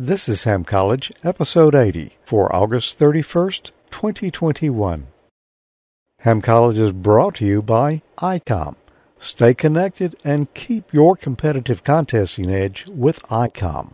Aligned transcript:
This 0.00 0.28
is 0.28 0.42
Ham 0.42 0.64
College, 0.64 1.12
episode 1.22 1.72
80 1.72 2.16
for 2.24 2.52
August 2.52 2.98
31st, 2.98 3.70
2021. 3.92 5.06
Ham 6.18 6.40
College 6.40 6.78
is 6.78 6.90
brought 6.90 7.36
to 7.36 7.46
you 7.46 7.62
by 7.62 8.02
ICOM. 8.18 8.74
Stay 9.20 9.54
connected 9.54 10.16
and 10.24 10.52
keep 10.52 10.92
your 10.92 11.14
competitive 11.14 11.84
contesting 11.84 12.50
edge 12.50 12.88
with 12.88 13.22
ICOM. 13.28 13.92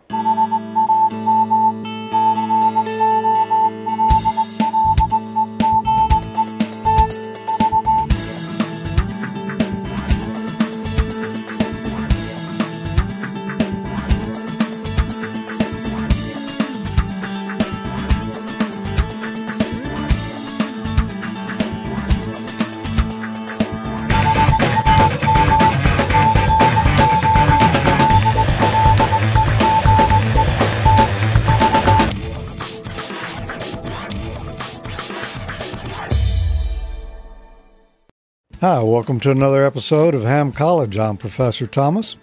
Welcome 39.00 39.18
to 39.18 39.30
another 39.30 39.64
episode 39.64 40.14
of 40.14 40.24
Ham 40.24 40.52
College. 40.52 40.98
I'm 40.98 41.16
Professor 41.16 41.66
Thomas. 41.66 42.16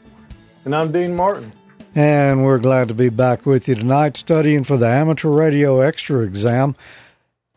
And 0.63 0.75
I'm 0.75 0.91
Dean 0.91 1.15
Martin. 1.15 1.51
And 1.95 2.45
we're 2.45 2.59
glad 2.59 2.87
to 2.89 2.93
be 2.93 3.09
back 3.09 3.47
with 3.47 3.67
you 3.67 3.73
tonight 3.73 4.15
studying 4.15 4.63
for 4.63 4.77
the 4.77 4.85
Amateur 4.85 5.29
Radio 5.29 5.79
Extra 5.79 6.19
exam. 6.19 6.75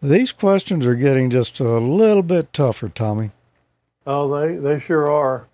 These 0.01 0.33
questions 0.33 0.87
are 0.87 0.95
getting 0.95 1.29
just 1.29 1.61
a 1.61 1.65
little 1.65 2.23
bit 2.23 2.55
tougher, 2.55 2.89
Tommy. 2.89 3.31
Oh, 4.07 4.41
they, 4.41 4.57
they 4.57 4.79
sure 4.79 5.11
are. 5.11 5.47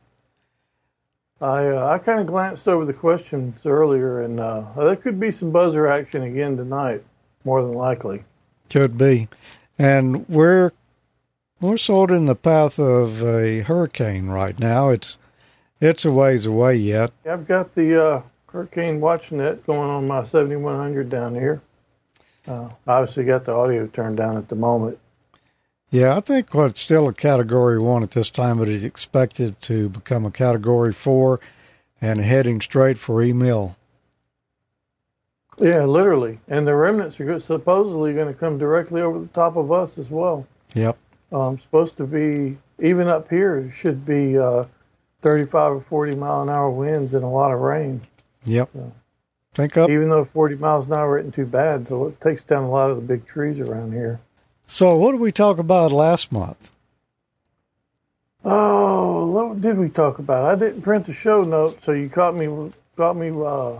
I 1.41 1.67
uh, 1.67 1.89
I 1.89 1.99
kind 1.99 2.21
of 2.21 2.29
glanced 2.29 2.69
over 2.69 2.85
the 2.85 2.95
questions 2.95 3.67
earlier, 3.67 4.21
and 4.21 4.39
uh, 4.39 4.63
there 4.77 4.95
could 4.95 5.19
be 5.19 5.33
some 5.33 5.51
buzzer 5.51 5.89
action 5.89 6.23
again 6.23 6.57
tonight, 6.57 7.03
more 7.45 7.63
than 7.63 7.73
likely. 7.73 8.23
Could 8.71 8.97
be. 8.97 9.27
And 9.77 10.29
we're 10.29 10.71
we're 11.61 11.77
sort 11.77 12.11
of 12.11 12.19
in 12.19 12.25
the 12.27 12.35
path 12.35 12.79
of 12.79 13.23
a 13.23 13.63
hurricane 13.63 14.29
right 14.29 14.59
now. 14.59 14.91
It's 14.91 15.19
it's 15.81 16.05
a 16.05 16.13
ways 16.13 16.47
away 16.47 16.77
yet. 16.77 17.13
I've 17.29 17.47
got 17.47 17.75
the 17.75 18.03
uh, 18.03 18.23
hurricane 18.47 19.01
watching 19.01 19.39
net 19.39 19.67
going 19.67 19.91
on 19.91 20.07
my 20.07 20.25
7100 20.25 21.09
down 21.09 21.35
here. 21.35 21.61
Uh, 22.49 22.71
obviously, 22.87 23.25
got 23.25 23.45
the 23.45 23.53
audio 23.53 23.87
turned 23.87 24.17
down 24.17 24.37
at 24.37 24.49
the 24.49 24.55
moment. 24.55 24.99
Yeah, 25.91 26.17
I 26.17 26.21
think 26.21 26.55
it's 26.55 26.81
still 26.81 27.09
a 27.09 27.13
Category 27.13 27.79
One 27.79 28.03
at 28.03 28.13
this 28.13 28.31
time, 28.31 28.59
but 28.59 28.69
it's 28.69 28.85
expected 28.85 29.61
to 29.63 29.89
become 29.89 30.25
a 30.25 30.31
Category 30.31 30.93
Four, 30.93 31.41
and 32.01 32.21
heading 32.21 32.61
straight 32.61 32.99
for 32.99 33.23
Emil. 33.23 33.77
Yeah, 35.59 35.85
literally, 35.85 36.39
and 36.49 36.67
the 36.67 36.75
remnants 36.75 37.19
are 37.19 37.41
supposedly 37.41 38.13
going 38.13 38.29
to 38.29 38.39
come 38.39 38.59
directly 38.59 39.01
over 39.01 39.19
the 39.19 39.29
top 39.29 39.57
of 39.57 39.73
us 39.73 39.97
as 39.97 40.11
well. 40.11 40.47
Yep 40.75 40.99
um, 41.33 41.59
supposed 41.59 41.97
to 41.99 42.05
be 42.05 42.59
even 42.83 43.09
up 43.09 43.29
here 43.29 43.71
should 43.73 44.05
be 44.05 44.39
uh, 44.39 44.65
35 45.23 45.73
or 45.73 45.81
40 45.81 46.17
mile 46.17 46.43
an 46.43 46.49
hour 46.49 46.71
winds 46.71 47.15
and 47.15 47.25
a 47.25 47.29
lot 47.29 47.53
of 47.53 47.61
rain. 47.61 48.01
Yep. 48.45 48.71
So, 48.73 48.93
Think 49.55 49.77
up. 49.79 49.89
Even 49.89 50.11
though 50.11 50.25
40 50.25 50.57
miles 50.57 50.87
an 50.87 50.93
hour 50.93 51.19
isn't 51.19 51.33
too 51.33 51.47
bad, 51.47 51.89
so 51.89 52.09
it 52.09 52.21
takes 52.21 52.45
down 52.45 52.65
a 52.65 52.71
lot 52.71 52.91
of 52.91 52.97
the 52.97 53.03
big 53.03 53.27
trees 53.27 53.59
around 53.59 53.93
here. 53.93 54.21
So, 54.67 54.95
what 54.97 55.13
did 55.13 55.21
we 55.21 55.33
talk 55.33 55.57
about 55.57 55.93
last 55.93 56.31
month? 56.31 56.73
Oh, 58.45 59.27
what 59.27 59.63
did 59.63 59.79
we 59.79 59.89
talk 59.89 60.19
about? 60.19 60.45
I 60.45 60.57
didn't 60.57 60.83
print 60.83 61.07
the 61.07 61.15
show 61.15 61.43
notes, 61.43 61.85
so 61.85 61.93
you 61.93 62.11
caught 62.11 62.37
me 62.37 62.71
caught 62.97 63.17
me 63.17 63.31
uh, 63.31 63.79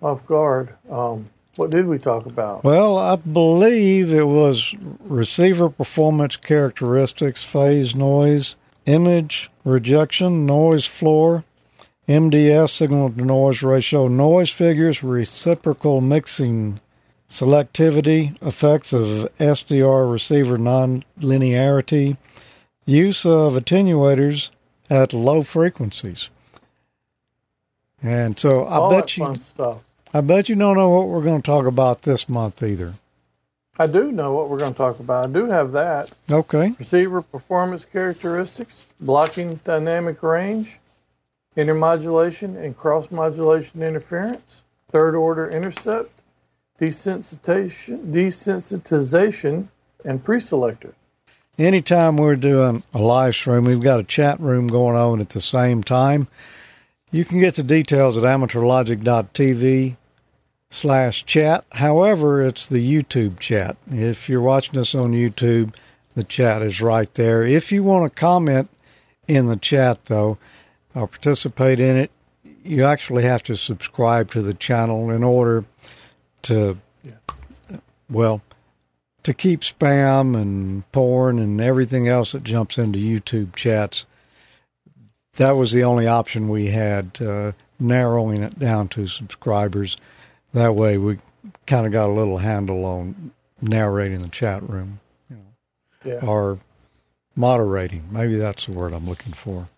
off 0.00 0.26
guard. 0.26 0.74
Um, 0.90 1.28
what 1.56 1.70
did 1.70 1.86
we 1.86 1.98
talk 1.98 2.26
about? 2.26 2.64
Well, 2.64 2.96
I 2.96 3.16
believe 3.16 4.14
it 4.14 4.26
was 4.26 4.74
receiver 5.00 5.68
performance 5.68 6.36
characteristics, 6.36 7.44
phase 7.44 7.94
noise, 7.94 8.56
image 8.86 9.50
rejection, 9.64 10.46
noise 10.46 10.86
floor, 10.86 11.44
MDS 12.08 12.70
signal 12.70 13.10
to 13.10 13.22
noise 13.22 13.62
ratio, 13.62 14.08
noise 14.08 14.50
figures, 14.50 15.02
reciprocal 15.02 16.00
mixing, 16.00 16.80
selectivity, 17.28 18.40
effects 18.42 18.92
of 18.92 19.28
SDR 19.38 20.10
receiver 20.10 20.58
nonlinearity, 20.58 22.16
use 22.84 23.24
of 23.24 23.52
attenuators 23.52 24.50
at 24.88 25.12
low 25.12 25.42
frequencies. 25.42 26.30
And 28.02 28.38
so 28.38 28.64
I 28.64 28.76
All 28.76 28.90
bet 28.90 29.16
you 29.16 29.36
stuff. 29.36 29.82
I 30.12 30.20
bet 30.22 30.48
you 30.48 30.56
don't 30.56 30.76
know 30.76 30.88
what 30.88 31.08
we're 31.08 31.22
going 31.22 31.40
to 31.40 31.46
talk 31.46 31.66
about 31.66 32.02
this 32.02 32.28
month 32.28 32.62
either. 32.62 32.94
I 33.78 33.86
do 33.86 34.10
know 34.10 34.32
what 34.32 34.50
we're 34.50 34.58
going 34.58 34.72
to 34.72 34.76
talk 34.76 34.98
about. 34.98 35.26
I 35.26 35.32
do 35.32 35.46
have 35.46 35.72
that. 35.72 36.10
Okay. 36.30 36.74
Receiver 36.78 37.22
performance 37.22 37.84
characteristics, 37.84 38.84
blocking 39.00 39.60
dynamic 39.64 40.22
range, 40.22 40.80
intermodulation 41.56 42.62
and 42.62 42.76
cross 42.76 43.10
modulation 43.10 43.82
interference, 43.82 44.62
third 44.90 45.14
order 45.14 45.48
intercept, 45.48 46.22
desensitization, 46.80 48.12
desensitization 48.12 49.68
and 50.04 50.24
pre-selector. 50.24 50.92
Anytime 51.58 52.16
we're 52.16 52.36
doing 52.36 52.82
a 52.92 52.98
live 52.98 53.34
stream, 53.34 53.64
we've 53.64 53.82
got 53.82 54.00
a 54.00 54.04
chat 54.04 54.40
room 54.40 54.66
going 54.66 54.96
on 54.96 55.20
at 55.20 55.30
the 55.30 55.40
same 55.40 55.84
time. 55.84 56.26
You 57.12 57.24
can 57.24 57.38
get 57.38 57.54
the 57.54 57.62
details 57.62 58.16
at 58.16 58.24
amateurlogic.tv 58.24 59.96
slash 60.70 61.26
chat. 61.26 61.64
However, 61.72 62.42
it's 62.42 62.66
the 62.66 62.78
YouTube 62.78 63.38
chat. 63.40 63.76
If 63.90 64.28
you're 64.28 64.40
watching 64.40 64.78
us 64.78 64.94
on 64.94 65.12
YouTube, 65.12 65.74
the 66.14 66.24
chat 66.24 66.62
is 66.62 66.80
right 66.80 67.12
there. 67.14 67.44
If 67.44 67.72
you 67.72 67.82
want 67.82 68.10
to 68.10 68.18
comment 68.18 68.70
in 69.26 69.46
the 69.46 69.56
chat, 69.56 70.06
though, 70.06 70.38
or 70.94 71.08
participate 71.08 71.80
in 71.80 71.96
it, 71.96 72.10
you 72.64 72.84
actually 72.84 73.24
have 73.24 73.42
to 73.44 73.56
subscribe 73.56 74.30
to 74.32 74.42
the 74.42 74.54
channel 74.54 75.10
in 75.10 75.24
order 75.24 75.64
to, 76.42 76.78
yeah. 77.02 77.78
well, 78.08 78.42
to 79.22 79.34
keep 79.34 79.60
spam 79.60 80.40
and 80.40 80.90
porn 80.92 81.38
and 81.38 81.60
everything 81.60 82.08
else 82.08 82.32
that 82.32 82.44
jumps 82.44 82.78
into 82.78 82.98
YouTube 82.98 83.54
chats. 83.54 84.06
That 85.34 85.52
was 85.52 85.72
the 85.72 85.84
only 85.84 86.06
option 86.06 86.48
we 86.48 86.68
had, 86.68 87.18
uh, 87.20 87.52
narrowing 87.78 88.42
it 88.42 88.58
down 88.58 88.88
to 88.88 89.06
subscribers. 89.06 89.96
That 90.52 90.74
way, 90.74 90.98
we 90.98 91.18
kind 91.66 91.86
of 91.86 91.92
got 91.92 92.08
a 92.08 92.12
little 92.12 92.38
handle 92.38 92.84
on 92.84 93.32
narrating 93.60 94.22
the 94.22 94.28
chat 94.28 94.68
room, 94.68 95.00
you 95.28 95.36
know, 95.36 96.12
yeah. 96.12 96.26
or 96.26 96.58
moderating. 97.36 98.04
Maybe 98.10 98.36
that's 98.36 98.66
the 98.66 98.72
word 98.72 98.92
I'm 98.92 99.08
looking 99.08 99.32
for. 99.32 99.68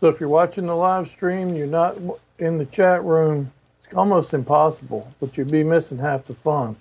So, 0.00 0.08
if 0.08 0.20
you're 0.20 0.28
watching 0.28 0.66
the 0.66 0.76
live 0.76 1.08
stream, 1.08 1.54
you're 1.54 1.66
not 1.66 1.96
in 2.38 2.58
the 2.58 2.66
chat 2.66 3.02
room. 3.04 3.50
It's 3.78 3.94
almost 3.94 4.34
impossible, 4.34 5.12
but 5.20 5.36
you'd 5.36 5.50
be 5.50 5.64
missing 5.64 5.98
half 5.98 6.24
the 6.24 6.34
fun. 6.34 6.76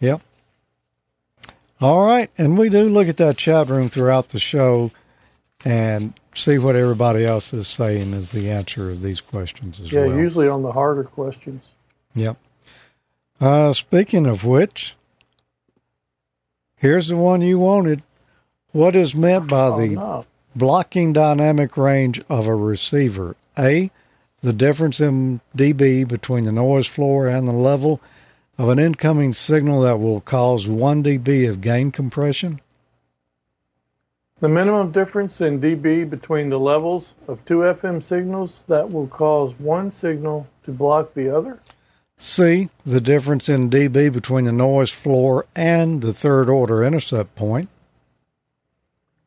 Yep. 0.00 0.20
All 1.80 2.06
right, 2.06 2.30
and 2.38 2.56
we 2.56 2.68
do 2.70 2.88
look 2.88 3.08
at 3.08 3.18
that 3.18 3.36
chat 3.36 3.68
room 3.68 3.90
throughout 3.90 4.30
the 4.30 4.38
show, 4.38 4.90
and 5.66 6.14
see 6.32 6.58
what 6.58 6.76
everybody 6.76 7.24
else 7.24 7.52
is 7.52 7.66
saying 7.66 8.14
as 8.14 8.30
the 8.30 8.48
answer 8.48 8.92
of 8.92 9.02
these 9.02 9.20
questions 9.20 9.80
as 9.80 9.90
yeah, 9.90 10.02
well. 10.02 10.10
Yeah, 10.10 10.22
usually 10.22 10.48
on 10.48 10.62
the 10.62 10.70
harder 10.70 11.02
questions. 11.02 11.72
Yep. 12.14 12.36
Uh, 13.40 13.72
speaking 13.72 14.26
of 14.26 14.44
which, 14.44 14.94
here's 16.76 17.08
the 17.08 17.16
one 17.16 17.40
you 17.42 17.58
wanted. 17.58 18.04
What 18.70 18.94
is 18.94 19.16
meant 19.16 19.48
by 19.48 19.66
oh, 19.66 19.80
the 19.80 19.88
no. 19.88 20.26
blocking 20.54 21.12
dynamic 21.12 21.76
range 21.76 22.22
of 22.28 22.46
a 22.46 22.54
receiver? 22.54 23.34
A, 23.58 23.90
the 24.42 24.52
difference 24.52 25.00
in 25.00 25.40
dB 25.56 26.06
between 26.06 26.44
the 26.44 26.52
noise 26.52 26.86
floor 26.86 27.26
and 27.26 27.48
the 27.48 27.52
level 27.52 28.00
of 28.56 28.68
an 28.68 28.78
incoming 28.78 29.32
signal 29.32 29.80
that 29.80 29.98
will 29.98 30.20
cause 30.20 30.68
1 30.68 31.02
dB 31.02 31.50
of 31.50 31.60
gain 31.60 31.90
compression. 31.90 32.60
The 34.38 34.50
minimum 34.50 34.92
difference 34.92 35.40
in 35.40 35.60
dB 35.60 36.10
between 36.10 36.50
the 36.50 36.60
levels 36.60 37.14
of 37.26 37.42
two 37.46 37.60
FM 37.60 38.02
signals 38.02 38.66
that 38.68 38.92
will 38.92 39.06
cause 39.06 39.58
one 39.58 39.90
signal 39.90 40.46
to 40.64 40.72
block 40.72 41.14
the 41.14 41.34
other. 41.34 41.58
C. 42.18 42.68
The 42.84 43.00
difference 43.00 43.48
in 43.48 43.70
dB 43.70 44.12
between 44.12 44.44
the 44.44 44.52
noise 44.52 44.90
floor 44.90 45.46
and 45.56 46.02
the 46.02 46.12
third 46.12 46.50
order 46.50 46.84
intercept 46.84 47.34
point. 47.34 47.70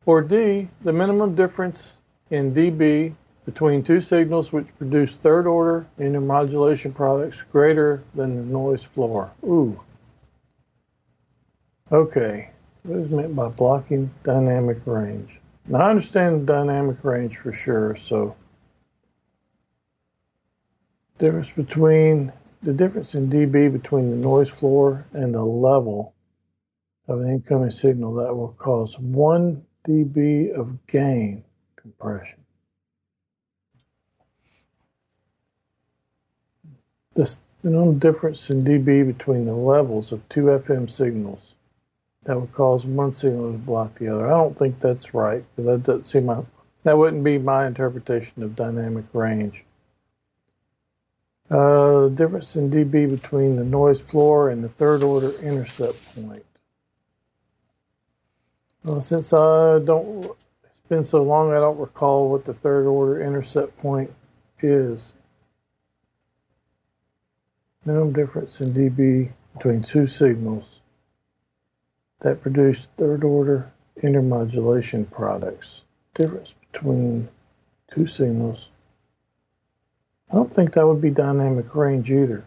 Or 0.05 0.21
D. 0.21 0.69
The 0.83 0.93
minimum 0.93 1.33
difference 1.33 1.97
in 2.29 2.53
dB 2.53 3.15
between 3.45 3.81
two 3.81 4.01
signals 4.01 4.53
which 4.53 4.67
produce 4.77 5.15
third 5.15 5.47
order 5.47 5.87
intermodulation 5.99 6.93
products 6.93 7.41
greater 7.51 8.03
than 8.13 8.35
the 8.35 8.43
noise 8.43 8.83
floor. 8.83 9.31
Ooh. 9.43 9.81
Okay. 11.91 12.51
What 12.83 12.99
is 12.99 13.09
meant 13.09 13.35
by 13.35 13.49
blocking 13.49 14.09
dynamic 14.23 14.79
range? 14.85 15.39
Now 15.67 15.81
I 15.81 15.89
understand 15.89 16.47
dynamic 16.47 17.03
range 17.03 17.37
for 17.37 17.51
sure, 17.51 17.95
so 17.97 18.35
difference 21.17 21.51
between 21.51 22.31
the 22.63 22.73
difference 22.73 23.15
in 23.15 23.29
dB 23.29 23.71
between 23.71 24.09
the 24.09 24.15
noise 24.15 24.49
floor 24.49 25.05
and 25.13 25.35
the 25.35 25.43
level 25.43 26.13
of 27.07 27.19
an 27.19 27.29
incoming 27.29 27.71
signal 27.71 28.13
that 28.15 28.33
will 28.33 28.55
cause 28.57 28.97
1 28.97 29.65
dB 29.85 30.53
of 30.53 30.87
gain 30.87 31.43
compression. 31.75 32.39
The 37.13 37.37
known 37.63 37.99
difference 37.99 38.49
in 38.49 38.63
dB 38.63 39.05
between 39.05 39.45
the 39.45 39.55
levels 39.55 40.13
of 40.13 40.27
two 40.29 40.43
FM 40.43 40.89
signals 40.89 41.48
that 42.23 42.39
would 42.39 42.51
cause 42.53 42.85
one 42.85 43.13
signal 43.13 43.51
to 43.51 43.57
block 43.57 43.95
the 43.95 44.09
other. 44.09 44.27
I 44.27 44.37
don't 44.37 44.57
think 44.57 44.79
that's 44.79 45.13
right. 45.13 45.43
That 45.55 45.83
doesn't 45.83 46.07
seem 46.07 46.25
my, 46.25 46.41
that 46.83 46.97
wouldn't 46.97 47.23
be 47.23 47.37
my 47.37 47.65
interpretation 47.65 48.43
of 48.43 48.55
dynamic 48.55 49.05
range. 49.13 49.63
Uh, 51.49 52.01
the 52.01 52.13
difference 52.13 52.55
in 52.55 52.69
dB 52.69 53.09
between 53.09 53.55
the 53.55 53.63
noise 53.63 53.99
floor 53.99 54.49
and 54.49 54.63
the 54.63 54.69
third 54.69 55.01
order 55.01 55.31
intercept 55.39 55.97
point. 56.13 56.45
Well, 58.83 59.01
since 59.01 59.33
I 59.33 59.79
don't, 59.79 60.25
it's 60.63 60.79
been 60.87 61.03
so 61.03 61.23
long, 61.23 61.51
I 61.51 61.55
don't 61.55 61.79
recall 61.79 62.29
what 62.29 62.45
the 62.45 62.53
third 62.53 62.85
order 62.85 63.21
intercept 63.21 63.77
point 63.79 64.13
is. 64.61 65.13
Minimum 67.85 68.13
difference 68.13 68.61
in 68.61 68.73
dB 68.73 69.31
between 69.55 69.81
two 69.81 70.05
signals 70.05 70.78
that 72.19 72.41
produce 72.41 72.87
third 72.97 73.23
order 73.23 73.71
intermodulation 74.01 75.09
products. 75.09 75.83
Difference 76.13 76.53
between 76.71 77.27
two 77.91 78.07
signals 78.07 78.69
I 80.31 80.35
don't 80.35 80.53
think 80.53 80.73
that 80.73 80.85
would 80.85 81.01
be 81.01 81.09
dynamic 81.09 81.73
range 81.73 82.11
either. 82.11 82.45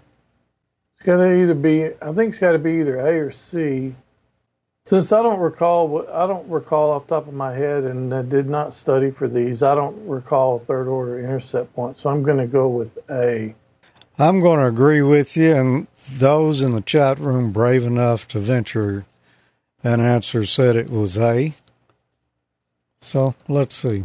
It's 0.96 1.06
got 1.06 1.16
to 1.16 1.32
either 1.32 1.54
be, 1.54 1.86
I 2.00 2.12
think 2.12 2.30
it's 2.30 2.38
got 2.38 2.52
to 2.52 2.58
be 2.58 2.80
either 2.80 2.98
A 2.98 3.18
or 3.18 3.30
C. 3.30 3.94
Since 4.84 5.12
I 5.12 5.22
don't 5.22 5.40
recall, 5.40 6.06
I 6.12 6.26
don't 6.26 6.48
recall 6.48 6.90
off 6.90 7.06
the 7.06 7.16
top 7.16 7.28
of 7.28 7.34
my 7.34 7.54
head, 7.54 7.84
and 7.84 8.12
I 8.14 8.22
did 8.22 8.48
not 8.48 8.74
study 8.74 9.10
for 9.10 9.28
these. 9.28 9.62
I 9.62 9.74
don't 9.74 10.08
recall 10.08 10.60
third 10.60 10.88
order 10.88 11.20
intercept 11.20 11.74
point, 11.74 11.98
so 11.98 12.10
I'm 12.10 12.22
going 12.22 12.38
to 12.38 12.46
go 12.46 12.68
with 12.68 12.98
A. 13.10 13.54
I'm 14.18 14.40
going 14.40 14.58
to 14.58 14.66
agree 14.66 15.02
with 15.02 15.36
you, 15.36 15.54
and 15.54 15.86
those 16.18 16.60
in 16.60 16.72
the 16.72 16.80
chat 16.80 17.18
room 17.18 17.52
brave 17.52 17.84
enough 17.84 18.28
to 18.28 18.38
venture 18.38 19.06
an 19.82 20.00
answer 20.00 20.46
said 20.46 20.76
it 20.76 20.90
was 20.90 21.18
A. 21.18 21.54
So 23.00 23.34
let's 23.48 23.74
see. 23.74 24.04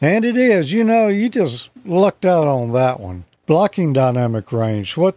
And 0.00 0.24
it 0.24 0.36
is, 0.36 0.72
you 0.72 0.84
know, 0.84 1.08
you 1.08 1.28
just 1.28 1.70
lucked 1.84 2.24
out 2.24 2.46
on 2.46 2.72
that 2.72 3.00
one. 3.00 3.24
Blocking 3.46 3.92
dynamic 3.92 4.52
range. 4.52 4.96
What 4.96 5.16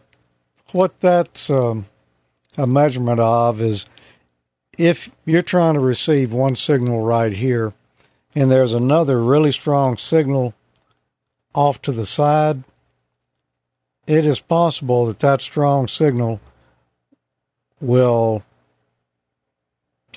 what 0.71 0.99
that's 1.01 1.49
um, 1.49 1.85
a 2.57 2.65
measurement 2.65 3.19
of 3.19 3.61
is 3.61 3.85
if 4.77 5.11
you're 5.25 5.41
trying 5.41 5.73
to 5.73 5.79
receive 5.79 6.31
one 6.31 6.55
signal 6.55 7.03
right 7.03 7.33
here, 7.33 7.73
and 8.33 8.49
there's 8.49 8.73
another 8.73 9.21
really 9.21 9.51
strong 9.51 9.97
signal 9.97 10.53
off 11.53 11.81
to 11.81 11.91
the 11.91 12.05
side, 12.05 12.63
it 14.07 14.25
is 14.25 14.39
possible 14.39 15.05
that 15.05 15.19
that 15.19 15.41
strong 15.41 15.87
signal 15.87 16.39
will, 17.81 18.43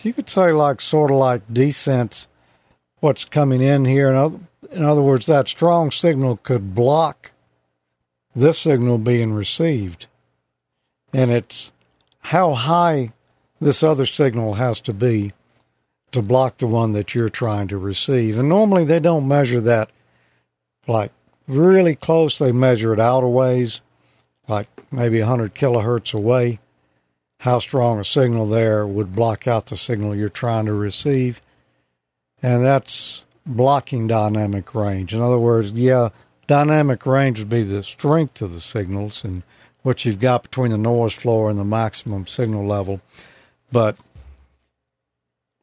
you 0.02 0.12
could 0.12 0.28
say, 0.28 0.52
like 0.52 0.80
sort 0.80 1.10
of 1.10 1.16
like 1.16 1.48
desense 1.48 2.26
what's 3.00 3.24
coming 3.24 3.62
in 3.62 3.84
here. 3.84 4.10
In 4.10 4.16
other, 4.16 4.38
in 4.70 4.84
other 4.84 5.02
words, 5.02 5.26
that 5.26 5.48
strong 5.48 5.90
signal 5.90 6.36
could 6.38 6.74
block 6.74 7.32
this 8.34 8.58
signal 8.58 8.98
being 8.98 9.32
received. 9.32 10.06
And 11.12 11.30
it's 11.30 11.72
how 12.20 12.54
high 12.54 13.12
this 13.60 13.82
other 13.82 14.06
signal 14.06 14.54
has 14.54 14.80
to 14.80 14.92
be 14.92 15.32
to 16.12 16.22
block 16.22 16.58
the 16.58 16.66
one 16.66 16.92
that 16.92 17.14
you're 17.14 17.28
trying 17.28 17.68
to 17.68 17.78
receive. 17.78 18.38
And 18.38 18.48
normally 18.48 18.84
they 18.84 19.00
don't 19.00 19.28
measure 19.28 19.60
that 19.60 19.90
like 20.86 21.12
really 21.46 21.94
close. 21.94 22.38
They 22.38 22.52
measure 22.52 22.92
it 22.92 23.00
out 23.00 23.24
a 23.24 23.28
ways, 23.28 23.80
like 24.48 24.68
maybe 24.90 25.20
100 25.20 25.54
kilohertz 25.54 26.14
away. 26.14 26.58
How 27.44 27.58
strong 27.58 28.00
a 28.00 28.04
signal 28.06 28.46
there 28.46 28.86
would 28.86 29.12
block 29.12 29.46
out 29.46 29.66
the 29.66 29.76
signal 29.76 30.16
you're 30.16 30.30
trying 30.30 30.64
to 30.64 30.72
receive. 30.72 31.42
And 32.42 32.64
that's 32.64 33.26
blocking 33.44 34.06
dynamic 34.06 34.74
range. 34.74 35.12
In 35.12 35.20
other 35.20 35.38
words, 35.38 35.70
yeah, 35.72 36.08
dynamic 36.46 37.04
range 37.04 37.40
would 37.40 37.50
be 37.50 37.62
the 37.62 37.82
strength 37.82 38.40
of 38.40 38.54
the 38.54 38.62
signals 38.62 39.24
and 39.24 39.42
what 39.82 40.06
you've 40.06 40.20
got 40.20 40.44
between 40.44 40.70
the 40.70 40.78
noise 40.78 41.12
floor 41.12 41.50
and 41.50 41.58
the 41.58 41.64
maximum 41.64 42.26
signal 42.26 42.66
level. 42.66 43.02
But 43.70 43.98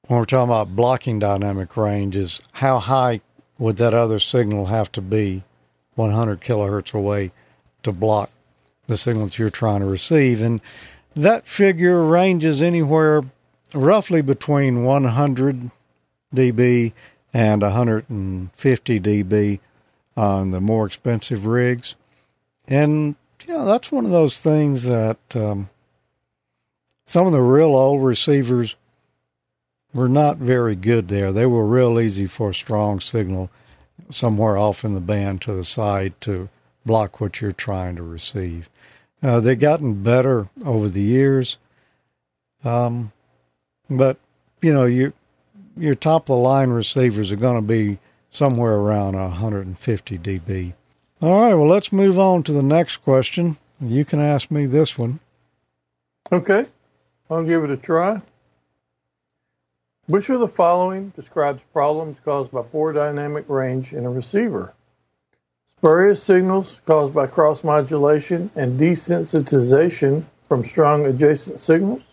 when 0.06 0.20
we're 0.20 0.26
talking 0.26 0.50
about 0.50 0.76
blocking 0.76 1.18
dynamic 1.18 1.76
range, 1.76 2.16
is 2.16 2.44
how 2.52 2.78
high 2.78 3.22
would 3.58 3.78
that 3.78 3.96
other 3.96 4.20
signal 4.20 4.68
have 4.68 4.92
to 4.92 5.02
be 5.02 5.42
100 5.96 6.42
kilohertz 6.42 6.94
away 6.94 7.32
to 7.82 7.92
block 7.92 8.30
the 8.86 8.98
signal 8.98 9.26
that 9.26 9.40
you're 9.40 9.50
trying 9.50 9.80
to 9.80 9.88
receive? 9.88 10.44
And 10.44 10.62
that 11.16 11.48
figure 11.48 12.04
ranges 12.04 12.62
anywhere 12.62 13.24
roughly 13.74 14.22
between 14.22 14.84
100 14.84 15.72
dB 16.34 16.94
and 17.34 17.62
150 17.62 19.00
dB 19.00 19.60
on 20.18 20.52
the 20.52 20.62
more 20.62 20.86
expensive 20.86 21.46
rigs. 21.46 21.96
And, 22.68 23.16
you 23.46 23.54
know, 23.54 23.66
that's 23.66 23.92
one 23.92 24.06
of 24.06 24.12
those 24.12 24.40
things 24.40 24.84
that 24.84 25.20
um, 25.36 25.70
some 27.06 27.26
of 27.26 27.34
the 27.34 27.42
real 27.42 27.76
old 27.76 28.04
receivers 28.04 28.76
were 29.94 30.10
not 30.10 30.38
very 30.38 30.76
good 30.76 31.08
there. 31.08 31.32
They 31.32 31.46
were 31.46 31.66
real 31.66 32.00
easy 32.00 32.28
for 32.28 32.52
a 32.52 32.56
strong 32.56 33.00
signal 33.00 33.50
somewhere 34.10 34.58
off 34.58 34.84
in 34.84 34.94
the 34.94 35.02
band 35.02 35.42
to 35.42 35.54
the 35.54 35.64
side 35.64 36.14
to 36.22 36.50
block 36.86 37.20
what 37.20 37.42
you're 37.42 37.52
trying 37.52 37.96
to 37.96 38.04
receive. 38.04 38.70
Uh, 39.24 39.40
they've 39.40 39.60
gotten 39.60 40.04
better 40.04 40.50
over 40.66 40.90
the 40.90 41.02
years. 41.02 41.58
Um, 42.64 43.12
but, 43.90 44.18
you 44.62 44.74
know, 44.74 44.86
you 44.86 45.14
your 45.78 45.96
top 45.96 46.24
of 46.24 46.28
the 46.28 46.36
line 46.36 46.70
receivers 46.70 47.32
are 47.32 47.38
going 47.38 47.56
to 47.56 47.68
be 47.68 47.98
somewhere 48.30 48.76
around 48.76 49.16
150 49.16 50.18
dB. 50.18 50.74
All 51.22 51.42
right, 51.42 51.54
well, 51.54 51.68
let's 51.68 51.92
move 51.92 52.20
on 52.20 52.44
to 52.44 52.52
the 52.52 52.64
next 52.64 52.98
question. 52.98 53.58
You 53.80 54.06
can 54.06 54.20
ask 54.20 54.52
me 54.52 54.66
this 54.66 54.98
one. 54.98 55.20
Okay, 56.32 56.66
I'll 57.30 57.44
give 57.44 57.64
it 57.64 57.72
a 57.72 57.78
try. 57.78 58.22
Which 60.08 60.30
of 60.30 60.40
the 60.40 60.48
following 60.48 61.10
describes 61.16 61.62
problems 61.74 62.18
caused 62.26 62.52
by 62.52 62.64
poor 62.64 62.92
dynamic 62.92 63.46
range 63.48 63.94
in 63.94 64.06
a 64.06 64.10
receiver? 64.10 64.74
Spurious 65.82 66.22
signals 66.22 66.80
caused 66.86 67.12
by 67.12 67.26
cross 67.26 67.64
modulation 67.64 68.52
and 68.56 68.80
desensitization 68.80 70.24
from 70.48 70.64
strong 70.64 71.08
adjacent 71.08 71.60
signals? 71.60 72.04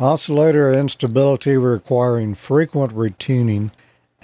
Oscillator 0.00 0.72
instability 0.72 1.56
requiring 1.56 2.34
frequent 2.34 2.92
retuning 2.92 3.70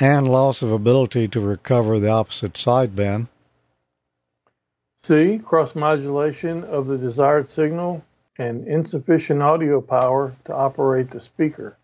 and 0.00 0.26
loss 0.26 0.60
of 0.60 0.72
ability 0.72 1.28
to 1.28 1.38
recover 1.38 2.00
the 2.00 2.08
opposite 2.08 2.54
sideband. 2.54 3.28
C. 4.98 5.38
Cross 5.38 5.76
modulation 5.76 6.64
of 6.64 6.88
the 6.88 6.98
desired 6.98 7.48
signal 7.48 8.04
and 8.38 8.66
insufficient 8.66 9.40
audio 9.40 9.80
power 9.80 10.34
to 10.46 10.52
operate 10.52 11.12
the 11.12 11.20
speaker. 11.20 11.76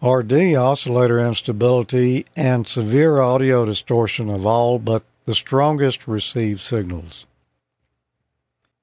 Or 0.00 0.22
D. 0.22 0.54
Oscillator 0.54 1.18
instability 1.18 2.24
and 2.36 2.68
severe 2.68 3.18
audio 3.18 3.64
distortion 3.64 4.30
of 4.30 4.46
all 4.46 4.78
but 4.78 5.02
the 5.28 5.34
strongest 5.34 6.08
received 6.08 6.58
signals. 6.58 7.26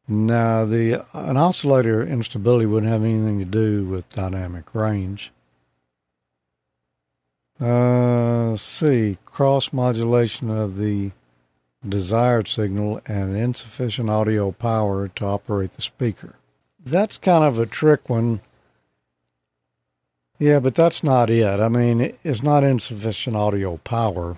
Now, 0.08 0.64
the 0.64 1.04
an 1.12 1.38
oscillator 1.38 2.04
instability 2.04 2.68
wouldn't 2.68 2.92
have 2.92 3.04
anything 3.04 3.40
to 3.40 3.46
do 3.46 3.84
with 3.86 4.14
dynamic 4.14 4.76
range. 4.76 5.32
Uh, 7.60 8.56
see, 8.58 9.18
cross 9.26 9.74
modulation 9.74 10.52
of 10.52 10.78
the 10.78 11.14
desired 11.84 12.48
signal 12.48 13.02
and 13.08 13.36
insufficient 13.36 14.12
audio 14.12 14.52
power 14.52 15.08
to 15.16 15.26
operate 15.26 15.74
the 15.74 15.82
speaker. 15.82 16.36
That's 16.86 17.18
kind 17.18 17.44
of 17.44 17.58
a 17.58 17.66
trick 17.66 18.08
one. 18.08 18.42
Yeah, 20.38 20.60
but 20.60 20.76
that's 20.76 21.04
not 21.04 21.32
it. 21.32 21.60
I 21.60 21.70
mean, 21.70 22.16
it's 22.24 22.44
not 22.44 22.64
insufficient 22.64 23.36
audio 23.36 23.78
power. 23.78 24.38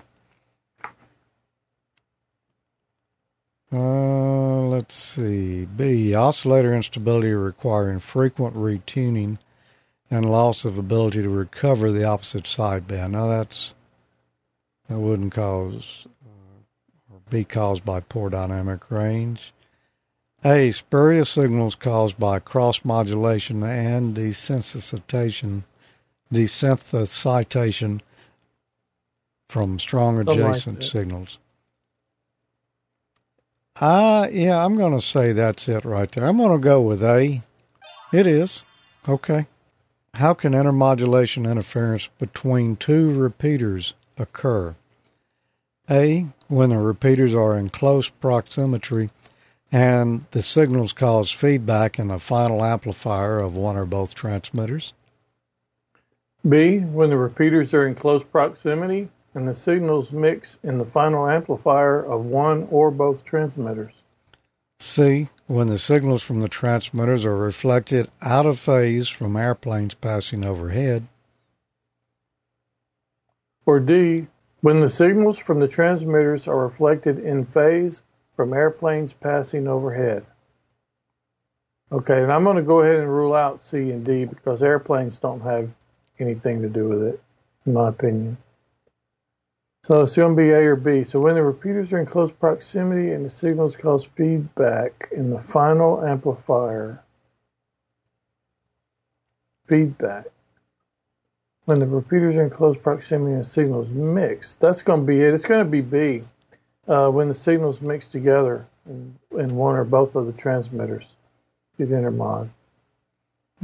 Uh, 3.72 4.60
let's 4.68 4.94
see. 4.94 5.66
B. 5.66 6.14
Oscillator 6.14 6.74
instability 6.74 7.32
requiring 7.32 8.00
frequent 8.00 8.56
retuning 8.56 9.38
and 10.10 10.30
loss 10.30 10.64
of 10.64 10.78
ability 10.78 11.22
to 11.22 11.28
recover 11.28 11.90
the 11.90 12.04
opposite 12.04 12.44
sideband. 12.44 13.10
Now 13.10 13.28
that's 13.28 13.74
that 14.88 14.98
wouldn't 14.98 15.34
cause 15.34 16.06
uh, 16.24 17.14
or 17.14 17.20
be 17.28 17.44
caused 17.44 17.84
by 17.84 18.00
poor 18.00 18.30
dynamic 18.30 18.90
range. 18.90 19.52
A. 20.44 20.70
Spurious 20.70 21.30
signals 21.30 21.74
caused 21.74 22.18
by 22.18 22.38
cross 22.38 22.84
modulation 22.84 23.62
and 23.64 24.16
desensitization, 24.16 25.64
desensitization 26.32 28.00
from 29.48 29.78
strong 29.78 30.20
adjacent 30.20 30.80
like 30.80 30.88
signals. 30.88 31.38
Uh, 33.80 34.28
yeah, 34.32 34.64
I'm 34.64 34.76
going 34.76 34.92
to 34.92 35.04
say 35.04 35.32
that's 35.32 35.68
it 35.68 35.84
right 35.84 36.10
there. 36.10 36.24
I'm 36.26 36.36
going 36.36 36.58
to 36.58 36.62
go 36.62 36.80
with 36.80 37.02
A. 37.02 37.42
It 38.12 38.26
is. 38.26 38.62
Okay. 39.08 39.46
How 40.14 40.34
can 40.34 40.52
intermodulation 40.52 41.48
interference 41.48 42.08
between 42.18 42.76
two 42.76 43.12
repeaters 43.12 43.94
occur? 44.16 44.74
A. 45.88 46.26
When 46.48 46.70
the 46.70 46.78
repeaters 46.78 47.34
are 47.34 47.56
in 47.56 47.68
close 47.68 48.08
proximity 48.08 49.10
and 49.70 50.24
the 50.32 50.42
signals 50.42 50.92
cause 50.92 51.30
feedback 51.30 51.98
in 51.98 52.08
the 52.08 52.18
final 52.18 52.64
amplifier 52.64 53.38
of 53.38 53.54
one 53.54 53.76
or 53.76 53.84
both 53.84 54.14
transmitters. 54.14 54.92
B. 56.48 56.78
When 56.78 57.10
the 57.10 57.16
repeaters 57.16 57.74
are 57.74 57.86
in 57.86 57.94
close 57.94 58.24
proximity 58.24 59.08
and 59.34 59.46
the 59.46 59.54
signals 59.54 60.10
mix 60.12 60.58
in 60.62 60.78
the 60.78 60.84
final 60.84 61.28
amplifier 61.28 62.02
of 62.02 62.24
one 62.24 62.66
or 62.70 62.90
both 62.90 63.24
transmitters. 63.24 63.92
C. 64.80 65.28
When 65.46 65.66
the 65.66 65.78
signals 65.78 66.22
from 66.22 66.40
the 66.40 66.48
transmitters 66.48 67.24
are 67.24 67.36
reflected 67.36 68.10
out 68.22 68.46
of 68.46 68.58
phase 68.58 69.08
from 69.08 69.36
airplanes 69.36 69.94
passing 69.94 70.44
overhead. 70.44 71.06
Or 73.66 73.80
D. 73.80 74.26
When 74.60 74.80
the 74.80 74.88
signals 74.88 75.38
from 75.38 75.60
the 75.60 75.68
transmitters 75.68 76.48
are 76.48 76.56
reflected 76.56 77.18
in 77.18 77.44
phase 77.44 78.02
from 78.36 78.52
airplanes 78.52 79.12
passing 79.12 79.66
overhead. 79.66 80.24
Okay, 81.90 82.22
and 82.22 82.32
I'm 82.32 82.44
going 82.44 82.56
to 82.56 82.62
go 82.62 82.80
ahead 82.80 82.96
and 82.96 83.08
rule 83.08 83.34
out 83.34 83.60
C 83.60 83.90
and 83.90 84.04
D 84.04 84.26
because 84.26 84.62
airplanes 84.62 85.18
don't 85.18 85.40
have 85.40 85.70
anything 86.20 86.62
to 86.62 86.68
do 86.68 86.88
with 86.88 87.02
it, 87.02 87.22
in 87.66 87.72
my 87.72 87.88
opinion. 87.88 88.36
So 89.84 90.02
it's 90.02 90.16
going 90.16 90.36
to 90.36 90.42
be 90.42 90.50
A 90.50 90.58
or 90.58 90.76
B. 90.76 91.04
So 91.04 91.20
when 91.20 91.34
the 91.34 91.42
repeaters 91.42 91.92
are 91.92 92.00
in 92.00 92.06
close 92.06 92.30
proximity 92.30 93.12
and 93.12 93.24
the 93.24 93.30
signals 93.30 93.76
cause 93.76 94.04
feedback 94.04 95.08
in 95.12 95.30
the 95.30 95.40
final 95.40 96.04
amplifier, 96.04 97.02
feedback. 99.66 100.26
When 101.66 101.80
the 101.80 101.86
repeaters 101.86 102.36
are 102.36 102.44
in 102.44 102.50
close 102.50 102.78
proximity 102.78 103.32
and 103.32 103.44
the 103.44 103.48
signals 103.48 103.88
mix, 103.88 104.54
that's 104.54 104.82
going 104.82 105.00
to 105.00 105.06
be 105.06 105.20
it. 105.20 105.34
It's 105.34 105.44
going 105.44 105.64
to 105.64 105.70
be 105.70 105.82
B 105.82 106.24
uh, 106.88 107.10
when 107.10 107.28
the 107.28 107.34
signals 107.34 107.80
mix 107.82 108.08
together 108.08 108.66
in, 108.88 109.14
in, 109.32 109.54
one 109.54 109.76
or 109.76 109.84
both 109.84 110.16
of 110.16 110.26
the 110.26 110.32
transmitters, 110.32 111.04
get 111.76 111.90
intermod. 111.90 112.48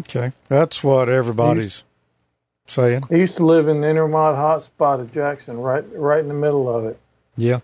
Okay, 0.01 0.33
that's 0.49 0.85
what 0.85 1.09
everybody's 1.09 1.83
saying. 2.67 3.05
I 3.11 3.15
used 3.15 3.37
to 3.37 3.47
live 3.47 3.69
in 3.69 3.81
the 3.81 3.87
intermod 3.87 4.37
hotspot 4.37 5.01
of 5.01 5.13
Jackson, 5.13 5.59
right, 5.59 5.85
right 5.95 6.21
in 6.21 6.29
the 6.29 6.35
middle 6.35 6.75
of 6.75 6.85
it. 6.85 6.99
Yeah. 7.37 7.61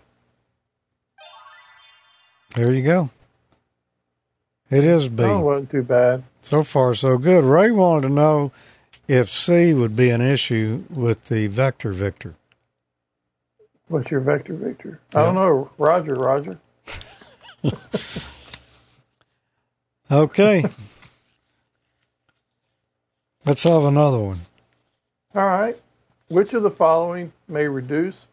There 2.55 2.71
you 2.71 2.83
go. 2.83 3.09
It 4.69 4.85
is 4.85 5.09
B. 5.09 5.23
Oh, 5.23 5.39
wasn't 5.39 5.71
too 5.71 5.83
bad. 5.83 6.23
So 6.41 6.63
far, 6.63 6.93
so 6.93 7.17
good. 7.17 7.43
Ray 7.43 7.71
wanted 7.71 8.07
to 8.07 8.13
know 8.13 8.51
if 9.07 9.29
C 9.29 9.73
would 9.73 9.95
be 9.95 10.09
an 10.09 10.21
issue 10.21 10.83
with 10.89 11.25
the 11.25 11.47
vector 11.47 11.91
Victor. 11.91 12.35
What's 13.89 14.09
your 14.09 14.21
vector, 14.21 14.53
Victor? 14.53 15.01
I 15.13 15.25
don't 15.25 15.35
know. 15.35 15.69
Roger, 15.77 16.13
Roger. 16.13 16.57
okay. 20.11 20.63
Let's 23.43 23.63
have 23.63 23.83
another 23.83 24.19
one. 24.19 24.41
All 25.33 25.45
right. 25.45 25.77
Which 26.27 26.53
of 26.53 26.63
the 26.63 26.71
following 26.71 27.31
may 27.47 27.67
reduce 27.67 28.27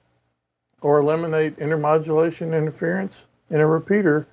or 0.81 0.99
eliminate 0.99 1.59
intermodulation 1.59 2.57
interference 2.57 3.25
in 3.51 3.61
a 3.61 3.67
repeater 3.67 4.27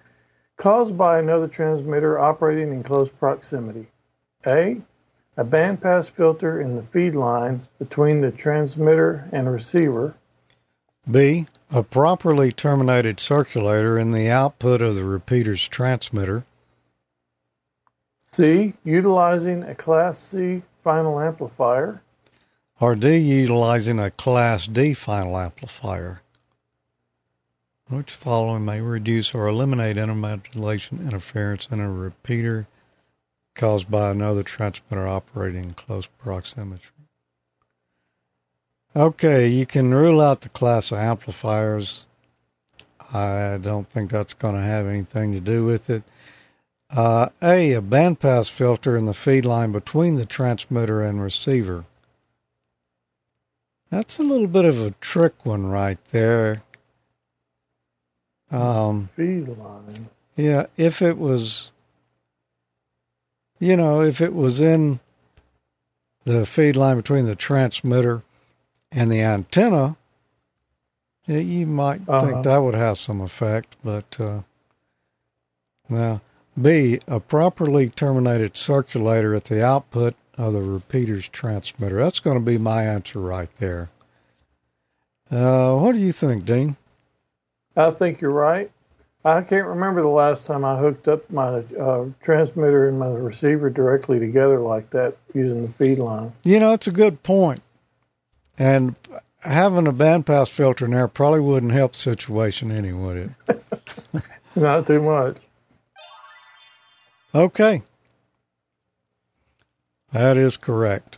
caused 0.57 0.97
by 0.97 1.19
another 1.19 1.47
transmitter 1.47 2.19
operating 2.19 2.71
in 2.71 2.81
close 2.83 3.09
proximity? 3.09 3.87
A. 4.47 4.81
A 5.37 5.43
bandpass 5.43 6.09
filter 6.09 6.61
in 6.61 6.75
the 6.75 6.83
feed 6.83 7.13
line 7.13 7.67
between 7.77 8.21
the 8.21 8.31
transmitter 8.31 9.27
and 9.31 9.51
receiver. 9.51 10.15
B. 11.09 11.45
A 11.71 11.83
properly 11.83 12.51
terminated 12.51 13.19
circulator 13.19 13.99
in 13.99 14.11
the 14.11 14.29
output 14.29 14.81
of 14.81 14.95
the 14.95 15.03
repeater's 15.03 15.67
transmitter. 15.67 16.45
C. 18.17 18.73
Utilizing 18.83 19.63
a 19.63 19.75
Class 19.75 20.17
C 20.17 20.63
final 20.83 21.19
amplifier. 21.19 22.01
Or 22.79 22.95
D. 22.95 23.17
Utilizing 23.17 23.99
a 23.99 24.11
Class 24.11 24.67
D 24.67 24.93
final 24.93 25.37
amplifier. 25.37 26.21
Which 27.87 28.11
following 28.11 28.65
may 28.65 28.81
reduce 28.81 29.33
or 29.33 29.47
eliminate 29.47 29.95
intermodulation 29.95 30.99
interference 30.99 31.67
in 31.71 31.79
a 31.79 31.91
repeater 31.91 32.67
caused 33.53 33.89
by 33.89 34.11
another 34.11 34.43
transmitter 34.43 35.07
operating 35.07 35.63
in 35.63 35.73
close 35.73 36.07
proximity. 36.07 36.83
Okay, 38.95 39.47
you 39.47 39.65
can 39.65 39.93
rule 39.93 40.19
out 40.19 40.41
the 40.41 40.49
class 40.49 40.91
of 40.91 40.97
amplifiers. 40.97 42.05
I 43.13 43.59
don't 43.61 43.89
think 43.89 44.11
that's 44.11 44.33
going 44.33 44.55
to 44.55 44.61
have 44.61 44.87
anything 44.87 45.31
to 45.33 45.39
do 45.39 45.65
with 45.65 45.89
it. 45.89 46.03
Uh, 46.89 47.29
a, 47.41 47.73
a 47.73 47.81
bandpass 47.81 48.49
filter 48.49 48.97
in 48.97 49.05
the 49.05 49.13
feed 49.13 49.45
line 49.45 49.71
between 49.71 50.15
the 50.15 50.25
transmitter 50.25 51.01
and 51.01 51.21
receiver. 51.21 51.85
That's 53.95 54.19
a 54.19 54.23
little 54.23 54.47
bit 54.47 54.65
of 54.65 54.81
a 54.81 54.91
trick 54.99 55.45
one 55.45 55.67
right 55.67 55.97
there. 56.11 56.63
Um, 58.51 59.07
feed 59.15 59.47
line. 59.47 60.09
Yeah, 60.35 60.65
if 60.75 61.01
it 61.01 61.17
was, 61.17 61.71
you 63.57 63.77
know, 63.77 64.01
if 64.01 64.19
it 64.19 64.33
was 64.33 64.59
in 64.59 64.99
the 66.25 66.45
feed 66.45 66.75
line 66.75 66.97
between 66.97 67.25
the 67.25 67.37
transmitter 67.37 68.23
and 68.91 69.09
the 69.09 69.21
antenna, 69.21 69.95
yeah, 71.25 71.37
you 71.37 71.65
might 71.65 72.01
uh-huh. 72.05 72.19
think 72.19 72.43
that 72.43 72.57
would 72.57 72.75
have 72.75 72.97
some 72.97 73.21
effect, 73.21 73.77
but 73.81 74.19
uh, 74.19 74.41
now 75.87 76.19
B, 76.61 76.99
a 77.07 77.21
properly 77.21 77.91
terminated 77.91 78.57
circulator 78.57 79.33
at 79.33 79.45
the 79.45 79.65
output 79.65 80.15
of 80.37 80.53
the 80.53 80.61
repeater's 80.61 81.27
transmitter. 81.27 81.97
That's 81.97 82.19
going 82.19 82.37
to 82.37 82.43
be 82.45 82.57
my 82.57 82.83
answer 82.83 83.19
right 83.19 83.49
there. 83.57 83.89
Uh, 85.31 85.75
what 85.75 85.93
do 85.93 85.99
you 85.99 86.11
think, 86.11 86.45
Dean? 86.45 86.75
I 87.75 87.91
think 87.91 88.21
you're 88.21 88.31
right. 88.31 88.71
I 89.23 89.41
can't 89.41 89.65
remember 89.65 90.03
the 90.03 90.07
last 90.07 90.45
time 90.45 90.63
I 90.63 90.77
hooked 90.77 91.07
up 91.07 91.29
my 91.31 91.63
uh, 91.79 92.05
transmitter 92.21 92.87
and 92.87 92.99
my 92.99 93.07
receiver 93.07 93.71
directly 93.71 94.19
together 94.19 94.59
like 94.59 94.91
that 94.91 95.17
using 95.33 95.65
the 95.65 95.71
feed 95.73 95.97
line. 95.97 96.31
You 96.43 96.59
know, 96.59 96.73
it's 96.73 96.85
a 96.85 96.91
good 96.91 97.23
point. 97.23 97.63
And 98.57 98.95
having 99.41 99.87
a 99.87 99.93
bandpass 99.93 100.49
filter 100.49 100.85
in 100.85 100.91
there 100.91 101.07
probably 101.07 101.39
wouldn't 101.39 101.71
help 101.71 101.93
the 101.93 101.97
situation 101.97 102.71
any, 102.71 102.93
would 102.93 103.17
it? 103.49 103.63
Not 104.55 104.85
too 104.85 105.01
much. 105.01 105.37
Okay. 107.33 107.81
That 110.15 110.37
is 110.37 110.55
correct. 110.55 111.17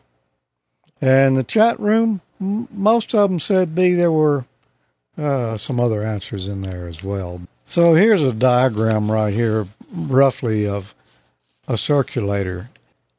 And 1.00 1.38
the 1.38 1.44
chat 1.44 1.80
room, 1.80 2.22
most 2.40 3.14
of 3.14 3.30
them 3.30 3.40
said 3.40 3.76
B. 3.76 3.94
There 3.94 4.12
were 4.12 4.46
uh, 5.16 5.56
some 5.58 5.80
other 5.80 6.04
answers 6.04 6.48
in 6.48 6.64
there 6.64 6.88
as 6.88 7.04
well. 7.04 7.42
So 7.64 7.94
here's 7.94 8.24
a 8.24 8.34
diagram 8.34 9.12
right 9.12 9.32
here, 9.32 9.68
roughly, 9.94 10.68
of 10.68 10.96
a 11.68 11.78
circulator. 11.78 12.72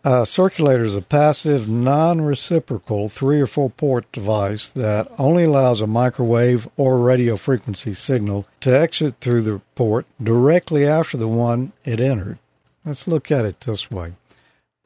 A 0.02 0.26
circulator 0.26 0.82
is 0.82 0.96
a 0.96 1.00
passive, 1.00 1.68
non 1.68 2.22
reciprocal 2.22 3.08
three 3.08 3.40
or 3.40 3.46
four 3.46 3.70
port 3.70 4.10
device 4.10 4.68
that 4.70 5.06
only 5.16 5.44
allows 5.44 5.80
a 5.80 5.86
microwave 5.86 6.68
or 6.76 6.98
radio 6.98 7.36
frequency 7.36 7.92
signal 7.92 8.48
to 8.62 8.76
exit 8.76 9.20
through 9.20 9.42
the 9.42 9.60
port 9.76 10.06
directly 10.20 10.88
after 10.88 11.16
the 11.16 11.28
one 11.28 11.70
it 11.84 12.00
entered. 12.00 12.40
Let's 12.84 13.06
look 13.06 13.30
at 13.30 13.44
it 13.44 13.60
this 13.60 13.92
way 13.92 14.14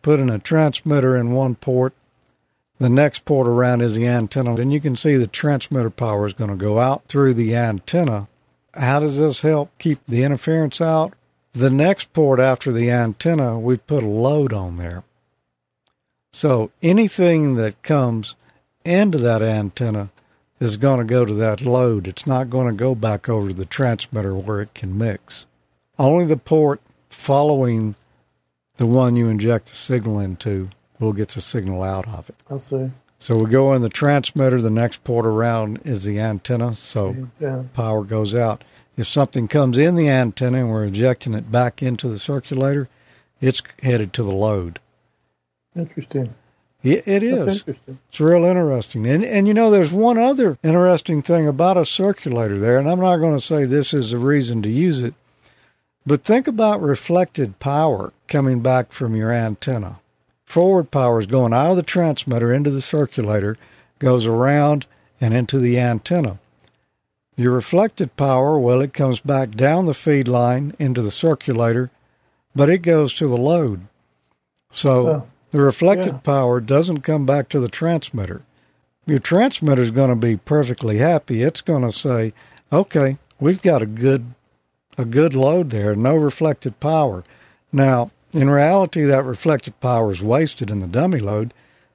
putting 0.02 0.30
a 0.30 0.38
transmitter 0.38 1.16
in 1.16 1.32
one 1.32 1.54
port, 1.54 1.94
the 2.78 2.88
next 2.88 3.24
port 3.24 3.46
around 3.46 3.80
is 3.80 3.94
the 3.94 4.06
antenna, 4.06 4.54
and 4.56 4.72
you 4.72 4.80
can 4.80 4.96
see 4.96 5.14
the 5.14 5.26
transmitter 5.26 5.90
power 5.90 6.26
is 6.26 6.32
going 6.32 6.50
to 6.50 6.56
go 6.56 6.78
out 6.78 7.06
through 7.06 7.34
the 7.34 7.54
antenna 7.54 8.28
how 8.74 9.00
does 9.00 9.18
this 9.18 9.42
help 9.42 9.70
keep 9.78 10.00
the 10.06 10.22
interference 10.22 10.80
out? 10.80 11.14
The 11.52 11.70
next 11.70 12.12
port 12.12 12.40
after 12.40 12.72
the 12.72 12.90
antenna, 12.90 13.58
we 13.58 13.76
put 13.76 14.02
a 14.02 14.08
load 14.08 14.52
on 14.52 14.76
there. 14.76 15.04
So 16.32 16.70
anything 16.82 17.56
that 17.56 17.82
comes 17.82 18.34
into 18.84 19.18
that 19.18 19.42
antenna 19.42 20.08
is 20.58 20.78
going 20.78 20.98
to 20.98 21.04
go 21.04 21.26
to 21.26 21.34
that 21.34 21.60
load. 21.60 22.08
It's 22.08 22.26
not 22.26 22.48
going 22.48 22.68
to 22.68 22.72
go 22.72 22.94
back 22.94 23.28
over 23.28 23.48
to 23.48 23.54
the 23.54 23.66
transmitter 23.66 24.34
where 24.34 24.62
it 24.62 24.72
can 24.72 24.96
mix. 24.96 25.44
Only 25.98 26.24
the 26.24 26.38
port 26.38 26.80
following 27.10 27.94
the 28.76 28.86
one 28.86 29.16
you 29.16 29.28
inject 29.28 29.66
the 29.66 29.76
signal 29.76 30.18
into 30.18 30.70
will 30.98 31.12
get 31.12 31.28
the 31.30 31.40
signal 31.40 31.82
out 31.82 32.06
of 32.08 32.28
it. 32.28 32.36
I 32.50 32.56
see. 32.56 32.90
So 33.18 33.36
we 33.36 33.50
go 33.50 33.72
in 33.74 33.82
the 33.82 33.88
transmitter, 33.88 34.60
the 34.60 34.70
next 34.70 35.04
port 35.04 35.26
around 35.26 35.80
is 35.84 36.02
the 36.04 36.18
antenna, 36.18 36.74
so 36.74 37.28
Yeah. 37.38 37.62
power 37.72 38.02
goes 38.02 38.34
out. 38.34 38.64
If 38.96 39.06
something 39.06 39.46
comes 39.48 39.78
in 39.78 39.94
the 39.94 40.08
antenna 40.08 40.58
and 40.58 40.70
we're 40.70 40.84
injecting 40.84 41.34
it 41.34 41.50
back 41.52 41.82
into 41.82 42.08
the 42.08 42.18
circulator, 42.18 42.88
it's 43.40 43.62
headed 43.82 44.12
to 44.14 44.22
the 44.22 44.32
load. 44.34 44.80
Interesting. 45.76 46.34
It, 46.82 47.06
it 47.06 47.22
interesting. 47.22 47.76
It's 48.08 48.20
real 48.20 48.44
interesting. 48.44 49.06
And 49.06 49.24
and 49.24 49.46
you 49.46 49.54
know 49.54 49.70
there's 49.70 49.92
one 49.92 50.18
other 50.18 50.58
interesting 50.64 51.22
thing 51.22 51.46
about 51.46 51.76
a 51.76 51.84
circulator 51.84 52.58
there, 52.58 52.76
and 52.76 52.90
I'm 52.90 52.98
not 53.00 53.18
going 53.18 53.36
to 53.36 53.40
say 53.44 53.64
this 53.64 53.94
is 53.94 54.10
the 54.10 54.18
reason 54.18 54.62
to 54.62 54.68
use 54.68 55.00
it, 55.00 55.14
but 56.04 56.24
think 56.24 56.48
about 56.48 56.82
reflected 56.82 57.60
power 57.60 58.12
coming 58.32 58.60
back 58.60 58.92
from 58.92 59.14
your 59.14 59.30
antenna. 59.30 60.00
Forward 60.46 60.90
power 60.90 61.20
is 61.20 61.26
going 61.26 61.52
out 61.52 61.72
of 61.72 61.76
the 61.76 61.82
transmitter 61.82 62.50
into 62.50 62.70
the 62.70 62.80
circulator, 62.80 63.58
goes 63.98 64.24
around 64.24 64.86
and 65.20 65.34
into 65.34 65.58
the 65.58 65.78
antenna. 65.78 66.38
Your 67.36 67.52
reflected 67.52 68.16
power, 68.16 68.58
well, 68.58 68.80
it 68.80 68.94
comes 68.94 69.20
back 69.20 69.50
down 69.50 69.84
the 69.84 69.92
feed 69.92 70.28
line 70.28 70.74
into 70.78 71.02
the 71.02 71.10
circulator, 71.10 71.90
but 72.56 72.70
it 72.70 72.78
goes 72.78 73.12
to 73.14 73.28
the 73.28 73.36
load. 73.36 73.82
So 74.70 75.08
Oh, 75.08 75.26
the 75.50 75.60
reflected 75.60 76.14
yeah. 76.14 76.18
power 76.20 76.58
doesn't 76.60 77.02
come 77.02 77.26
back 77.26 77.50
to 77.50 77.60
the 77.60 77.68
transmitter. 77.68 78.40
Your 79.04 79.18
transmitter 79.18 79.82
is 79.82 79.90
going 79.90 80.08
to 80.08 80.16
be 80.16 80.38
perfectly 80.38 80.98
happy. 80.98 81.42
It's 81.42 81.60
going 81.60 81.82
to 81.82 81.92
say, 81.92 82.32
"Okay, 82.72 83.18
we've 83.38 83.60
got 83.60 83.82
a 83.82 83.86
good 83.86 84.32
a 84.96 85.04
good 85.04 85.34
load 85.34 85.68
there, 85.68 85.94
no 85.94 86.16
reflected 86.16 86.80
power." 86.80 87.24
Now, 87.72 88.10
in 88.32 88.50
reality, 88.50 89.02
that 89.02 89.24
reflected 89.24 89.78
power 89.80 90.10
is 90.10 90.22
wasted 90.22 90.70
in 90.70 90.80
the 90.80 90.86
dummy 90.86 91.20
load, 91.20 91.52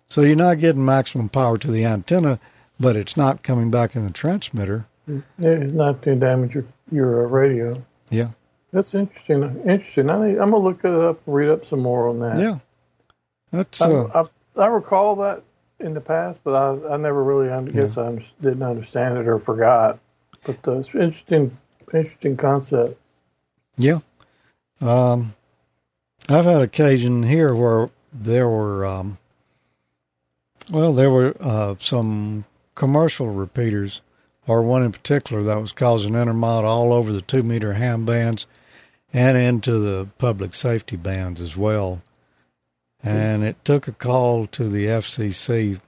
so 0.08 0.22
you're 0.22 0.36
not 0.36 0.60
getting 0.60 0.86
maximum 0.86 1.30
power 1.30 1.58
to 1.58 1.72
the 1.72 1.86
antenna, 1.86 2.40
but 2.80 2.96
it's 2.96 3.18
not 3.18 3.44
coming 3.44 3.72
back 3.72 3.96
in 3.96 4.06
the 4.06 4.12
transmitter. 4.12 4.86
Yeah, 5.08 5.22
it's 5.40 5.74
not 5.74 6.02
to 6.04 6.16
damage 6.16 6.56
your 6.56 6.66
your 6.92 7.26
uh, 7.26 7.30
radio. 7.30 7.84
Yeah, 8.10 8.30
That's 8.72 8.94
interesting. 8.94 9.44
Interesting. 9.66 10.10
I 10.10 10.30
I'm 10.30 10.52
gonna 10.52 10.58
look 10.58 10.84
it 10.84 10.94
up 10.94 11.22
read 11.26 11.50
up 11.50 11.66
some 11.66 11.80
more 11.80 12.08
on 12.08 12.20
that. 12.20 12.40
yeah. 12.40 12.60
That's 13.52 13.82
I, 13.82 13.90
uh, 13.90 14.28
I, 14.58 14.62
I 14.64 14.68
recall 14.68 15.16
that 15.18 15.44
in 15.80 15.94
the 15.94 16.02
past, 16.02 16.42
but 16.44 16.54
I, 16.54 16.94
I 16.94 16.98
never 16.98 17.24
really, 17.24 17.50
I 17.50 17.62
guess, 17.64 17.98
I 17.98 18.12
didn't 18.42 18.64
understand 18.64 19.18
it 19.18 19.28
or 19.28 19.40
forgot. 19.40 20.00
But 20.44 20.68
uh, 20.68 20.80
it's 20.80 20.94
interesting, 20.94 21.58
interesting 21.94 22.36
concept. 22.36 23.00
Yeah. 23.78 24.00
Um, 24.82 25.34
I've 26.30 26.46
had 26.46 26.62
occasion 26.62 27.24
here 27.24 27.54
where 27.54 27.90
there 28.12 28.50
were, 28.50 28.86
um, 28.86 29.18
well, 30.70 30.92
there 30.92 31.10
were 31.10 31.36
uh, 31.40 31.76
some 31.80 32.44
commercial 32.76 33.28
repeaters, 33.28 34.02
or 34.46 34.62
one 34.62 34.84
in 34.84 34.92
particular 34.92 35.42
that 35.44 35.62
was 35.62 35.72
causing 35.72 36.14
intermod 36.14 36.64
all 36.64 36.92
over 36.92 37.14
the 37.14 37.22
two 37.22 37.44
meter 37.44 37.74
ham 37.74 38.06
bands 38.06 38.46
and 39.14 39.38
into 39.38 39.80
the 39.80 40.08
public 40.18 40.54
safety 40.54 40.98
bands 40.98 41.40
as 41.40 41.56
well. 41.56 42.02
And 43.02 43.44
it 43.44 43.64
took 43.64 43.88
a 43.88 43.94
call 43.94 44.48
to 44.48 44.68
the 44.68 44.86
FCC 44.86 45.80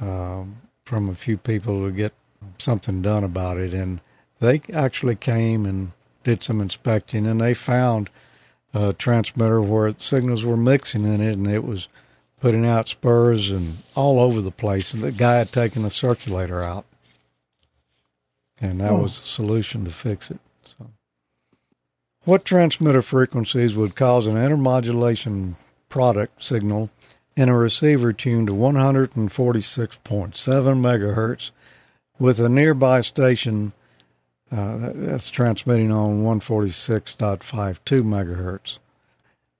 um, 0.00 0.62
from 0.84 1.10
a 1.10 1.14
few 1.14 1.36
people 1.36 1.84
to 1.84 1.92
get 1.92 2.14
something 2.58 3.02
done 3.02 3.24
about 3.24 3.58
it. 3.58 3.74
And 3.74 4.00
they 4.40 4.62
actually 4.72 5.16
came 5.16 5.66
and 5.66 5.92
did 6.24 6.42
some 6.42 6.60
inspecting, 6.60 7.26
and 7.26 7.40
they 7.40 7.52
found 7.52 8.08
a 8.72 8.92
transmitter 8.92 9.60
where 9.60 9.94
signals 9.98 10.44
were 10.44 10.56
mixing 10.56 11.04
in 11.04 11.20
it, 11.20 11.32
and 11.34 11.46
it 11.46 11.64
was 11.64 11.88
putting 12.40 12.64
out 12.64 12.88
spurs 12.88 13.50
and 13.50 13.78
all 13.94 14.18
over 14.20 14.40
the 14.40 14.50
place. 14.50 14.94
And 14.94 15.02
the 15.02 15.12
guy 15.12 15.36
had 15.38 15.52
taken 15.52 15.82
the 15.82 15.90
circulator 15.90 16.62
out, 16.62 16.84
and 18.60 18.80
that 18.80 18.92
Hmm. 18.92 19.02
was 19.02 19.20
the 19.20 19.26
solution 19.26 19.84
to 19.84 19.90
fix 19.90 20.30
it. 20.30 20.38
So, 20.64 20.90
what 22.24 22.44
transmitter 22.44 23.02
frequencies 23.02 23.74
would 23.76 23.94
cause 23.96 24.26
an 24.26 24.36
intermodulation 24.36 25.54
product 25.88 26.42
signal 26.42 26.90
in 27.36 27.48
a 27.48 27.56
receiver 27.56 28.12
tuned 28.12 28.48
to 28.48 28.54
146.7 28.54 30.80
megahertz 30.80 31.50
with 32.18 32.40
a 32.40 32.48
nearby 32.48 33.00
station 33.00 33.72
uh, 34.52 34.92
that's 34.94 35.30
transmitting 35.30 35.90
on 35.92 36.22
146.52 36.22 38.02
megahertz. 38.02 38.78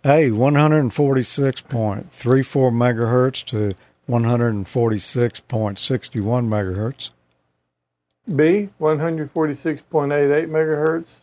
A 0.05 0.31
146.34 0.31 2.73
megahertz 2.73 3.45
to 3.45 3.75
146.61 4.09 6.49
megahertz. 6.49 7.11
B 8.35 8.71
146.88 8.81 10.49
megahertz 10.49 11.21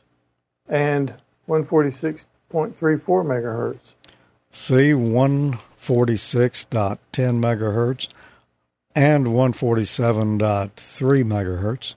and 0.70 1.16
146.34 1.48 2.28
megahertz. 2.72 3.96
C 4.52 4.92
146.10 4.92 7.00
megahertz 7.12 8.08
and 8.96 9.28
147.3 9.28 11.24
megahertz. 11.24 11.96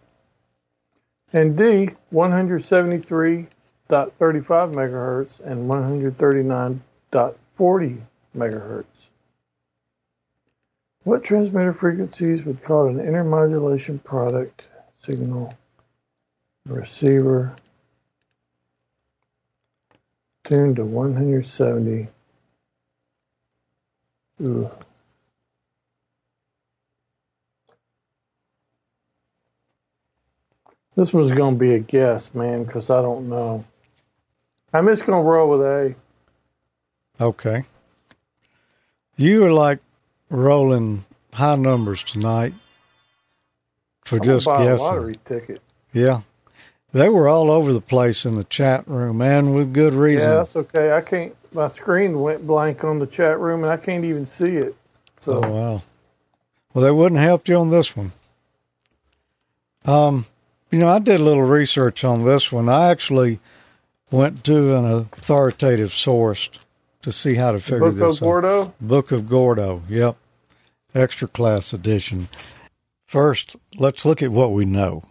And 1.32 1.56
D 1.56 1.90
173.35 2.12 3.48
megahertz 3.88 5.40
and 5.40 5.70
139.40 5.70 8.00
megahertz. 8.36 9.08
What 11.04 11.24
transmitter 11.24 11.72
frequencies 11.72 12.44
would 12.44 12.62
cause 12.62 12.88
an 12.88 12.98
intermodulation 12.98 14.04
product 14.04 14.66
signal 14.96 15.54
receiver 16.66 17.56
tuned 20.44 20.76
to 20.76 20.84
170? 20.84 22.08
Ooh. 24.42 24.70
This 31.00 31.14
one's 31.14 31.32
going 31.32 31.54
to 31.54 31.58
be 31.58 31.76
a 31.76 31.78
guess, 31.78 32.34
man, 32.34 32.62
because 32.62 32.90
I 32.90 33.00
don't 33.00 33.30
know. 33.30 33.64
I'm 34.74 34.86
just 34.86 35.06
going 35.06 35.18
to 35.18 35.26
roll 35.26 35.48
with 35.48 35.62
A. 35.62 35.94
Okay. 37.18 37.64
You 39.16 39.46
are 39.46 39.52
like 39.52 39.78
rolling 40.28 41.06
high 41.32 41.54
numbers 41.54 42.04
tonight 42.04 42.52
for 44.04 44.20
I'm 44.20 44.26
just 44.26 44.44
buy 44.44 44.64
a 44.64 44.68
guessing. 44.68 44.76
lottery 44.76 45.14
ticket. 45.24 45.62
Yeah. 45.94 46.20
They 46.92 47.08
were 47.08 47.28
all 47.28 47.50
over 47.50 47.72
the 47.72 47.80
place 47.80 48.26
in 48.26 48.34
the 48.34 48.44
chat 48.44 48.86
room, 48.86 49.22
and 49.22 49.56
with 49.56 49.72
good 49.72 49.94
reason. 49.94 50.32
Yeah, 50.32 50.34
that's 50.34 50.54
okay. 50.54 50.92
I 50.92 51.00
can't. 51.00 51.34
My 51.54 51.68
screen 51.68 52.20
went 52.20 52.46
blank 52.46 52.84
on 52.84 52.98
the 52.98 53.06
chat 53.06 53.40
room, 53.40 53.64
and 53.64 53.72
I 53.72 53.78
can't 53.78 54.04
even 54.04 54.26
see 54.26 54.56
it. 54.56 54.76
So 55.18 55.40
Oh 55.42 55.50
wow. 55.50 55.82
Well, 56.74 56.84
they 56.84 56.90
wouldn't 56.90 57.22
help 57.22 57.48
you 57.48 57.56
on 57.56 57.70
this 57.70 57.96
one. 57.96 58.12
Um, 59.86 60.26
you 60.70 60.78
know, 60.78 60.88
I 60.88 60.98
did 60.98 61.20
a 61.20 61.24
little 61.24 61.42
research 61.42 62.04
on 62.04 62.24
this 62.24 62.52
one. 62.52 62.68
I 62.68 62.90
actually 62.90 63.40
went 64.10 64.44
to 64.44 64.76
an 64.76 65.08
authoritative 65.12 65.92
source 65.92 66.48
to 67.02 67.12
see 67.12 67.34
how 67.34 67.52
to 67.52 67.60
figure 67.60 67.86
out 67.86 67.96
Book 67.96 68.08
this 68.08 68.18
of 68.18 68.22
out. 68.22 68.26
Gordo. 68.26 68.74
Book 68.80 69.12
of 69.12 69.28
Gordo. 69.28 69.82
Yep. 69.88 70.16
Extra 70.94 71.28
class 71.28 71.72
edition. 71.72 72.28
First, 73.06 73.56
let's 73.76 74.04
look 74.04 74.22
at 74.22 74.32
what 74.32 74.52
we 74.52 74.64
know. 74.64 75.02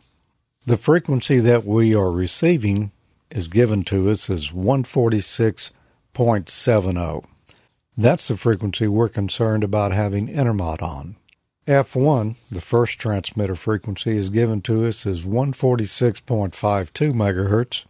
The 0.65 0.77
frequency 0.77 1.39
that 1.39 1.65
we 1.65 1.95
are 1.95 2.11
receiving 2.11 2.91
is 3.31 3.47
given 3.47 3.83
to 3.85 4.09
us 4.09 4.29
as 4.29 4.51
146.70. 4.51 7.25
That's 7.97 8.27
the 8.27 8.37
frequency 8.37 8.87
we're 8.87 9.09
concerned 9.09 9.63
about 9.63 9.91
having 9.91 10.27
intermod 10.27 10.81
on. 10.81 11.15
F1, 11.69 12.33
the 12.49 12.61
first 12.61 12.97
transmitter 12.97 13.53
frequency, 13.53 14.17
is 14.17 14.31
given 14.31 14.59
to 14.61 14.87
us 14.87 15.05
as 15.05 15.23
146.52 15.23 17.13
megahertz. 17.13 17.85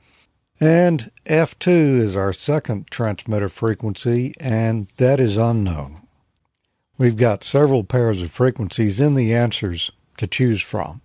And 0.60 1.10
F2 1.26 2.02
is 2.02 2.18
our 2.18 2.34
second 2.34 2.92
transmitter 2.92 3.48
frequency, 3.48 4.34
and 4.38 4.90
that 4.98 5.22
is 5.22 5.38
unknown. 5.38 6.02
We've 6.98 7.16
got 7.16 7.46
several 7.46 7.86
pairs 7.86 8.22
of 8.22 8.32
frequencies 8.32 9.00
in 9.00 9.16
the 9.16 9.34
answers 9.34 9.92
to 10.18 10.28
choose 10.28 10.62
from. 10.62 11.00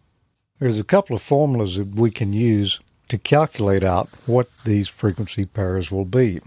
There's 0.58 0.80
a 0.80 0.84
couple 0.84 1.14
of 1.14 1.22
formulas 1.22 1.76
that 1.76 1.94
we 1.94 2.10
can 2.10 2.32
use 2.32 2.80
to 3.06 3.18
calculate 3.18 3.84
out 3.84 4.08
what 4.26 4.48
these 4.64 4.88
frequency 4.88 5.44
pairs 5.44 5.92
will 5.92 6.06
be. 6.06 6.40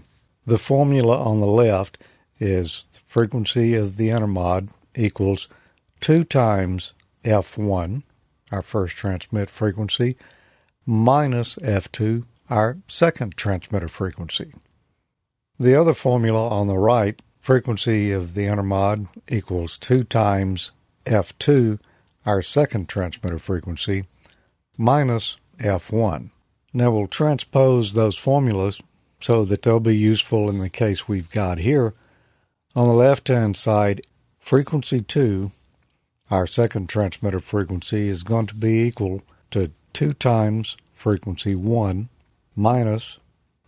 The 0.44 0.58
formula 0.58 1.22
on 1.22 1.40
the 1.40 1.46
left 1.46 1.96
is 2.38 2.84
frequency 3.06 3.74
of 3.74 3.96
the 3.96 4.10
intermod 4.10 4.68
equals 4.94 5.48
2 6.00 6.24
times 6.24 6.92
F1, 7.24 8.02
our 8.50 8.62
first 8.62 8.96
transmit 8.96 9.50
frequency, 9.50 10.16
minus 10.86 11.56
F2, 11.56 12.24
our 12.48 12.78
second 12.88 13.36
transmitter 13.36 13.88
frequency. 13.88 14.52
The 15.58 15.74
other 15.74 15.94
formula 15.94 16.48
on 16.48 16.66
the 16.66 16.78
right, 16.78 17.20
frequency 17.40 18.12
of 18.12 18.34
the 18.34 18.46
intermod 18.46 19.08
equals 19.28 19.76
2 19.78 20.04
times 20.04 20.72
F2, 21.04 21.78
our 22.24 22.42
second 22.42 22.88
transmitter 22.88 23.38
frequency, 23.38 24.04
minus 24.76 25.36
F1. 25.58 26.30
Now 26.72 26.90
we'll 26.90 27.06
transpose 27.06 27.92
those 27.92 28.16
formulas 28.16 28.80
so 29.20 29.44
that 29.44 29.62
they'll 29.62 29.80
be 29.80 29.96
useful 29.96 30.48
in 30.48 30.58
the 30.58 30.70
case 30.70 31.08
we've 31.08 31.30
got 31.30 31.58
here. 31.58 31.94
On 32.76 32.86
the 32.86 32.94
left 32.94 33.28
hand 33.28 33.56
side, 33.56 34.02
frequency 34.38 35.00
2, 35.00 35.50
our 36.30 36.46
second 36.46 36.88
transmitter 36.88 37.40
frequency, 37.40 38.08
is 38.08 38.22
going 38.22 38.46
to 38.46 38.54
be 38.54 38.86
equal 38.86 39.22
to 39.50 39.70
2 39.92 40.12
times 40.14 40.76
frequency 40.94 41.54
1 41.54 42.08
minus 42.56 43.18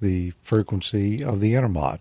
the 0.00 0.32
frequency 0.42 1.22
of 1.22 1.40
the 1.40 1.54
intermod. 1.54 1.98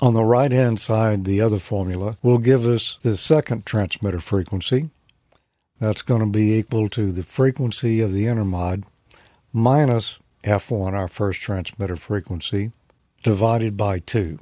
On 0.00 0.14
the 0.14 0.24
right 0.24 0.52
hand 0.52 0.78
side, 0.78 1.24
the 1.24 1.40
other 1.40 1.58
formula 1.58 2.16
will 2.22 2.38
give 2.38 2.66
us 2.66 2.98
the 3.02 3.16
second 3.16 3.66
transmitter 3.66 4.20
frequency. 4.20 4.90
That's 5.80 6.02
going 6.02 6.20
to 6.20 6.26
be 6.26 6.54
equal 6.54 6.88
to 6.90 7.12
the 7.12 7.22
frequency 7.22 8.00
of 8.00 8.12
the 8.12 8.24
intermod 8.24 8.84
minus 9.52 10.18
F1, 10.44 10.92
our 10.92 11.08
first 11.08 11.40
transmitter 11.40 11.96
frequency, 11.96 12.72
divided 13.22 13.76
by 13.76 13.98
2. 13.98 14.38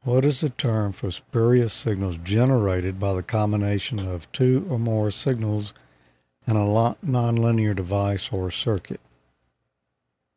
What 0.02 0.24
is 0.24 0.40
the 0.42 0.50
term 0.50 0.92
for 0.92 1.10
spurious 1.10 1.72
signals 1.72 2.16
generated 2.18 3.00
by 3.00 3.14
the 3.14 3.22
combination 3.22 3.98
of 3.98 4.30
two 4.30 4.64
or 4.70 4.78
more 4.78 5.10
signals 5.10 5.74
in 6.46 6.56
a 6.56 6.60
nonlinear 6.60 7.74
device 7.74 8.28
or 8.30 8.50
circuit? 8.52 9.00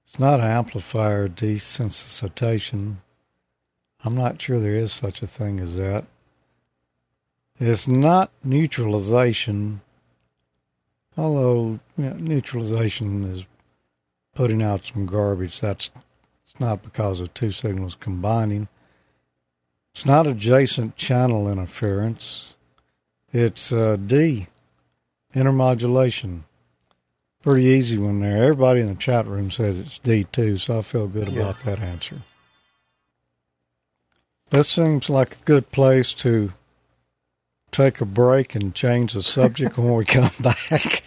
It's 0.08 0.18
not 0.18 0.40
amplifier 0.40 1.28
desensitization. 1.28 2.96
I'm 4.04 4.16
not 4.16 4.42
sure 4.42 4.60
there 4.60 4.78
is 4.78 4.94
such 4.94 5.22
a 5.22 5.28
thing 5.28 5.60
as 5.60 5.76
that. 5.76 6.06
It's 7.60 7.88
not 7.88 8.32
neutralization, 8.44 9.82
although 11.18 11.80
you 11.98 12.06
know, 12.06 12.14
neutralization 12.14 13.24
is 13.34 13.46
putting 14.36 14.62
out 14.62 14.86
some 14.86 15.08
garbage. 15.08 15.60
That's 15.60 15.90
it's 16.46 16.60
not 16.60 16.84
because 16.84 17.20
of 17.20 17.34
two 17.34 17.52
signals 17.52 17.96
combining. 17.96 18.68
It's 19.96 20.06
not 20.06 20.28
adjacent 20.28 20.96
channel 20.96 21.52
interference. 21.52 22.54
It's 23.34 23.72
uh, 23.74 23.96
D, 23.96 24.48
intermodulation. 25.36 26.42
Pretty 27.42 27.66
easy 27.66 27.98
one 27.98 28.20
there. 28.20 28.44
Everybody 28.44 28.82
in 28.82 28.88
the 28.88 28.96
chat 28.96 29.26
room 29.26 29.50
says 29.50 29.80
it's 29.80 30.00
D2, 30.00 30.60
so 30.60 30.80
I 30.80 30.82
feel 30.84 31.08
good 31.08 31.30
yeah. 31.30 31.42
about 31.42 31.60
that 31.62 31.80
answer. 31.80 32.18
This 34.52 34.70
seems 34.70 35.10
like 35.10 35.34
a 35.34 35.46
good 35.46 35.72
place 35.72 36.14
to 36.14 36.52
take 37.78 38.02
a 38.02 38.06
break 38.06 38.56
and 38.56 38.74
change 38.74 39.14
the 39.14 39.22
subject 39.22 39.78
when 39.78 39.94
we 39.94 40.04
come 40.04 40.32
back. 40.40 41.04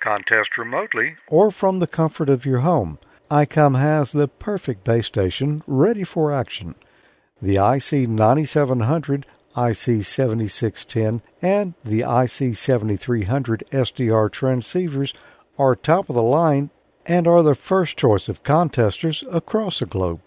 Contest 0.00 0.56
remotely 0.56 1.16
or 1.28 1.50
from 1.50 1.80
the 1.80 1.86
comfort 1.86 2.30
of 2.30 2.46
your 2.46 2.60
home. 2.60 2.98
ICOM 3.30 3.78
has 3.78 4.12
the 4.12 4.26
perfect 4.26 4.84
base 4.84 5.06
station 5.06 5.62
ready 5.66 6.02
for 6.02 6.32
action. 6.32 6.76
The 7.42 7.56
IC 7.56 8.08
9700, 8.08 9.26
IC 9.54 10.02
7610, 10.02 11.20
and 11.42 11.74
the 11.84 12.00
IC 12.00 12.56
7300 12.56 13.64
SDR 13.70 14.30
transceivers 14.30 15.12
are 15.58 15.76
top 15.76 16.08
of 16.08 16.16
the 16.16 16.22
line 16.22 16.70
and 17.04 17.28
are 17.28 17.42
the 17.42 17.54
first 17.54 17.98
choice 17.98 18.30
of 18.30 18.42
contesters 18.42 19.22
across 19.30 19.80
the 19.80 19.86
globe. 19.86 20.22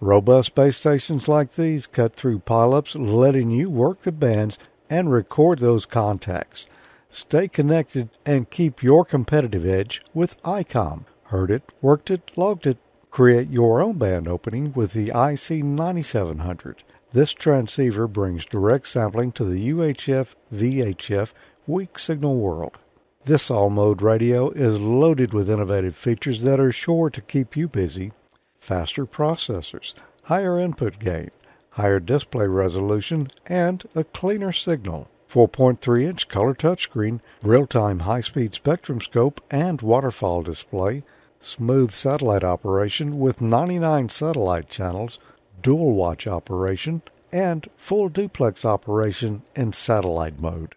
Robust 0.00 0.54
base 0.54 0.78
stations 0.78 1.28
like 1.28 1.56
these 1.56 1.86
cut 1.86 2.14
through 2.14 2.38
pileups, 2.38 2.94
letting 2.98 3.50
you 3.50 3.68
work 3.68 4.02
the 4.02 4.12
bands 4.12 4.58
and 4.90 5.10
record 5.10 5.58
those 5.58 5.86
contacts. 5.86 6.66
Stay 7.10 7.48
connected 7.48 8.10
and 8.26 8.50
keep 8.50 8.82
your 8.82 9.04
competitive 9.04 9.64
edge 9.64 10.02
with 10.12 10.40
ICOM. 10.42 11.04
Heard 11.24 11.50
it, 11.50 11.62
worked 11.80 12.10
it, 12.10 12.36
logged 12.36 12.66
it. 12.66 12.78
Create 13.10 13.50
your 13.50 13.80
own 13.80 13.98
band 13.98 14.28
opening 14.28 14.72
with 14.74 14.92
the 14.92 15.08
IC9700. 15.08 16.76
This 17.12 17.32
transceiver 17.32 18.06
brings 18.06 18.44
direct 18.44 18.86
sampling 18.86 19.32
to 19.32 19.44
the 19.44 19.70
UHF 19.70 20.34
VHF 20.52 21.32
weak 21.66 21.98
signal 21.98 22.36
world. 22.36 22.76
This 23.24 23.50
all 23.50 23.70
mode 23.70 24.02
radio 24.02 24.50
is 24.50 24.78
loaded 24.78 25.32
with 25.32 25.50
innovative 25.50 25.96
features 25.96 26.42
that 26.42 26.60
are 26.60 26.72
sure 26.72 27.10
to 27.10 27.20
keep 27.20 27.56
you 27.56 27.68
busy. 27.68 28.12
Faster 28.58 29.06
processors, 29.06 29.94
higher 30.24 30.58
input 30.58 30.98
gain, 30.98 31.30
higher 31.78 32.00
display 32.00 32.46
resolution, 32.46 33.28
and 33.46 33.84
a 33.94 34.02
cleaner 34.02 34.52
signal. 34.52 35.08
4.3 35.30 36.02
inch 36.02 36.28
color 36.28 36.54
touchscreen, 36.54 37.20
real 37.42 37.66
time 37.66 38.00
high 38.00 38.20
speed 38.20 38.52
spectrum 38.52 39.00
scope 39.00 39.40
and 39.50 39.80
waterfall 39.80 40.42
display, 40.42 41.04
smooth 41.40 41.92
satellite 41.92 42.42
operation 42.42 43.20
with 43.20 43.40
99 43.40 44.08
satellite 44.08 44.68
channels, 44.68 45.18
dual 45.62 45.92
watch 45.92 46.26
operation, 46.26 47.02
and 47.30 47.68
full 47.76 48.08
duplex 48.08 48.64
operation 48.64 49.42
in 49.54 49.72
satellite 49.72 50.40
mode. 50.40 50.74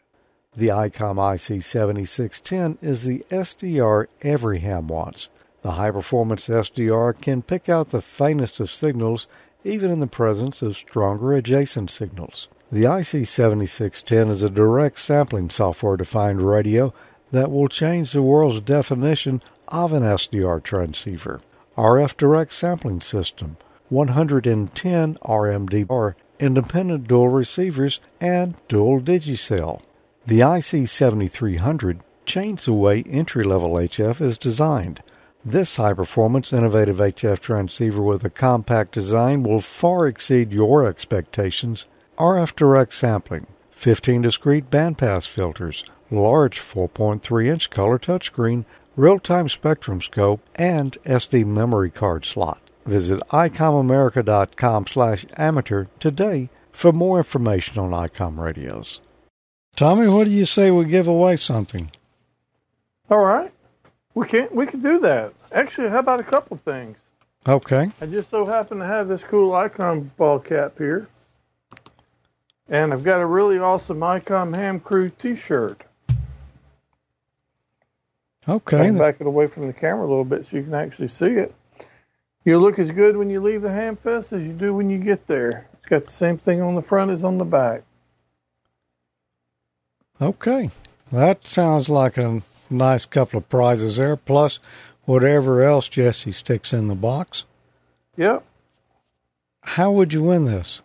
The 0.56 0.68
ICOM 0.68 1.16
IC7610 1.16 2.78
is 2.84 3.04
the 3.04 3.26
SDR 3.32 4.08
every 4.22 4.60
ham 4.60 4.88
wants 4.88 5.30
The 5.62 5.72
high 5.72 5.92
performance 5.92 6.48
SDR 6.48 7.20
can 7.20 7.42
pick 7.42 7.70
out 7.70 7.90
the 7.90 8.02
faintest 8.02 8.60
of 8.60 8.70
signals 8.70 9.28
even 9.63 9.91
in 9.91 10.00
the 10.00 10.08
presence 10.08 10.62
of 10.62 10.78
stronger 10.78 11.34
adjacent 11.34 11.89
signals. 11.89 12.47
The 12.71 12.84
IC7610 12.84 14.30
is 14.30 14.43
a 14.43 14.50
direct 14.50 14.97
sampling 15.00 15.50
software 15.50 15.97
defined 15.97 16.41
radio 16.41 16.93
that 17.32 17.52
will 17.52 17.67
change 17.67 18.12
the 18.12 18.21
world's 18.21 18.62
definition 18.62 19.41
of 19.67 19.93
an 19.93 20.04
SDR 20.04 20.63
transceiver. 20.63 21.41
RF 21.78 22.17
direct 22.17 22.54
sampling 22.54 23.00
system, 23.00 23.58
110 23.89 25.15
RMDR, 25.15 26.13
independent 26.39 27.08
dual 27.08 27.30
receivers, 27.30 28.00
and 28.19 28.56
dual 28.67 29.00
DIGI-SEL. 29.00 29.82
The 30.26 30.39
IC7300 30.39 32.02
changed 32.26 32.65
the 32.65 32.74
way 32.74 33.04
entry 33.04 33.43
level 33.43 33.74
HF 33.74 34.21
is 34.21 34.38
designed. 34.38 35.02
This 35.43 35.77
high 35.77 35.93
performance, 35.93 36.54
innovative 36.54 36.97
HF 36.97 37.39
transceiver 37.39 38.04
with 38.04 38.23
a 38.23 38.30
compact 38.30 38.91
design 38.91 39.41
will 39.41 39.60
far 39.60 40.06
exceed 40.06 40.51
your 40.51 40.88
expectations. 40.88 41.88
RF 42.19 42.56
direct 42.56 42.93
sampling, 42.93 43.47
15 43.71 44.21
discrete 44.21 44.69
bandpass 44.69 45.27
filters, 45.27 45.84
large 46.12 46.60
4.3 46.60 47.47
inch 47.47 47.71
color 47.71 47.97
touchscreen, 47.97 48.65
real 48.95 49.17
time 49.17 49.49
spectrum 49.49 49.99
scope, 49.99 50.41
and 50.54 50.95
SD 51.06 51.43
memory 51.43 51.89
card 51.89 52.23
slot. 52.23 52.62
Visit 52.86 53.19
icomamerica.com 53.32 54.86
slash 54.86 55.25
amateur 55.38 55.86
today 55.99 56.49
for 56.71 56.91
more 56.91 57.17
information 57.17 57.80
on 57.80 57.89
ICOM 57.89 58.38
radios. 58.38 59.01
Tommy, 59.75 60.08
what 60.08 60.25
do 60.25 60.30
you 60.30 60.45
say 60.45 60.69
we 60.69 60.86
give 60.86 61.08
away 61.08 61.36
something? 61.36 61.91
All 63.10 63.25
right. 63.25 63.51
We 64.13 64.28
can 64.28 64.50
we 64.52 64.65
can 64.65 64.82
do 64.82 65.00
that. 65.00 65.34
Actually, 65.52 65.89
how 65.89 66.00
about 66.00 66.19
a 66.19 66.24
couple 66.24 66.58
things? 66.58 66.97
Okay. 67.47 67.89
I 68.00 68.06
just 68.06 68.30
so 68.30 68.45
happen 68.45 68.80
to 68.80 68.86
have 68.86 69.08
this 69.08 69.24
cool 69.24 69.52
ICOM 69.52 70.10
ball 70.15 70.39
cap 70.39 70.78
here. 70.78 71.08
And 72.69 72.93
I've 72.93 73.04
got 73.04 73.19
a 73.19 73.26
really 73.26 73.58
awesome 73.58 74.00
ICOM 74.00 74.56
Ham 74.56 74.80
Crew 74.80 75.10
t-shirt. 75.10 75.82
Okay. 78.47 78.88
I'll 78.88 78.97
back 78.97 79.19
it 79.19 79.28
away 79.28 79.47
from 79.47 79.67
the 79.67 79.74
camera 79.74 80.06
a 80.06 80.10
little 80.10 80.24
bit 80.24 80.45
so 80.45 80.58
you 80.58 80.63
can 80.63 80.74
actually 80.74 81.08
see 81.08 81.28
it. 81.28 81.54
You 82.43 82.60
look 82.60 82.80
as 82.80 82.89
good 82.89 83.17
when 83.17 83.30
you 83.30 83.39
leave 83.39 83.62
the 83.62 83.71
Ham 83.71 83.95
Fest 83.95 84.34
as 84.34 84.45
you 84.45 84.54
do 84.54 84.74
when 84.74 84.89
you 84.89 84.97
get 84.97 85.28
there. 85.28 85.67
It's 85.74 85.86
got 85.86 86.06
the 86.06 86.12
same 86.12 86.38
thing 86.38 86.62
on 86.62 86.76
the 86.76 86.82
front 86.82 87.12
as 87.12 87.24
on 87.24 87.38
the 87.38 87.45
back. 87.45 87.84
Okay. 90.19 90.69
That 91.12 91.45
sounds 91.45 91.89
like 91.89 92.17
a 92.17 92.41
nice 92.71 93.05
couple 93.05 93.38
of 93.38 93.49
prizes 93.49 93.97
there, 93.97 94.15
plus 94.15 94.60
whatever 95.05 95.63
else 95.63 95.89
Jesse 95.89 96.31
sticks 96.31 96.73
in 96.73 96.88
the 96.88 96.95
box. 96.95 97.45
Yep. 98.17 98.43
How 99.62 99.91
would 99.91 100.13
you 100.13 100.23
win 100.23 100.45
this? 100.45 100.81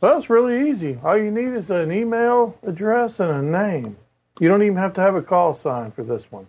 Well, 0.00 0.18
it's 0.18 0.30
really 0.30 0.68
easy. 0.68 0.98
All 1.02 1.16
you 1.16 1.30
need 1.30 1.54
is 1.54 1.70
an 1.70 1.90
email 1.90 2.56
address 2.62 3.20
and 3.20 3.32
a 3.32 3.42
name. 3.42 3.96
You 4.38 4.48
don't 4.48 4.62
even 4.62 4.76
have 4.76 4.94
to 4.94 5.00
have 5.00 5.16
a 5.16 5.22
call 5.22 5.54
sign 5.54 5.90
for 5.90 6.04
this 6.04 6.30
one. 6.30 6.46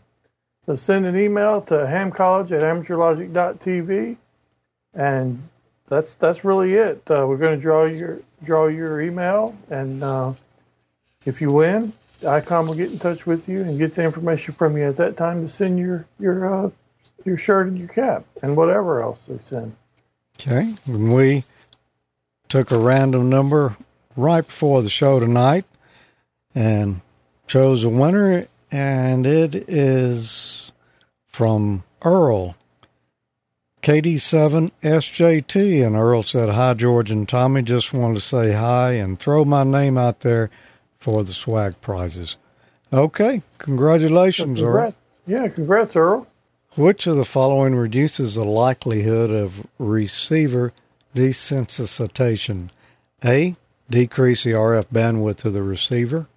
So 0.66 0.76
send 0.76 1.08
an 1.08 1.18
email 1.18 1.62
to 1.62 1.74
hamcollege 1.74 2.52
at 2.52 2.62
amateurlogic.tv, 2.62 4.18
and 4.94 5.50
that's 5.88 6.14
that's 6.14 6.46
really 6.46 6.76
it. 6.76 7.02
Uh, 7.10 7.26
we're 7.28 7.38
going 7.38 7.58
to 7.58 7.62
draw 7.62 7.86
your 7.86 8.20
draw 8.44 8.68
your 8.68 9.02
email, 9.02 9.56
and 9.72 10.04
uh, 10.04 10.34
if 11.26 11.42
you 11.42 11.52
win, 11.52 11.92
ICOM 12.22 12.68
will 12.68 12.74
get 12.74 12.92
in 12.92 13.00
touch 13.00 13.26
with 13.26 13.48
you 13.48 13.62
and 13.62 13.78
get 13.78 13.94
the 13.94 14.04
information 14.04 14.54
from 14.54 14.78
you 14.78 14.84
at 14.84 14.98
that 14.98 15.18
time 15.18 15.42
to 15.42 15.48
send 15.48 15.80
your 15.80 16.06
your 16.20 16.66
uh, 16.66 16.70
your 17.26 17.38
shirt 17.38 17.68
and 17.68 17.78
your 17.78 17.88
cap 17.88 18.26
and 18.42 18.58
whatever 18.58 19.02
else 19.02 19.26
they 19.26 19.38
send. 19.40 19.76
Okay, 20.40 20.76
and 20.86 21.14
we 21.14 21.44
took 22.48 22.72
a 22.72 22.78
random 22.78 23.30
number 23.30 23.78
right 24.16 24.46
before 24.46 24.82
the 24.82 24.90
show 24.90 25.20
tonight, 25.20 25.66
and 26.54 27.02
chose 27.48 27.84
a 27.84 27.90
winner, 27.90 28.48
and 28.72 29.26
it 29.26 29.56
is 29.70 30.72
from 31.28 31.84
Earl. 32.04 32.56
KD7SJT, 33.82 35.86
and 35.86 35.96
Earl 35.96 36.24
said, 36.24 36.50
Hi, 36.50 36.74
George 36.74 37.12
and 37.12 37.30
Tommy. 37.30 37.62
Just 37.62 37.94
wanted 37.94 38.16
to 38.16 38.22
say 38.22 38.52
hi 38.52 38.92
and 38.92 39.18
throw 39.18 39.46
my 39.46 39.64
name 39.64 39.98
out 39.98 40.20
there 40.20 40.50
for 41.00 41.24
the 41.24 41.34
swag 41.34 41.80
prizes. 41.82 42.36
Okay, 42.92 43.42
congratulations, 43.58 44.62
Earl. 44.62 44.94
Yeah, 45.26 45.48
congrats, 45.48 45.96
Earl. 45.96 46.28
Which 46.76 47.08
of 47.08 47.16
the 47.16 47.26
following 47.26 47.76
reduces 47.76 48.36
the 48.36 48.46
likelihood 48.46 49.32
of 49.32 49.66
receiver 49.78 50.74
desensitization? 51.16 52.70
A. 53.24 53.56
Decrease 53.90 54.44
the 54.44 54.52
RF 54.52 54.86
bandwidth 54.94 55.46
of 55.46 55.54
the 55.54 55.64
receiver. 55.64 56.28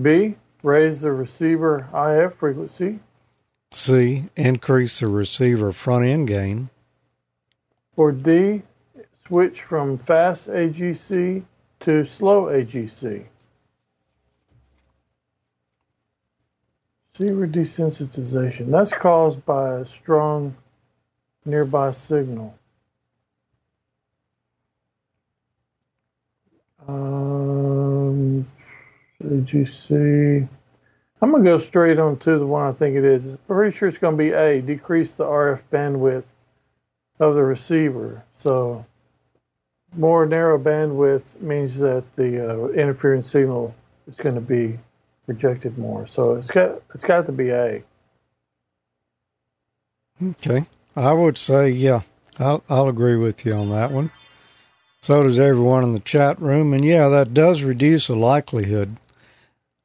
B. 0.00 0.36
Raise 0.62 1.00
the 1.00 1.12
receiver 1.12 1.88
IF 1.94 2.34
frequency. 2.34 3.00
C. 3.72 4.24
Increase 4.36 5.00
the 5.00 5.08
receiver 5.08 5.72
front 5.72 6.04
end 6.06 6.28
gain. 6.28 6.70
Or 7.96 8.12
D. 8.12 8.62
Switch 9.26 9.62
from 9.62 9.98
fast 9.98 10.48
AGC 10.48 11.42
to 11.80 12.04
slow 12.04 12.44
AGC. 12.44 13.24
Receiver 17.16 17.46
desensitization. 17.46 18.72
That's 18.72 18.92
caused 18.92 19.44
by 19.46 19.78
a 19.78 19.86
strong 19.86 20.56
nearby 21.44 21.92
signal. 21.92 22.58
Um, 26.88 28.46
AGC. 29.22 30.48
I'm 31.22 31.30
going 31.30 31.44
to 31.44 31.50
go 31.50 31.58
straight 31.58 32.00
on 32.00 32.18
to 32.18 32.36
the 32.36 32.46
one 32.46 32.66
I 32.66 32.72
think 32.72 32.96
it 32.96 33.04
is. 33.04 33.30
I'm 33.30 33.38
pretty 33.46 33.76
sure 33.76 33.88
it's 33.88 33.98
going 33.98 34.16
to 34.16 34.22
be 34.22 34.32
A, 34.32 34.60
decrease 34.60 35.14
the 35.14 35.24
RF 35.24 35.62
bandwidth 35.72 36.24
of 37.20 37.36
the 37.36 37.44
receiver. 37.44 38.24
So 38.32 38.84
more 39.96 40.26
narrow 40.26 40.58
bandwidth 40.58 41.40
means 41.40 41.78
that 41.78 42.12
the 42.14 42.50
uh, 42.50 42.68
interfering 42.70 43.22
signal 43.22 43.72
is 44.08 44.16
going 44.16 44.34
to 44.34 44.40
be 44.40 44.80
rejected 45.26 45.78
more. 45.78 46.06
So 46.06 46.34
it's 46.34 46.50
got 46.50 46.82
it's 46.94 47.04
got 47.04 47.26
to 47.26 47.32
be 47.32 47.50
A. 47.50 47.82
Okay, 50.22 50.64
I 50.96 51.12
would 51.12 51.38
say 51.38 51.70
yeah. 51.70 52.02
I'll 52.38 52.62
I'll 52.68 52.88
agree 52.88 53.16
with 53.16 53.44
you 53.44 53.54
on 53.54 53.70
that 53.70 53.90
one. 53.90 54.10
So 55.02 55.22
does 55.22 55.38
everyone 55.38 55.84
in 55.84 55.92
the 55.92 56.00
chat 56.00 56.40
room, 56.40 56.72
and 56.72 56.84
yeah, 56.84 57.08
that 57.08 57.34
does 57.34 57.62
reduce 57.62 58.06
the 58.06 58.16
likelihood. 58.16 58.96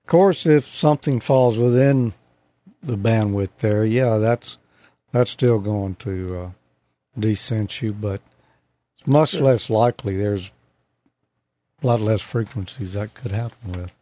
Of 0.04 0.10
course, 0.10 0.46
if 0.46 0.66
something 0.66 1.20
falls 1.20 1.58
within 1.58 2.14
the 2.82 2.98
bandwidth 2.98 3.50
there, 3.60 3.86
yeah, 3.86 4.18
that's 4.18 4.58
that's 5.12 5.32
still 5.32 5.60
going 5.60 5.96
to 5.96 6.40
uh, 6.40 6.50
desense 7.20 7.82
you, 7.82 7.94
but 7.94 8.22
it's 8.98 9.08
much 9.08 9.34
less 9.34 9.70
likely. 9.70 10.16
There's 10.16 10.52
a 11.84 11.88
lot 11.88 12.02
less 12.02 12.22
frequencies 12.22 12.94
that 12.94 13.14
could 13.14 13.32
happen 13.32 13.74
with. 13.74 13.96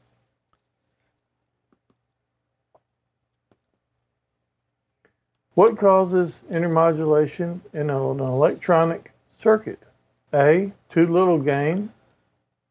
What 5.57 5.75
causes 5.75 6.43
intermodulation 6.51 7.61
in 7.73 7.89
an 7.89 8.19
electronic 8.19 9.11
circuit? 9.27 9.79
A. 10.31 10.71
Too 10.91 11.07
little 11.07 11.39
gain. 11.39 11.91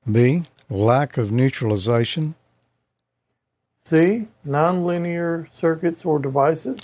B. 0.08 0.44
Lack 0.70 1.18
of 1.18 1.32
neutralization. 1.32 2.36
C. 3.80 4.28
Nonlinear 4.46 5.52
circuits 5.52 6.04
or 6.04 6.20
devices. 6.20 6.78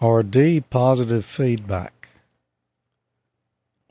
Or 0.00 0.22
D. 0.22 0.62
Positive 0.62 1.26
feedback. 1.26 2.08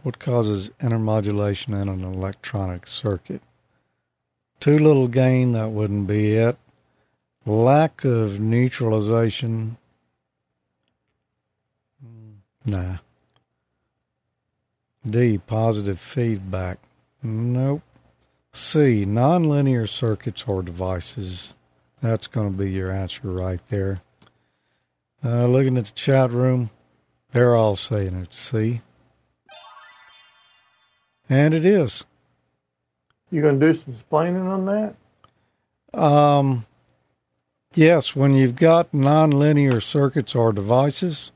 What 0.02 0.18
causes 0.18 0.72
intermodulation 0.82 1.80
in 1.80 1.88
an 1.88 2.04
electronic 2.04 2.88
circuit? 2.88 3.44
Too 4.60 4.80
little 4.80 5.08
gain, 5.08 5.52
that 5.52 5.70
wouldn't 5.70 6.08
be 6.08 6.34
it. 6.34 6.58
Lack 7.46 8.04
of 8.04 8.40
neutralization, 8.40 9.78
Nah. 12.68 12.98
D. 15.10 15.38
Positive 15.38 16.00
feedback. 16.00 16.80
Nope. 17.24 17.82
C. 18.52 19.06
Nonlinear 19.06 19.88
circuits 19.88 20.44
or 20.46 20.62
devices. 20.62 21.54
That's 22.02 22.28
going 22.28 22.52
to 22.52 22.58
be 22.58 22.70
your 22.72 22.92
answer 22.92 23.30
right 23.30 23.62
there. 23.70 24.02
Uh, 25.24 25.48
looking 25.48 25.78
at 25.78 25.86
the 25.86 25.92
chat 25.94 26.32
room, 26.32 26.70
they're 27.32 27.56
all 27.56 27.76
saying 27.76 28.16
it's 28.22 28.38
C. 28.38 28.82
And 31.30 31.54
it 31.54 31.66
is. 31.66 32.04
You 33.32 33.42
going 33.42 33.60
to 33.60 33.66
do 33.66 33.74
some 33.74 33.90
explaining 33.92 34.48
on 34.48 34.66
that? 34.66 36.00
Um, 36.00 36.66
yes, 37.74 38.16
when 38.16 38.34
you've 38.34 38.56
got 38.56 38.92
nonlinear 38.92 39.82
circuits 39.82 40.36
or 40.36 40.54
devices, 40.54 41.32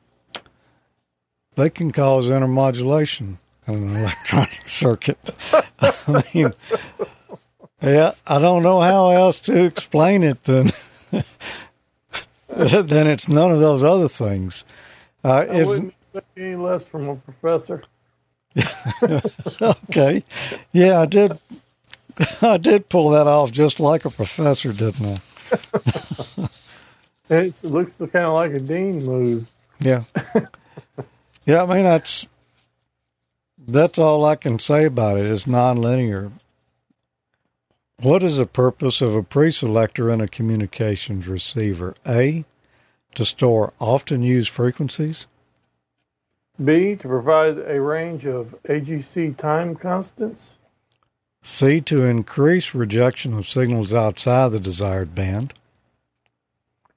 they 1.55 1.69
can 1.69 1.91
cause 1.91 2.27
intermodulation 2.27 3.37
in 3.67 3.73
an 3.73 3.95
electronic 3.95 4.61
circuit. 4.67 5.35
I 5.81 6.23
mean, 6.33 6.53
yeah, 7.81 8.13
I 8.27 8.39
don't 8.39 8.63
know 8.63 8.81
how 8.81 9.09
else 9.09 9.39
to 9.41 9.63
explain 9.63 10.23
it 10.23 10.43
than 10.43 10.71
then 12.47 13.07
it's 13.07 13.27
none 13.27 13.51
of 13.51 13.59
those 13.59 13.83
other 13.83 14.07
things. 14.07 14.63
Uh, 15.23 15.45
I 15.49 15.63
wouldn't 15.63 15.93
expect 16.13 16.37
any 16.37 16.55
less 16.55 16.83
from 16.83 17.09
a 17.09 17.15
professor. 17.15 17.83
okay, 19.61 20.23
yeah, 20.71 20.99
I 20.99 21.05
did. 21.05 21.39
I 22.41 22.57
did 22.57 22.89
pull 22.89 23.09
that 23.11 23.25
off 23.25 23.51
just 23.51 23.79
like 23.79 24.03
a 24.03 24.09
professor, 24.09 24.73
didn't 24.73 25.21
I? 25.49 26.49
it 27.29 27.63
looks 27.63 27.97
kind 27.97 28.15
of 28.15 28.33
like 28.33 28.51
a 28.51 28.59
dean 28.59 29.05
move. 29.05 29.47
Yeah, 29.79 30.03
yeah. 31.45 31.63
I 31.63 31.65
mean, 31.65 31.83
that's 31.83 32.27
that's 33.67 33.99
all 33.99 34.25
I 34.25 34.35
can 34.35 34.59
say 34.59 34.85
about 34.85 35.17
it. 35.17 35.25
It's 35.25 35.43
nonlinear. 35.43 36.31
What 38.01 38.23
is 38.23 38.37
the 38.37 38.47
purpose 38.47 39.01
of 39.01 39.15
a 39.15 39.21
pre-selector 39.21 40.09
in 40.09 40.21
a 40.21 40.27
communications 40.27 41.27
receiver? 41.27 41.93
A, 42.07 42.45
to 43.13 43.25
store 43.25 43.73
often 43.79 44.23
used 44.23 44.49
frequencies. 44.49 45.27
B, 46.63 46.95
to 46.95 47.07
provide 47.07 47.59
a 47.59 47.79
range 47.79 48.25
of 48.25 48.55
AGC 48.63 49.37
time 49.37 49.75
constants. 49.75 50.57
C, 51.43 51.81
to 51.81 52.03
increase 52.03 52.73
rejection 52.73 53.33
of 53.33 53.47
signals 53.47 53.93
outside 53.93 54.51
the 54.51 54.59
desired 54.59 55.15
band. 55.15 55.53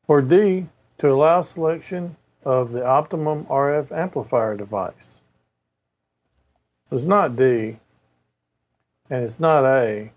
Or 0.07 0.21
D, 0.21 0.67
to 0.99 1.11
allow 1.11 1.43
selection 1.43 2.17
of 2.45 2.73
the 2.73 2.85
optimum 2.85 3.45
RF 3.47 3.93
amplifier 3.93 4.57
device. 4.57 5.21
It's 6.91 7.05
not 7.05 7.37
D, 7.37 7.77
and 9.11 9.25
it's 9.25 9.41
not 9.41 9.65
A, 9.65 10.11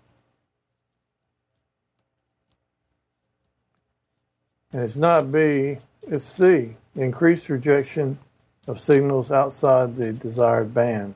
And 4.72 4.82
it's 4.82 4.96
not 4.96 5.32
B, 5.32 5.78
it's 6.02 6.24
C, 6.24 6.76
increased 6.96 7.48
rejection 7.48 8.18
of 8.66 8.78
signals 8.78 9.32
outside 9.32 9.96
the 9.96 10.12
desired 10.12 10.74
band. 10.74 11.14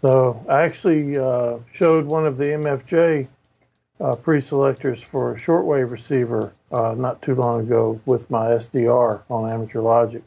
So 0.00 0.44
I 0.48 0.62
actually 0.62 1.18
uh, 1.18 1.58
showed 1.72 2.06
one 2.06 2.26
of 2.26 2.38
the 2.38 2.44
MFJ 2.44 3.26
uh, 3.98 4.14
pre-selectors 4.16 5.02
for 5.02 5.32
a 5.32 5.38
shortwave 5.38 5.90
receiver 5.90 6.52
uh, 6.70 6.94
not 6.96 7.22
too 7.22 7.34
long 7.34 7.60
ago 7.60 8.00
with 8.06 8.30
my 8.30 8.50
SDR 8.50 9.22
on 9.28 9.50
Amateur 9.50 9.80
Logic. 9.80 10.22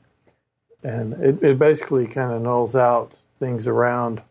And 0.83 1.13
it, 1.13 1.43
it 1.43 1.59
basically 1.59 2.07
kind 2.07 2.31
of 2.31 2.41
nulls 2.41 2.79
out 2.79 3.13
things 3.39 3.67
around 3.67 4.21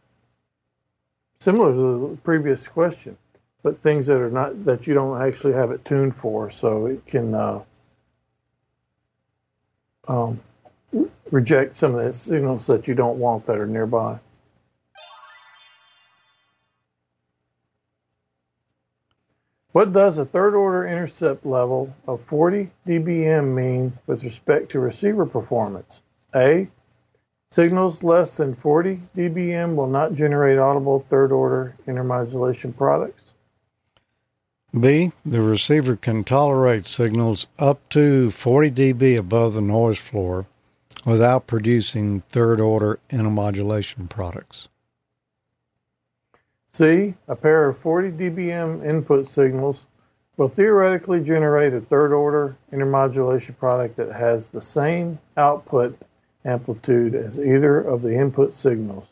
similar 1.41 1.73
to 1.73 2.09
the 2.11 2.17
previous 2.23 2.67
question, 2.67 3.17
but 3.63 3.81
things 3.81 4.07
that 4.07 4.17
are 4.17 4.31
not 4.31 4.65
that 4.65 4.87
you 4.87 4.95
don't 4.95 5.21
actually 5.21 5.53
have 5.55 5.71
it 5.71 5.85
tuned 5.85 6.17
for. 6.17 6.51
So 6.51 6.87
it 6.87 7.05
can 7.07 7.35
uh, 7.35 7.63
um, 10.09 10.41
reject 11.31 11.77
some 11.77 11.95
of 11.95 12.05
the 12.05 12.15
signals 12.15 12.67
that 12.67 12.89
you 12.89 12.95
don't 12.95 13.19
want 13.19 13.45
that 13.45 13.59
are 13.59 13.67
nearby. 13.67 14.19
What 19.73 19.93
does 19.93 20.19
a 20.19 20.25
third 20.25 20.55
order 20.55 20.89
intercept 20.89 21.45
level 21.47 21.95
of 22.09 22.23
40 22.23 22.71
dBm 22.87 23.55
mean 23.55 23.93
with 24.07 24.25
respect 24.25 24.73
to 24.73 24.81
receiver 24.81 25.27
performance? 25.27 26.01
A. 26.35 26.69
Signals 27.51 28.03
less 28.03 28.37
than 28.37 28.55
40 28.55 29.01
dBm 29.17 29.75
will 29.75 29.87
not 29.87 30.13
generate 30.13 30.59
audible 30.59 31.05
third 31.09 31.33
order 31.33 31.75
intermodulation 31.87 32.77
products. 32.77 33.35
B. 34.79 35.13
The 35.25 35.41
receiver 35.41 35.97
can 35.97 36.25
tolerate 36.25 36.87
signals 36.87 37.47
up 37.59 37.89
to 37.91 38.31
40 38.31 38.71
dB 38.71 39.17
above 39.17 39.55
the 39.55 39.63
noise 39.63 39.99
floor 39.99 40.47
without 41.07 41.47
producing 41.47 42.21
third 42.29 42.61
order 42.61 42.99
intermodulation 43.11 44.11
products. 44.11 44.69
C. 46.67 47.15
A 47.29 47.35
pair 47.35 47.67
of 47.71 47.79
40 47.79 48.11
dBm 48.11 48.87
input 48.87 49.27
signals 49.27 49.87
will 50.37 50.49
theoretically 50.49 51.21
generate 51.25 51.73
a 51.73 51.81
third 51.81 52.13
order 52.13 52.57
intermodulation 52.71 53.57
product 53.57 53.97
that 53.97 54.13
has 54.13 54.49
the 54.49 54.61
same 54.61 55.19
output 55.39 55.99
amplitude 56.45 57.15
as 57.15 57.39
either 57.39 57.81
of 57.81 58.03
the 58.03 58.15
input 58.15 58.55
signals. 58.55 59.09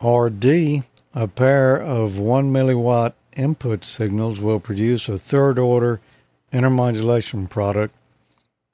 Or 0.00 0.30
D. 0.30 0.84
A 1.12 1.26
pair 1.26 1.76
of 1.76 2.18
1 2.18 2.52
milliwatt 2.52 3.14
input 3.36 3.84
signals 3.84 4.40
will 4.40 4.60
produce 4.60 5.08
a 5.08 5.18
third 5.18 5.58
order 5.58 6.00
intermodulation 6.52 7.50
product 7.50 7.94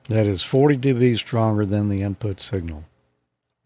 that 0.08 0.26
is 0.26 0.42
40 0.42 0.76
dB 0.76 1.18
stronger 1.18 1.66
than 1.66 1.88
the 1.88 2.02
input 2.02 2.40
signal. 2.40 2.84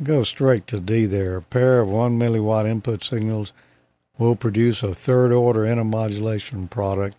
Go 0.03 0.23
straight 0.23 0.67
to 0.69 0.81
D 0.81 1.05
there. 1.07 1.37
A 1.37 1.43
pair 1.43 1.81
of 1.81 1.89
1 1.89 2.19
milliwatt 2.19 2.67
input 2.67 3.05
signals 3.05 3.53
will 4.17 4.37
produce 4.37 4.83
a 4.83 4.95
third 4.95 5.33
order 5.33 5.65
intermodulation 5.65 6.71
product 6.71 7.17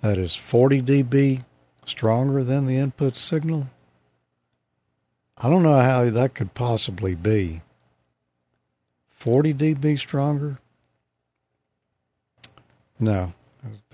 that 0.00 0.18
is 0.18 0.34
40 0.34 0.82
dB 0.82 1.42
stronger 1.86 2.44
than 2.44 2.66
the 2.66 2.76
input 2.76 3.16
signal. 3.16 3.68
I 5.38 5.48
don't 5.50 5.62
know 5.62 5.80
how 5.80 6.08
that 6.10 6.34
could 6.34 6.54
possibly 6.54 7.14
be. 7.14 7.62
40 9.10 9.54
dB 9.54 9.98
stronger? 9.98 10.58
No, 12.98 13.32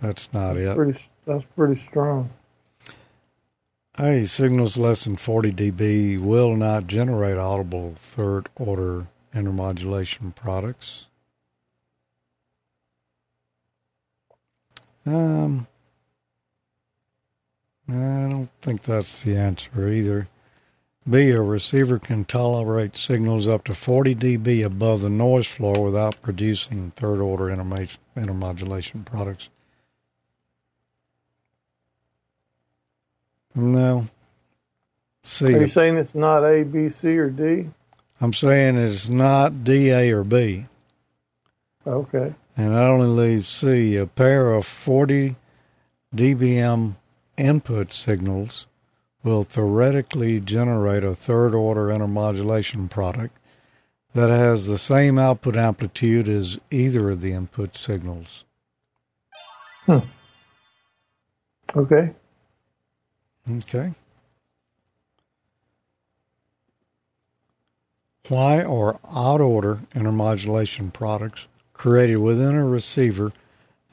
that's 0.01 0.33
not 0.33 0.55
that's 0.55 0.67
it. 0.67 0.77
Pretty, 0.77 0.99
that's 1.27 1.45
pretty 1.45 1.77
strong. 1.77 2.31
Hey, 3.97 4.25
signals 4.25 4.77
less 4.77 5.05
than 5.05 5.17
40 5.17 5.53
dB 5.53 6.21
will 6.21 6.55
not 6.57 6.87
generate 6.87 7.37
audible 7.37 7.95
third 7.97 8.49
order 8.57 9.09
intermodulation 9.35 10.35
products. 10.35 11.07
Um, 15.05 15.67
I 17.89 17.93
don't 17.93 18.51
think 18.63 18.83
that's 18.83 19.23
the 19.23 19.37
answer 19.37 19.89
either. 19.89 20.29
B. 21.09 21.31
A 21.31 21.41
receiver 21.41 21.99
can 21.99 22.25
tolerate 22.25 22.97
signals 22.97 23.49
up 23.49 23.65
to 23.65 23.75
40 23.75 24.15
dB 24.15 24.65
above 24.65 25.01
the 25.01 25.09
noise 25.09 25.47
floor 25.47 25.83
without 25.83 26.21
producing 26.21 26.93
third 26.97 27.21
order 27.21 27.45
intermodulation 27.47 29.05
products. 29.05 29.49
No. 33.55 34.07
C. 35.23 35.47
Are 35.47 35.61
you 35.63 35.69
saying 35.69 35.97
it's 35.97 36.15
not 36.15 36.45
A, 36.45 36.63
B, 36.63 36.89
C, 36.89 37.17
or 37.19 37.31
D? 37.31 37.69
I'm 38.21 38.33
saying 38.33 38.77
it's 38.77 39.09
not 39.09 39.65
D, 39.65 39.91
A, 39.91 40.11
or 40.13 40.25
B. 40.25 40.67
Okay. 41.87 42.35
And 42.57 42.75
I 42.75 42.87
only 42.87 43.09
leave 43.09 43.47
C. 43.47 43.97
A 43.97 44.07
pair 44.07 44.53
of 44.53 44.67
40 44.67 45.37
dBm 46.15 46.97
input 47.37 47.93
signals 47.93 48.67
will 49.23 49.43
theoretically 49.45 50.41
generate 50.41 51.05
a 51.05 51.15
third 51.15 51.55
order 51.55 51.89
intermodulation 51.89 52.89
product 52.91 53.37
that 54.15 54.31
has 54.31 54.67
the 54.67 54.79
same 54.79 55.19
output 55.19 55.57
amplitude 55.57 56.29
as 56.29 56.59
either 56.71 57.11
of 57.11 57.21
the 57.21 57.33
input 57.33 57.77
signals. 57.77 58.45
Hmm. 59.87 59.99
Okay. 61.77 62.15
Okay. 63.51 63.93
Why 68.29 68.63
are 68.63 68.99
odd 69.05 69.41
order 69.41 69.81
intermodulation 69.95 70.93
products 70.93 71.47
created 71.73 72.19
within 72.19 72.55
a 72.55 72.67
receiver 72.67 73.33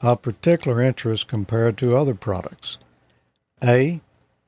of 0.02 0.22
particular 0.22 0.80
interest 0.82 1.26
compared 1.26 1.78
to 1.78 1.96
other 1.96 2.14
products? 2.14 2.78
A. 3.62 4.00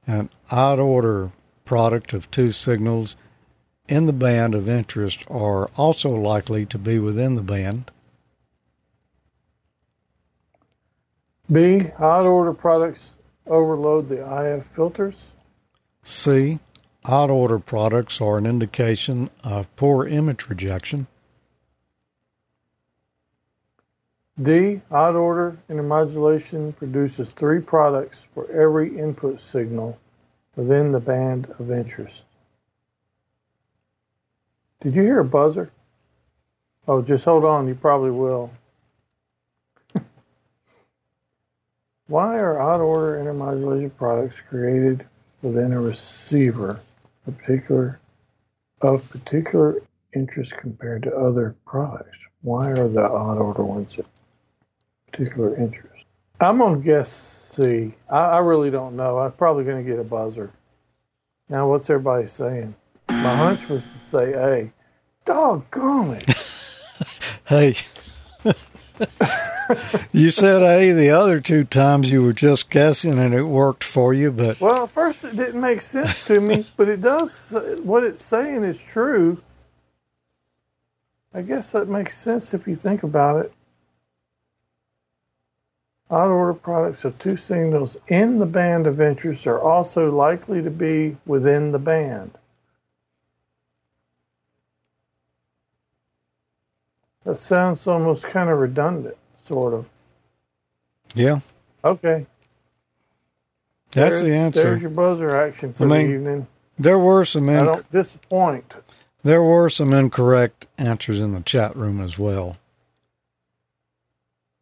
An 0.09 0.31
odd 0.51 0.81
order 0.81 1.33
product 1.67 2.15
of 2.15 2.31
two 2.31 2.51
signals 2.51 3.15
in 3.89 4.07
the 4.07 4.13
band 4.13 4.55
of 4.55 4.67
interest 4.67 5.23
are 5.29 5.69
also 5.77 6.09
likely 6.09 6.65
to 6.65 6.79
be 6.79 6.99
within 6.99 7.35
the 7.35 7.43
band. 7.43 7.91
B. 11.53 11.91
Odd 11.99 12.25
order 12.25 12.55
products 12.55 13.17
overload 13.47 14.09
the 14.09 14.25
IF 14.45 14.65
filters. 14.65 15.29
C. 16.03 16.59
Odd 17.05 17.29
order 17.29 17.59
products 17.59 18.19
are 18.19 18.39
an 18.39 18.47
indication 18.47 19.29
of 19.45 19.75
poor 19.77 20.07
image 20.07 20.49
rejection. 20.49 21.07
D. 24.41 24.81
Odd 24.93 25.17
order 25.17 25.59
intermodulation 25.69 26.77
produces 26.77 27.31
three 27.33 27.61
products 27.61 28.25
for 28.35 28.49
every 28.53 28.97
input 28.97 29.41
signal 29.41 29.99
within 30.55 30.93
the 30.93 31.01
band 31.01 31.53
of 31.59 31.73
interest. 31.73 32.25
Did 34.81 34.95
you 34.95 35.03
hear 35.03 35.19
a 35.19 35.25
buzzer? 35.25 35.73
Oh, 36.87 37.03
just 37.03 37.25
hold 37.25 37.45
on. 37.45 37.67
You 37.67 37.75
probably 37.75 38.13
will. 38.13 38.53
Why 42.07 42.39
are 42.39 42.61
odd 42.61 42.81
order 42.81 43.21
intermodulation 43.21 43.91
products 43.97 44.41
created 44.41 45.05
within 45.43 45.73
a 45.73 45.81
receiver 45.81 46.81
a 47.27 47.33
particular 47.33 47.99
of 48.83 49.11
particular 49.11 49.83
interest 50.15 50.57
compared 50.57 51.03
to 51.03 51.17
other 51.17 51.57
products? 51.67 52.21
Why 52.43 52.71
are 52.71 52.87
the 52.89 53.03
odd 53.03 53.39
order 53.39 53.65
ones 53.65 53.99
of 53.99 54.07
particular 55.19 55.57
interest? 55.57 56.07
I'm 56.41 56.59
gonna 56.59 56.79
guess 56.79 57.11
C. 57.11 57.93
I, 58.09 58.19
I 58.19 58.39
really 58.39 58.71
don't 58.71 58.95
know. 58.95 59.19
I'm 59.19 59.33
probably 59.33 59.65
gonna 59.65 59.83
get 59.83 59.99
a 59.99 60.05
buzzer. 60.05 60.53
Now, 61.49 61.69
what's 61.69 61.91
everybody 61.91 62.27
saying? 62.29 62.75
My 63.09 63.35
hunch 63.35 63.69
was 63.69 63.83
to 63.83 63.99
say 63.99 64.33
A. 64.35 64.73
Doggone 65.25 66.15
it. 66.15 66.25
Hey, 67.45 67.77
you 70.13 70.31
said 70.31 70.63
A 70.63 70.93
the 70.93 71.11
other 71.11 71.41
two 71.41 71.65
times 71.65 72.11
you 72.11 72.23
were 72.23 72.35
just 72.35 72.69
guessing 72.69 73.19
and 73.19 73.33
it 73.33 73.45
worked 73.45 73.85
for 73.85 74.13
you, 74.13 74.31
but 74.31 74.61
Well, 74.61 74.83
at 74.85 74.91
first 74.91 75.25
it 75.25 75.35
didn't 75.35 75.61
make 75.61 75.81
sense 75.81 76.25
to 76.27 76.41
me, 76.41 76.67
but 76.77 76.89
it 76.89 77.01
does. 77.01 77.55
What 77.83 78.05
it's 78.05 78.23
saying 78.23 78.65
is 78.65 78.83
true. 78.83 79.41
I 81.33 81.41
guess 81.41 81.73
that 81.73 81.89
makes 81.89 82.19
sense 82.19 82.53
if 82.53 82.69
you 82.69 82.75
think 82.75 83.03
about 83.03 83.47
it. 83.47 83.53
Odd 86.11 86.29
order 86.31 86.55
products 86.55 87.05
of 87.05 87.19
two 87.19 87.37
signals 87.37 87.97
in 88.09 88.39
the 88.39 88.47
band 88.47 88.87
of 88.87 89.01
interest 89.01 89.47
are 89.47 89.61
also 89.61 90.11
likely 90.11 90.63
to 90.63 90.71
be 90.71 91.17
within 91.27 91.71
the 91.73 91.79
band. 91.79 92.31
That 97.25 97.39
sounds 97.39 97.87
almost 97.87 98.27
kind 98.27 98.51
of 98.51 98.59
redundant, 98.59 99.17
sort 99.37 99.75
of. 99.75 99.87
yeah, 101.15 101.41
Okay. 101.85 102.27
that's 103.93 104.21
there's, 104.21 104.23
the 104.23 104.35
answer. 104.35 104.63
There's 104.63 104.83
your 104.83 104.91
buzzer 104.91 105.37
action 105.37 105.75
for 105.75 105.85
I 105.85 105.89
mean, 105.89 106.09
the 106.09 106.15
evening. 106.15 106.47
There 106.79 106.99
were 106.99 107.25
some 107.27 107.49
I 107.49 107.65
don't 107.65 107.93
disappoint. 107.93 108.75
there 109.25 109.43
were 109.43 109.71
some 109.71 109.93
incorrect 109.93 110.67
answers 110.79 111.21
in 111.21 111.35
the 111.35 111.41
chat 111.43 111.77
room 111.77 112.01
as 112.01 112.19
well. 112.19 112.57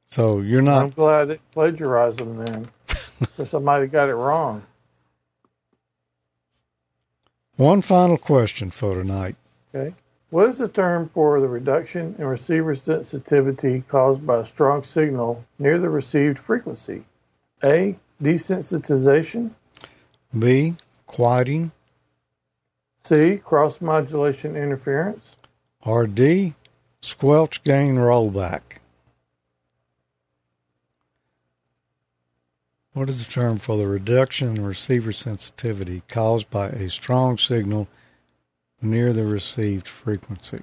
So 0.07 0.41
you're 0.41 0.63
not. 0.63 0.85
I'm 0.85 0.91
glad 0.91 1.31
it 1.31 1.41
plagiarized 1.53 2.19
them 2.19 2.37
then. 2.37 2.71
or 3.39 3.47
somebody 3.47 3.87
got 3.87 4.09
it 4.09 4.15
wrong. 4.15 4.63
one 7.57 7.81
final 7.83 8.17
question 8.19 8.71
for 8.71 8.95
tonight. 8.95 9.37
Okay. 9.75 9.95
What 10.31 10.49
is 10.49 10.59
the 10.59 10.69
term 10.69 11.09
for 11.09 11.41
the 11.41 11.49
reduction 11.49 12.15
in 12.19 12.25
receiver 12.27 12.75
sensitivity 12.75 13.83
caused 13.89 14.27
by 14.27 14.39
a 14.41 14.45
strong 14.45 14.83
signal 14.83 15.45
near 15.59 15.79
the 15.79 15.89
received 15.89 16.39
frequency? 16.39 17.05
A. 17.65 17.97
Desensitization. 18.23 19.51
B 20.39 20.75
quieting 21.07 21.71
C. 22.97 23.37
Cross 23.39 23.81
modulation 23.81 24.57
interference. 24.57 25.37
or 25.83 26.07
D 26.07 26.55
squelch 27.01 27.63
gain 27.63 27.95
rollback. 27.97 28.61
What 32.97 33.11
is 33.11 33.27
the 33.27 33.31
term 33.31 33.59
for 33.59 33.77
the 33.77 33.87
reduction 33.87 34.57
in 34.57 34.65
receiver 34.65 35.13
sensitivity 35.13 36.03
caused 36.09 36.49
by 36.49 36.69
a 36.69 36.89
strong 36.89 37.37
signal 37.37 37.89
near 38.81 39.13
the 39.13 39.27
received 39.27 39.87
frequency? 39.87 40.63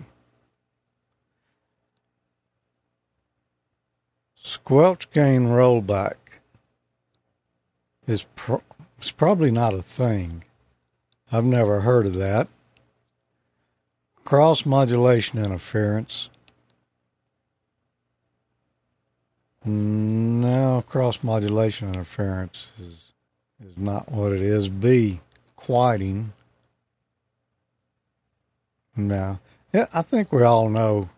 Squelch 4.33 5.11
gain 5.11 5.45
rollback 5.45 6.15
is 8.07 8.25
pro- 8.35 8.63
it's 8.97 9.11
probably 9.11 9.51
not 9.51 9.75
a 9.75 9.83
thing. 9.83 10.43
I've 11.31 11.45
never 11.45 11.81
heard 11.81 12.07
of 12.07 12.15
that. 12.15 12.47
Cross 14.25 14.65
modulation 14.65 15.37
interference. 15.37 16.29
No, 19.65 20.83
cross 20.87 21.23
modulation 21.23 21.87
interference 21.87 22.69
is 22.79 23.13
is 23.65 23.77
not 23.77 24.11
what 24.11 24.33
it 24.33 24.41
is. 24.41 24.67
B 24.69 25.21
quieting. 25.55 26.33
No. 28.95 29.39
Yeah, 29.71 29.87
I 29.93 30.01
think 30.01 30.31
we 30.31 30.43
all 30.43 30.69
know 30.69 31.09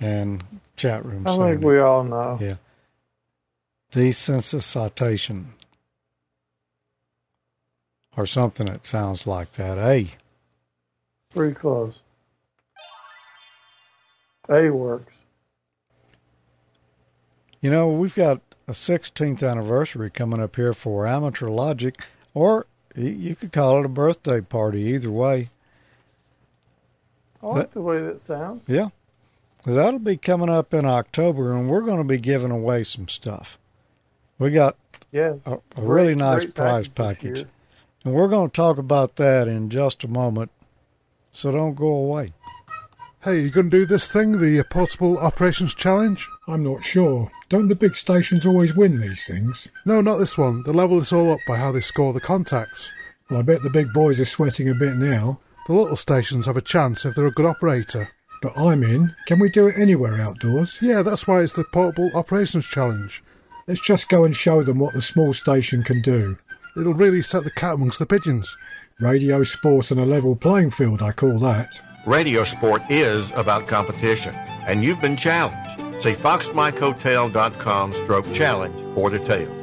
and 0.00 0.42
chat 0.76 1.04
room 1.04 1.26
I 1.26 1.36
think 1.36 1.62
it. 1.62 1.66
we 1.66 1.78
all 1.78 2.02
know. 2.04 2.38
Yeah. 2.40 2.54
Desensitization. 3.92 5.46
Or 8.16 8.26
something 8.26 8.66
that 8.66 8.86
sounds 8.86 9.26
like 9.26 9.52
that. 9.52 9.78
A. 9.78 10.08
Pretty 11.32 11.54
close. 11.54 12.00
A 14.48 14.70
works. 14.70 15.14
You 17.60 17.70
know, 17.70 17.88
we've 17.88 18.14
got 18.14 18.40
a 18.66 18.72
16th 18.72 19.48
anniversary 19.48 20.10
coming 20.10 20.40
up 20.40 20.56
here 20.56 20.72
for 20.72 21.06
Amateur 21.06 21.48
Logic, 21.48 21.94
or 22.34 22.66
you 22.94 23.34
could 23.36 23.52
call 23.52 23.78
it 23.80 23.84
a 23.86 23.88
birthday 23.88 24.40
party, 24.40 24.80
either 24.82 25.10
way. 25.10 25.50
I 27.42 27.46
like 27.46 27.72
the 27.72 27.80
way 27.82 28.02
that 28.02 28.20
sounds. 28.20 28.68
Yeah. 28.68 28.88
That'll 29.66 29.98
be 29.98 30.16
coming 30.16 30.48
up 30.48 30.72
in 30.72 30.84
October, 30.86 31.52
and 31.52 31.68
we're 31.68 31.82
going 31.82 31.98
to 31.98 32.04
be 32.04 32.18
giving 32.18 32.50
away 32.50 32.82
some 32.84 33.08
stuff. 33.08 33.58
We 34.38 34.50
got 34.50 34.76
Yeah. 35.12 35.34
a, 35.44 35.54
a 35.54 35.60
Great- 35.76 35.86
really 35.86 36.14
nice 36.14 36.46
prize 36.46 36.88
package 36.88 36.94
package, 37.34 37.46
and 38.04 38.14
we're 38.14 38.28
going 38.28 38.48
to 38.48 38.54
talk 38.54 38.78
about 38.78 39.16
that 39.16 39.48
in 39.48 39.68
just 39.68 40.02
a 40.04 40.08
moment. 40.08 40.50
So 41.32 41.52
don't 41.52 41.74
go 41.74 41.88
away. 41.88 42.28
Hey, 43.22 43.42
you 43.42 43.50
going 43.50 43.68
to 43.68 43.80
do 43.80 43.84
this 43.84 44.10
thing, 44.10 44.38
the 44.38 44.60
uh, 44.60 44.64
Portable 44.70 45.18
Operations 45.18 45.74
Challenge? 45.74 46.26
I'm 46.48 46.64
not 46.64 46.82
sure. 46.82 47.30
Don't 47.50 47.68
the 47.68 47.74
big 47.74 47.94
stations 47.94 48.46
always 48.46 48.74
win 48.74 48.98
these 48.98 49.26
things? 49.26 49.68
No, 49.84 50.00
not 50.00 50.16
this 50.16 50.38
one. 50.38 50.62
They 50.62 50.72
level 50.72 50.98
this 50.98 51.12
all 51.12 51.30
up 51.30 51.40
by 51.46 51.58
how 51.58 51.70
they 51.70 51.82
score 51.82 52.14
the 52.14 52.20
contacts. 52.20 52.90
Well, 53.28 53.40
I 53.40 53.42
bet 53.42 53.60
the 53.60 53.68
big 53.68 53.92
boys 53.92 54.20
are 54.20 54.24
sweating 54.24 54.70
a 54.70 54.74
bit 54.74 54.96
now. 54.96 55.38
The 55.66 55.74
little 55.74 55.96
stations 55.96 56.46
have 56.46 56.56
a 56.56 56.62
chance 56.62 57.04
if 57.04 57.14
they're 57.14 57.26
a 57.26 57.30
good 57.30 57.44
operator. 57.44 58.08
But 58.40 58.56
I'm 58.56 58.82
in. 58.82 59.14
Can 59.26 59.38
we 59.38 59.50
do 59.50 59.66
it 59.66 59.76
anywhere 59.76 60.18
outdoors? 60.18 60.78
Yeah, 60.80 61.02
that's 61.02 61.26
why 61.26 61.42
it's 61.42 61.52
the 61.52 61.64
Portable 61.64 62.10
Operations 62.14 62.64
Challenge. 62.64 63.22
Let's 63.68 63.82
just 63.82 64.08
go 64.08 64.24
and 64.24 64.34
show 64.34 64.62
them 64.62 64.78
what 64.78 64.94
the 64.94 65.02
small 65.02 65.34
station 65.34 65.82
can 65.82 66.00
do. 66.00 66.38
It'll 66.74 66.94
really 66.94 67.22
set 67.22 67.44
the 67.44 67.50
cat 67.50 67.74
amongst 67.74 67.98
the 67.98 68.06
pigeons. 68.06 68.56
Radio 68.98 69.42
sport 69.42 69.92
on 69.92 69.98
a 69.98 70.06
level 70.06 70.36
playing 70.36 70.70
field, 70.70 71.02
I 71.02 71.12
call 71.12 71.38
that. 71.40 71.82
Radio 72.06 72.44
sport 72.44 72.82
is 72.88 73.30
about 73.32 73.66
competition, 73.66 74.34
and 74.66 74.82
you've 74.82 75.00
been 75.00 75.16
challenged. 75.16 76.02
See 76.02 76.12
foxmikehotel.com 76.12 77.92
stroke 77.92 78.32
challenge 78.32 78.94
for 78.94 79.10
details. 79.10 79.56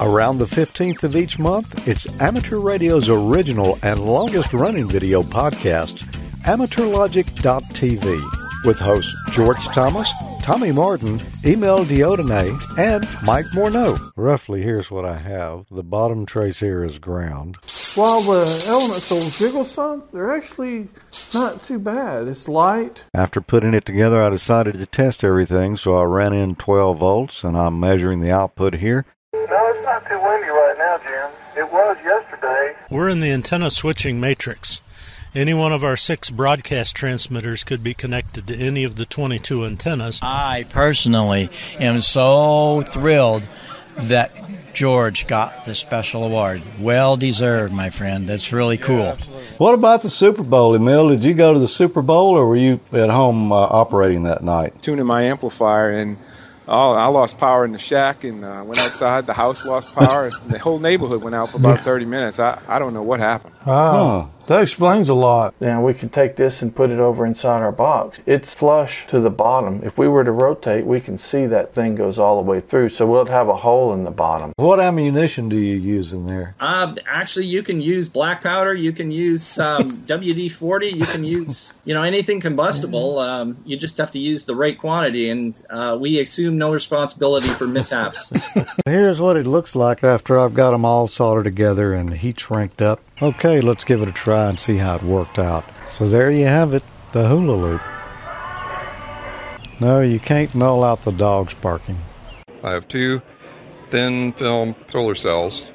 Around 0.00 0.38
the 0.38 0.46
15th 0.46 1.02
of 1.02 1.14
each 1.14 1.38
month, 1.38 1.86
it's 1.86 2.20
Amateur 2.22 2.58
Radio's 2.58 3.08
original 3.08 3.78
and 3.82 4.00
longest 4.00 4.54
running 4.54 4.88
video 4.88 5.22
podcast, 5.22 6.04
AmateurLogic.tv, 6.44 8.64
with 8.64 8.78
hosts 8.78 9.14
George 9.32 9.62
Thomas, 9.66 10.10
Tommy 10.42 10.72
Martin, 10.72 11.20
Emil 11.44 11.84
Diodene, 11.84 12.58
and 12.78 13.06
Mike 13.24 13.46
Morneau. 13.54 13.98
Roughly, 14.16 14.62
here's 14.62 14.90
what 14.90 15.04
I 15.04 15.18
have. 15.18 15.66
The 15.70 15.84
bottom 15.84 16.24
trace 16.24 16.60
here 16.60 16.82
is 16.82 16.98
ground. 16.98 17.58
While 17.98 18.20
the 18.20 18.64
elements 18.68 19.10
will 19.10 19.28
jiggle 19.28 19.64
some, 19.64 20.04
they're 20.12 20.30
actually 20.30 20.86
not 21.34 21.66
too 21.66 21.80
bad. 21.80 22.28
It's 22.28 22.46
light. 22.46 23.02
After 23.12 23.40
putting 23.40 23.74
it 23.74 23.84
together, 23.84 24.22
I 24.22 24.30
decided 24.30 24.74
to 24.74 24.86
test 24.86 25.24
everything, 25.24 25.76
so 25.76 25.98
I 25.98 26.04
ran 26.04 26.32
in 26.32 26.54
12 26.54 26.96
volts, 26.96 27.42
and 27.42 27.56
I'm 27.56 27.80
measuring 27.80 28.20
the 28.20 28.30
output 28.30 28.74
here. 28.74 29.04
No, 29.32 29.40
it's 29.42 29.84
not 29.84 30.06
too 30.08 30.20
windy 30.22 30.46
right 30.46 30.76
now, 30.78 30.98
Jim. 30.98 31.30
It 31.56 31.72
was 31.72 31.96
yesterday. 32.04 32.76
We're 32.88 33.08
in 33.08 33.18
the 33.18 33.32
antenna 33.32 33.68
switching 33.68 34.20
matrix. 34.20 34.80
Any 35.34 35.52
one 35.52 35.72
of 35.72 35.82
our 35.82 35.96
six 35.96 36.30
broadcast 36.30 36.94
transmitters 36.94 37.64
could 37.64 37.82
be 37.82 37.94
connected 37.94 38.46
to 38.46 38.56
any 38.56 38.84
of 38.84 38.94
the 38.94 39.06
22 39.06 39.64
antennas. 39.64 40.20
I 40.22 40.66
personally 40.70 41.50
am 41.80 42.00
so 42.02 42.82
thrilled 42.82 43.42
that 43.98 44.30
George 44.72 45.26
got 45.26 45.64
the 45.64 45.74
special 45.74 46.24
award. 46.24 46.62
Well 46.78 47.16
deserved, 47.16 47.74
my 47.74 47.90
friend. 47.90 48.28
That's 48.28 48.52
really 48.52 48.78
cool. 48.78 49.16
What 49.58 49.74
about 49.74 50.02
the 50.02 50.10
Super 50.10 50.42
Bowl, 50.42 50.74
Emil? 50.74 51.08
Did 51.08 51.24
you 51.24 51.34
go 51.34 51.52
to 51.52 51.58
the 51.58 51.68
Super 51.68 52.00
Bowl, 52.02 52.36
or 52.36 52.46
were 52.46 52.56
you 52.56 52.78
at 52.92 53.10
home 53.10 53.50
uh, 53.50 53.56
operating 53.56 54.22
that 54.24 54.42
night? 54.44 54.80
tuning 54.82 55.06
my 55.06 55.22
amplifier 55.24 55.90
and 55.90 56.16
oh, 56.68 56.92
I 56.92 57.06
lost 57.06 57.38
power 57.38 57.64
in 57.64 57.72
the 57.72 57.78
shack 57.78 58.24
and 58.24 58.44
uh, 58.44 58.62
went 58.64 58.80
outside. 58.80 59.26
The 59.26 59.32
house 59.32 59.66
lost 59.66 59.94
power. 59.96 60.26
and 60.26 60.50
the 60.50 60.58
whole 60.58 60.78
neighborhood 60.78 61.22
went 61.22 61.34
out 61.34 61.50
for 61.50 61.56
about 61.56 61.80
30 61.80 62.04
minutes. 62.04 62.38
I, 62.38 62.60
I 62.68 62.78
don't 62.78 62.94
know 62.94 63.02
what 63.02 63.20
happened. 63.20 63.54
Huh. 63.62 64.26
That 64.48 64.62
explains 64.62 65.10
a 65.10 65.14
lot. 65.14 65.54
Now 65.60 65.84
we 65.84 65.92
can 65.92 66.08
take 66.08 66.36
this 66.36 66.62
and 66.62 66.74
put 66.74 66.88
it 66.88 66.98
over 66.98 67.26
inside 67.26 67.60
our 67.60 67.70
box. 67.70 68.18
It's 68.24 68.54
flush 68.54 69.06
to 69.08 69.20
the 69.20 69.28
bottom. 69.28 69.82
If 69.84 69.98
we 69.98 70.08
were 70.08 70.24
to 70.24 70.32
rotate, 70.32 70.86
we 70.86 71.02
can 71.02 71.18
see 71.18 71.44
that 71.44 71.74
thing 71.74 71.96
goes 71.96 72.18
all 72.18 72.42
the 72.42 72.50
way 72.50 72.62
through. 72.62 72.88
So 72.88 73.06
we'll 73.06 73.26
have 73.26 73.50
a 73.50 73.56
hole 73.56 73.92
in 73.92 74.04
the 74.04 74.10
bottom. 74.10 74.54
What 74.56 74.80
ammunition 74.80 75.50
do 75.50 75.56
you 75.56 75.76
use 75.76 76.14
in 76.14 76.26
there? 76.28 76.54
Uh, 76.58 76.94
actually, 77.06 77.44
you 77.44 77.62
can 77.62 77.82
use 77.82 78.08
black 78.08 78.42
powder. 78.42 78.72
You 78.72 78.92
can 78.92 79.10
use 79.10 79.58
um, 79.58 79.82
WD 80.06 80.50
forty. 80.50 80.88
You 80.88 81.04
can 81.04 81.24
use 81.24 81.74
you 81.84 81.92
know 81.92 82.02
anything 82.02 82.40
combustible. 82.40 83.18
Um, 83.18 83.58
you 83.66 83.76
just 83.76 83.98
have 83.98 84.12
to 84.12 84.18
use 84.18 84.46
the 84.46 84.54
right 84.54 84.78
quantity, 84.78 85.28
and 85.28 85.60
uh, 85.68 85.98
we 86.00 86.20
assume 86.20 86.56
no 86.56 86.72
responsibility 86.72 87.48
for 87.48 87.66
mishaps. 87.66 88.32
Here's 88.86 89.20
what 89.20 89.36
it 89.36 89.46
looks 89.46 89.76
like 89.76 90.02
after 90.02 90.38
I've 90.38 90.54
got 90.54 90.70
them 90.70 90.86
all 90.86 91.06
soldered 91.06 91.44
together 91.44 91.92
and 91.92 92.14
heat 92.14 92.40
shrinked 92.40 92.80
up. 92.80 93.02
Okay, 93.20 93.60
let's 93.60 93.82
give 93.82 94.00
it 94.00 94.08
a 94.08 94.12
try 94.12 94.48
and 94.48 94.60
see 94.60 94.76
how 94.76 94.94
it 94.96 95.02
worked 95.02 95.40
out. 95.40 95.64
So 95.88 96.08
there 96.08 96.30
you 96.30 96.46
have 96.46 96.72
it, 96.72 96.84
the 97.12 97.28
hula 97.28 97.52
loop. 97.52 97.82
No, 99.80 100.00
you 100.00 100.20
can't 100.20 100.54
null 100.54 100.84
out 100.84 101.02
the 101.02 101.10
dogs 101.10 101.54
barking. 101.54 101.98
I 102.62 102.70
have 102.70 102.86
two 102.86 103.20
thin 103.88 104.32
film 104.32 104.76
solar 104.88 105.16
cells 105.16 105.68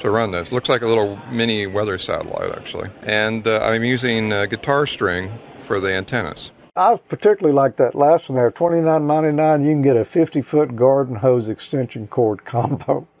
to 0.00 0.10
run 0.10 0.30
this. 0.30 0.52
Looks 0.52 0.68
like 0.68 0.82
a 0.82 0.86
little 0.86 1.18
mini 1.32 1.66
weather 1.66 1.98
satellite, 1.98 2.56
actually. 2.56 2.90
And 3.02 3.46
uh, 3.46 3.58
I'm 3.58 3.84
using 3.84 4.32
uh, 4.32 4.46
guitar 4.46 4.86
string 4.86 5.32
for 5.58 5.80
the 5.80 5.92
antennas. 5.92 6.52
I 6.76 6.96
particularly 7.08 7.56
like 7.56 7.76
that 7.76 7.96
last 7.96 8.28
one 8.28 8.36
there. 8.36 8.52
Twenty 8.52 8.80
nine 8.80 9.08
ninety 9.08 9.32
nine. 9.32 9.64
You 9.64 9.72
can 9.72 9.82
get 9.82 9.96
a 9.96 10.04
fifty 10.04 10.40
foot 10.42 10.76
garden 10.76 11.16
hose 11.16 11.48
extension 11.48 12.06
cord 12.06 12.44
combo. 12.44 13.08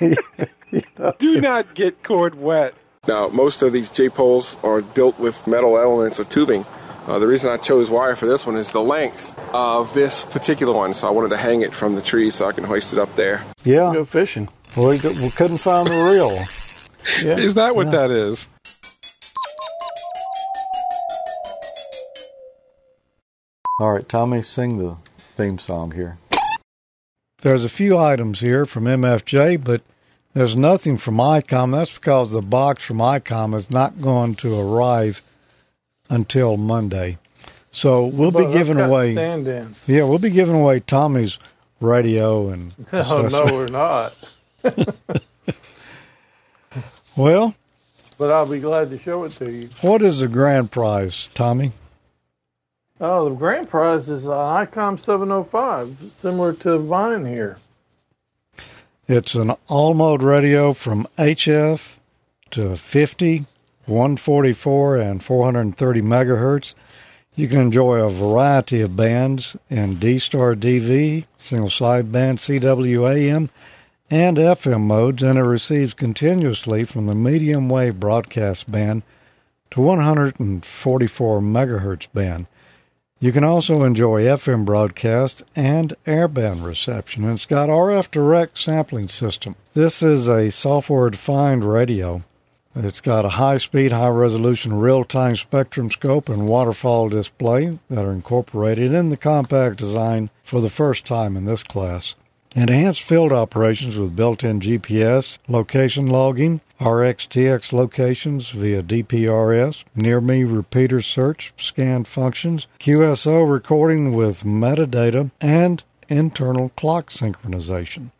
you 0.00 0.16
know, 0.98 1.14
Do 1.18 1.40
not 1.40 1.74
get 1.74 2.02
cord 2.02 2.34
wet. 2.34 2.74
Now, 3.06 3.28
most 3.28 3.62
of 3.62 3.72
these 3.72 3.90
J 3.90 4.08
poles 4.08 4.56
are 4.62 4.82
built 4.82 5.18
with 5.18 5.46
metal 5.46 5.78
elements 5.78 6.20
or 6.20 6.24
tubing. 6.24 6.64
Uh, 7.06 7.18
the 7.18 7.26
reason 7.26 7.50
I 7.50 7.56
chose 7.56 7.90
wire 7.90 8.14
for 8.16 8.26
this 8.26 8.46
one 8.46 8.56
is 8.56 8.72
the 8.72 8.82
length 8.82 9.38
of 9.54 9.94
this 9.94 10.26
particular 10.26 10.74
one. 10.74 10.92
So 10.92 11.08
I 11.08 11.10
wanted 11.10 11.30
to 11.30 11.38
hang 11.38 11.62
it 11.62 11.72
from 11.72 11.94
the 11.94 12.02
tree 12.02 12.30
so 12.30 12.46
I 12.46 12.52
can 12.52 12.64
hoist 12.64 12.92
it 12.92 12.98
up 12.98 13.14
there. 13.16 13.42
Yeah. 13.64 13.92
Go 13.94 14.04
fishing. 14.04 14.48
We, 14.76 14.84
we 14.84 15.30
couldn't 15.30 15.56
find 15.56 15.88
the 15.88 15.94
reel. 15.94 16.36
Yeah. 17.26 17.38
Is 17.42 17.54
that 17.54 17.74
what 17.74 17.86
yeah. 17.86 17.92
that 17.92 18.10
is? 18.10 18.48
All 23.80 23.92
right, 23.92 24.08
Tommy, 24.08 24.42
sing 24.42 24.78
the 24.78 24.96
theme 25.34 25.58
song 25.58 25.92
here. 25.92 26.18
There's 27.40 27.64
a 27.64 27.68
few 27.68 27.96
items 27.96 28.40
here 28.40 28.64
from 28.64 28.84
MFJ, 28.84 29.62
but 29.62 29.82
there's 30.34 30.56
nothing 30.56 30.96
from 30.96 31.16
ICOM. 31.16 31.70
That's 31.72 31.94
because 31.94 32.32
the 32.32 32.42
box 32.42 32.84
from 32.84 32.98
ICOM 32.98 33.54
is 33.54 33.70
not 33.70 34.00
going 34.00 34.34
to 34.36 34.58
arrive 34.58 35.22
until 36.10 36.56
Monday. 36.56 37.18
So 37.70 38.06
we'll 38.06 38.32
be 38.32 38.46
giving 38.46 38.80
away. 38.80 39.12
Stand-ins. 39.12 39.88
Yeah, 39.88 40.02
we'll 40.02 40.18
be 40.18 40.30
giving 40.30 40.56
away 40.56 40.80
Tommy's 40.80 41.38
radio 41.80 42.48
and. 42.48 42.74
Oh 42.92 43.28
no, 43.30 43.44
we're 43.44 43.68
not. 43.68 44.14
well. 47.16 47.54
But 48.16 48.32
I'll 48.32 48.46
be 48.46 48.58
glad 48.58 48.90
to 48.90 48.98
show 48.98 49.22
it 49.24 49.32
to 49.34 49.48
you. 49.48 49.68
What 49.80 50.02
is 50.02 50.18
the 50.18 50.28
grand 50.28 50.72
prize, 50.72 51.30
Tommy? 51.34 51.70
Oh, 53.00 53.28
the 53.28 53.34
grand 53.36 53.68
prize 53.68 54.08
is 54.08 54.24
an 54.26 54.32
ICOM 54.32 54.98
705, 54.98 56.10
similar 56.10 56.52
to 56.54 56.80
mine 56.80 57.26
here. 57.26 57.58
It's 59.06 59.36
an 59.36 59.52
all 59.68 59.94
mode 59.94 60.20
radio 60.20 60.72
from 60.72 61.06
HF 61.16 61.94
to 62.50 62.76
50, 62.76 63.46
144, 63.86 64.96
and 64.96 65.22
430 65.22 66.02
megahertz. 66.02 66.74
You 67.36 67.46
can 67.46 67.60
enjoy 67.60 68.00
a 68.00 68.10
variety 68.10 68.80
of 68.80 68.96
bands 68.96 69.56
in 69.70 70.00
D 70.00 70.18
Star 70.18 70.56
DV, 70.56 71.24
single 71.36 71.68
sideband 71.68 72.38
CWAM, 72.40 73.48
and 74.10 74.36
FM 74.36 74.80
modes, 74.80 75.22
and 75.22 75.38
it 75.38 75.42
receives 75.42 75.94
continuously 75.94 76.82
from 76.82 77.06
the 77.06 77.14
medium 77.14 77.68
wave 77.68 78.00
broadcast 78.00 78.68
band 78.68 79.04
to 79.70 79.80
144 79.80 81.40
megahertz 81.40 82.08
band. 82.12 82.46
You 83.20 83.32
can 83.32 83.42
also 83.42 83.82
enjoy 83.82 84.22
FM 84.22 84.64
broadcast 84.64 85.42
and 85.56 85.92
airband 86.06 86.64
reception, 86.64 87.24
and 87.24 87.32
it's 87.32 87.46
got 87.46 87.68
RF 87.68 88.12
direct 88.12 88.56
sampling 88.58 89.08
system. 89.08 89.56
This 89.74 90.04
is 90.04 90.28
a 90.28 90.52
software 90.52 91.10
defined 91.10 91.64
radio. 91.64 92.22
It's 92.76 93.00
got 93.00 93.24
a 93.24 93.30
high 93.30 93.58
speed, 93.58 93.90
high 93.90 94.10
resolution 94.10 94.78
real 94.78 95.04
time 95.04 95.34
spectrum 95.34 95.90
scope 95.90 96.28
and 96.28 96.46
waterfall 96.46 97.08
display 97.08 97.80
that 97.90 98.04
are 98.04 98.12
incorporated 98.12 98.92
in 98.92 99.08
the 99.08 99.16
compact 99.16 99.78
design 99.78 100.30
for 100.44 100.60
the 100.60 100.70
first 100.70 101.04
time 101.04 101.36
in 101.36 101.44
this 101.44 101.64
class. 101.64 102.14
Enhanced 102.56 103.02
field 103.02 103.30
operations 103.30 103.98
with 103.98 104.16
built 104.16 104.42
in 104.42 104.60
GPS, 104.60 105.38
location 105.48 106.06
logging, 106.06 106.60
RxTX 106.80 107.72
locations 107.72 108.50
via 108.50 108.82
DPRS, 108.82 109.84
near 109.94 110.20
me 110.20 110.44
repeater 110.44 111.02
search, 111.02 111.52
scan 111.58 112.04
functions, 112.04 112.66
QSO 112.80 113.48
recording 113.50 114.14
with 114.14 114.44
metadata, 114.44 115.30
and 115.42 115.84
internal 116.08 116.70
clock 116.70 117.10
synchronization. 117.10 118.12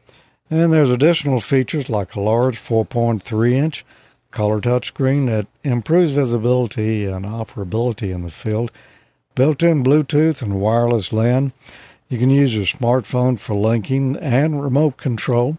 And 0.50 0.72
there's 0.72 0.90
additional 0.90 1.40
features 1.40 1.88
like 1.88 2.14
a 2.14 2.20
large 2.20 2.58
4.3 2.58 3.52
inch 3.52 3.84
color 4.30 4.60
touchscreen 4.60 5.26
that 5.26 5.46
improves 5.64 6.12
visibility 6.12 7.06
and 7.06 7.24
operability 7.24 8.12
in 8.14 8.22
the 8.22 8.30
field, 8.30 8.70
built 9.34 9.62
in 9.62 9.82
Bluetooth 9.82 10.42
and 10.42 10.60
wireless 10.60 11.14
LAN 11.14 11.52
you 12.08 12.18
can 12.18 12.30
use 12.30 12.54
your 12.54 12.64
smartphone 12.64 13.38
for 13.38 13.54
linking 13.54 14.16
and 14.16 14.62
remote 14.62 14.96
control. 14.96 15.58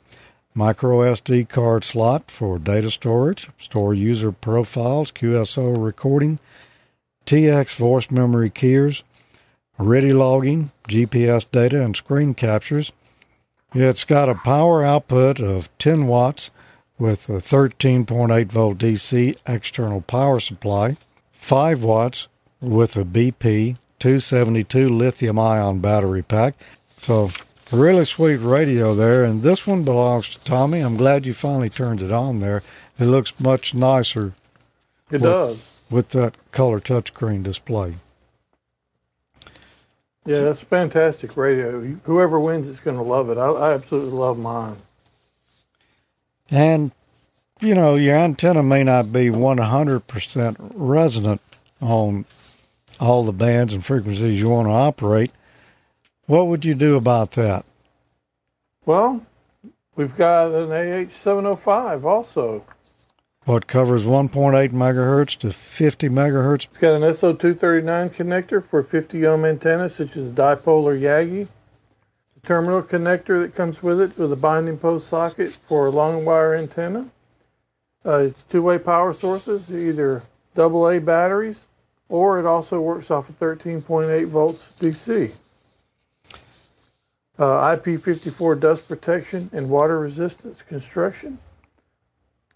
Micro 0.56 1.00
SD 1.00 1.48
card 1.48 1.84
slot 1.84 2.32
for 2.32 2.58
data 2.58 2.90
storage, 2.90 3.50
store 3.58 3.94
user 3.94 4.32
profiles, 4.32 5.12
QSO 5.12 5.84
recording, 5.84 6.40
TX 7.26 7.76
voice 7.76 8.10
memory 8.10 8.50
keys, 8.50 9.04
ready 9.78 10.12
logging, 10.12 10.72
GPS 10.88 11.46
data, 11.52 11.82
and 11.82 11.96
screen 11.96 12.34
captures. 12.34 12.92
It's 13.74 14.04
got 14.04 14.28
a 14.28 14.36
power 14.36 14.84
output 14.84 15.40
of 15.40 15.70
10 15.78 16.08
watts 16.08 16.50
with 16.98 17.30
a 17.30 17.34
13.8 17.34 18.52
volt 18.52 18.80
DC 18.80 19.36
external 19.48 20.02
power 20.02 20.40
supply, 20.40 20.98
5 21.34 21.84
watts 21.84 22.28
with 22.60 22.96
a 22.98 23.06
BP 23.06 23.78
272 24.00 24.90
lithium 24.90 25.38
ion 25.38 25.80
battery 25.80 26.24
pack. 26.24 26.56
So, 26.98 27.32
really 27.72 28.06
sweet 28.06 28.38
radio 28.38 28.96
there. 28.96 29.24
And 29.24 29.44
this 29.44 29.68
one 29.68 29.84
belongs 29.84 30.30
to 30.30 30.40
Tommy. 30.44 30.80
I'm 30.80 30.98
glad 30.98 31.26
you 31.26 31.34
finally 31.34 31.70
turned 31.70 32.02
it 32.02 32.12
on 32.12 32.40
there. 32.40 32.64
It 33.00 33.06
looks 33.06 33.40
much 33.40 33.74
nicer. 33.74 34.34
It 35.12 35.22
with, 35.22 35.24
does. 35.24 35.70
With 35.90 36.10
that 36.10 36.36
color 36.52 36.80
touchscreen 36.80 37.44
display. 37.44 37.96
Yeah, 40.26 40.42
that's 40.42 40.62
fantastic 40.62 41.36
radio. 41.38 41.82
Whoever 42.04 42.40
wins 42.40 42.68
is 42.68 42.80
going 42.80 42.98
to 42.98 43.04
love 43.04 43.30
it. 43.30 43.38
I, 43.38 43.48
I 43.48 43.74
absolutely 43.74 44.12
love 44.12 44.38
mine. 44.38 44.78
And, 46.52 46.92
you 47.62 47.74
know, 47.74 47.96
your 47.96 48.18
antenna 48.18 48.62
may 48.62 48.84
not 48.84 49.12
be 49.12 49.30
100% 49.30 50.56
resonant 50.76 51.42
on 51.82 52.26
all 53.00 53.24
the 53.24 53.34
bands 53.34 53.74
and 53.74 53.84
frequencies 53.84 54.40
you 54.40 54.50
want 54.50 54.68
to 54.68 54.74
operate. 54.74 55.32
What 56.26 56.48
would 56.48 56.66
you 56.66 56.76
do 56.76 56.96
about 56.96 57.32
that? 57.32 57.66
Well, 58.86 59.26
we've 59.96 60.16
got 60.16 60.52
an 60.52 60.70
AH705 60.70 62.04
also. 62.04 62.66
What 63.46 63.68
covers 63.68 64.04
1.8 64.04 64.72
megahertz 64.72 65.38
to 65.40 65.52
50 65.52 66.10
megahertz? 66.10 66.66
It's 66.66 66.78
got 66.78 66.94
an 66.94 67.02
SO239 67.02 68.12
connector 68.12 68.64
for 68.64 68.84
50 68.84 69.26
ohm 69.26 69.46
antenna, 69.46 69.90
such 69.90 70.18
as 70.18 70.30
a 70.30 70.34
dipole 70.34 70.84
or 70.84 70.96
Yagi. 70.96 71.48
The 72.36 72.48
terminal 72.48 72.84
connector 72.84 73.42
that 73.42 73.56
comes 73.56 73.82
with 73.82 74.02
it 74.02 74.18
with 74.18 74.32
a 74.32 74.36
binding 74.36 74.78
post 74.78 75.08
socket 75.08 75.52
for 75.68 75.88
a 75.88 75.90
long 75.90 76.26
wire 76.26 76.56
antenna. 76.56 77.10
Uh, 78.06 78.18
it's 78.18 78.44
two 78.44 78.62
way 78.62 78.78
power 78.78 79.14
sources, 79.14 79.72
either 79.72 80.22
AA 80.58 81.00
batteries 81.00 81.68
or 82.10 82.40
it 82.40 82.46
also 82.46 82.82
works 82.82 83.12
off 83.12 83.30
of 83.30 83.40
13.8 83.40 84.28
volts 84.28 84.72
DC. 84.80 85.32
Uh, 87.38 87.78
IP54 87.78 88.60
dust 88.60 88.88
protection 88.88 89.50
and 89.54 89.70
water 89.70 89.98
resistance 90.00 90.62
construction. 90.62 91.38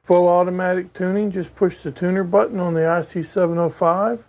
Full 0.04 0.28
automatic 0.28 0.92
tuning, 0.94 1.32
just 1.32 1.56
push 1.56 1.78
the 1.78 1.92
tuner 1.92 2.26
button 2.26 2.60
on 2.60 2.74
the 2.74 2.82
IC705. 2.82 4.20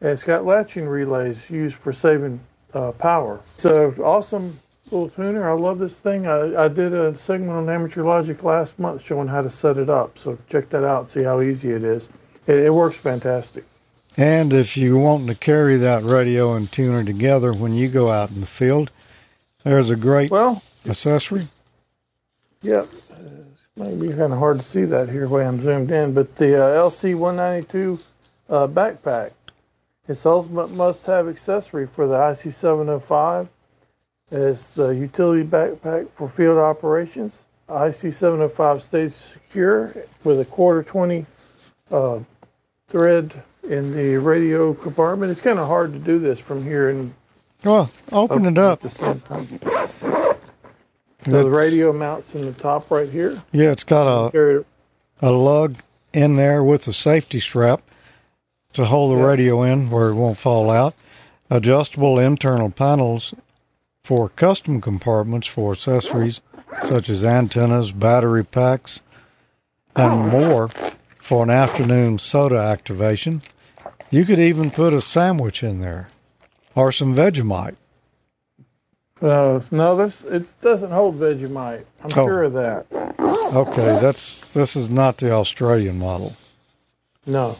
And 0.00 0.10
it's 0.10 0.24
got 0.24 0.46
latching 0.46 0.88
relays 0.88 1.50
used 1.50 1.74
for 1.74 1.92
saving 1.92 2.40
uh, 2.72 2.92
power. 2.92 3.40
It's 3.56 3.66
an 3.66 4.00
awesome 4.00 4.58
little 4.86 5.10
tuner. 5.10 5.50
I 5.50 5.52
love 5.52 5.78
this 5.78 5.98
thing. 6.00 6.26
I, 6.26 6.64
I 6.64 6.68
did 6.68 6.94
a 6.94 7.14
segment 7.16 7.50
on 7.50 7.68
Amateur 7.68 8.04
Logic 8.04 8.42
last 8.42 8.78
month 8.78 9.04
showing 9.04 9.28
how 9.28 9.42
to 9.42 9.50
set 9.50 9.76
it 9.76 9.90
up. 9.90 10.16
So 10.18 10.38
check 10.48 10.70
that 10.70 10.84
out. 10.84 11.10
See 11.10 11.22
how 11.22 11.42
easy 11.42 11.72
it 11.72 11.84
is. 11.84 12.08
It, 12.46 12.60
it 12.60 12.70
works 12.72 12.96
fantastic. 12.96 13.66
And 14.18 14.52
if 14.52 14.76
you 14.76 14.98
want 14.98 15.28
to 15.28 15.34
carry 15.36 15.76
that 15.76 16.02
radio 16.02 16.54
and 16.54 16.70
tuner 16.70 17.04
together 17.04 17.52
when 17.52 17.72
you 17.72 17.86
go 17.86 18.10
out 18.10 18.30
in 18.30 18.40
the 18.40 18.46
field, 18.46 18.90
there's 19.62 19.90
a 19.90 19.96
great 19.96 20.32
well 20.32 20.60
accessory. 20.84 21.46
Yep. 22.62 22.88
Yeah, 22.90 23.16
uh, 23.16 23.20
it 23.20 23.46
might 23.76 24.00
be 24.00 24.08
kind 24.08 24.32
of 24.32 24.40
hard 24.40 24.56
to 24.58 24.64
see 24.64 24.84
that 24.86 25.08
here 25.08 25.28
way 25.28 25.46
I'm 25.46 25.60
zoomed 25.60 25.92
in, 25.92 26.14
but 26.14 26.34
the 26.34 26.60
uh, 26.60 26.90
LC192 26.90 28.00
uh, 28.50 28.66
backpack. 28.66 29.30
It's 30.08 30.26
ultimate 30.26 30.72
must-have 30.72 31.28
accessory 31.28 31.86
for 31.86 32.08
the 32.08 32.16
IC705. 32.16 33.46
It's 34.32 34.74
the 34.74 34.88
utility 34.88 35.44
backpack 35.44 36.10
for 36.10 36.28
field 36.28 36.58
operations. 36.58 37.44
IC705 37.68 38.80
stays 38.80 39.14
secure 39.14 39.94
with 40.24 40.40
a 40.40 40.44
quarter 40.44 40.82
20 40.82 41.24
uh, 41.92 42.18
thread 42.88 43.44
in 43.68 43.92
the 43.92 44.16
radio 44.16 44.74
compartment. 44.74 45.30
It's 45.30 45.40
kind 45.40 45.58
of 45.58 45.66
hard 45.66 45.92
to 45.92 45.98
do 45.98 46.18
this 46.18 46.38
from 46.38 46.64
here 46.64 46.88
and. 46.88 47.14
Well, 47.64 47.90
open 48.12 48.46
it 48.46 48.58
up. 48.58 48.78
At 48.78 48.80
the 48.82 48.88
same 48.88 49.20
time. 49.20 49.46
So 51.24 51.42
the 51.42 51.50
radio 51.50 51.92
mounts 51.92 52.34
in 52.34 52.42
the 52.42 52.52
top 52.52 52.90
right 52.90 53.08
here. 53.08 53.42
Yeah, 53.52 53.72
it's 53.72 53.84
got 53.84 54.32
a 54.34 54.64
a 55.20 55.32
lug 55.32 55.76
in 56.12 56.36
there 56.36 56.62
with 56.62 56.86
a 56.86 56.92
safety 56.92 57.40
strap 57.40 57.82
to 58.72 58.84
hold 58.84 59.12
the 59.12 59.20
yeah. 59.20 59.26
radio 59.26 59.62
in 59.62 59.90
where 59.90 60.08
it 60.08 60.14
won't 60.14 60.38
fall 60.38 60.70
out. 60.70 60.94
Adjustable 61.50 62.18
internal 62.18 62.70
panels 62.70 63.34
for 64.04 64.28
custom 64.28 64.80
compartments 64.80 65.46
for 65.46 65.72
accessories 65.72 66.40
such 66.82 67.08
as 67.08 67.24
antennas, 67.24 67.92
battery 67.92 68.44
packs, 68.44 69.00
and 69.96 70.28
more 70.28 70.68
for 71.18 71.42
an 71.42 71.50
afternoon 71.50 72.18
SOTA 72.18 72.56
activation. 72.56 73.42
You 74.10 74.24
could 74.24 74.38
even 74.38 74.70
put 74.70 74.94
a 74.94 75.00
sandwich 75.00 75.62
in 75.62 75.80
there 75.80 76.08
or 76.74 76.92
some 76.92 77.14
Vegemite. 77.14 77.76
Uh, 79.20 79.60
no, 79.70 79.96
this 79.96 80.22
it 80.22 80.60
doesn't 80.60 80.90
hold 80.90 81.18
Vegemite. 81.18 81.84
I'm 82.02 82.10
oh. 82.16 82.26
sure 82.26 82.42
of 82.44 82.52
that. 82.54 82.86
Okay, 83.20 83.98
that's 84.00 84.52
this 84.52 84.76
is 84.76 84.88
not 84.88 85.16
the 85.18 85.32
Australian 85.32 85.98
model. 85.98 86.34
No. 87.26 87.56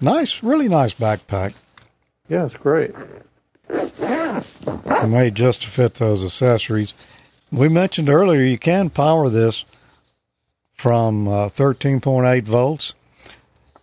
Nice, 0.00 0.42
really 0.42 0.68
nice 0.68 0.94
backpack. 0.94 1.54
Yeah, 2.28 2.44
it's 2.44 2.56
great. 2.56 2.94
Made 5.06 5.34
just 5.34 5.62
to 5.62 5.68
fit 5.68 5.94
those 5.94 6.24
accessories. 6.24 6.94
We 7.50 7.68
mentioned 7.68 8.08
earlier 8.08 8.42
you 8.42 8.58
can 8.58 8.90
power 8.90 9.28
this 9.28 9.64
from 10.74 11.26
uh, 11.26 11.48
13.8 11.48 12.42
volts. 12.44 12.94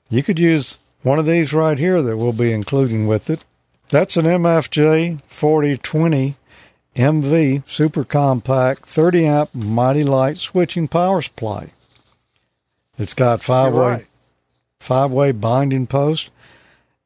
You 0.09 0.21
could 0.21 0.39
use 0.39 0.77
one 1.05 1.19
of 1.19 1.27
these 1.27 1.53
right 1.53 1.77
here 1.77 2.01
that 2.01 2.17
we'll 2.17 2.33
be 2.33 2.51
including 2.51 3.05
with 3.05 3.29
it. 3.29 3.45
That's 3.89 4.17
an 4.17 4.25
MFJ 4.25 5.21
4020 5.27 6.35
MV 6.95 7.69
super 7.69 8.03
compact 8.03 8.87
30 8.89 9.25
amp 9.27 9.53
MightyLite 9.53 10.37
switching 10.37 10.87
power 10.87 11.21
supply. 11.21 11.69
It's 12.97 13.13
got 13.13 13.43
five 13.43 13.73
way 13.73 13.79
right. 13.79 14.05
five 14.79 15.11
way 15.11 15.31
binding 15.31 15.85
post. 15.85 16.31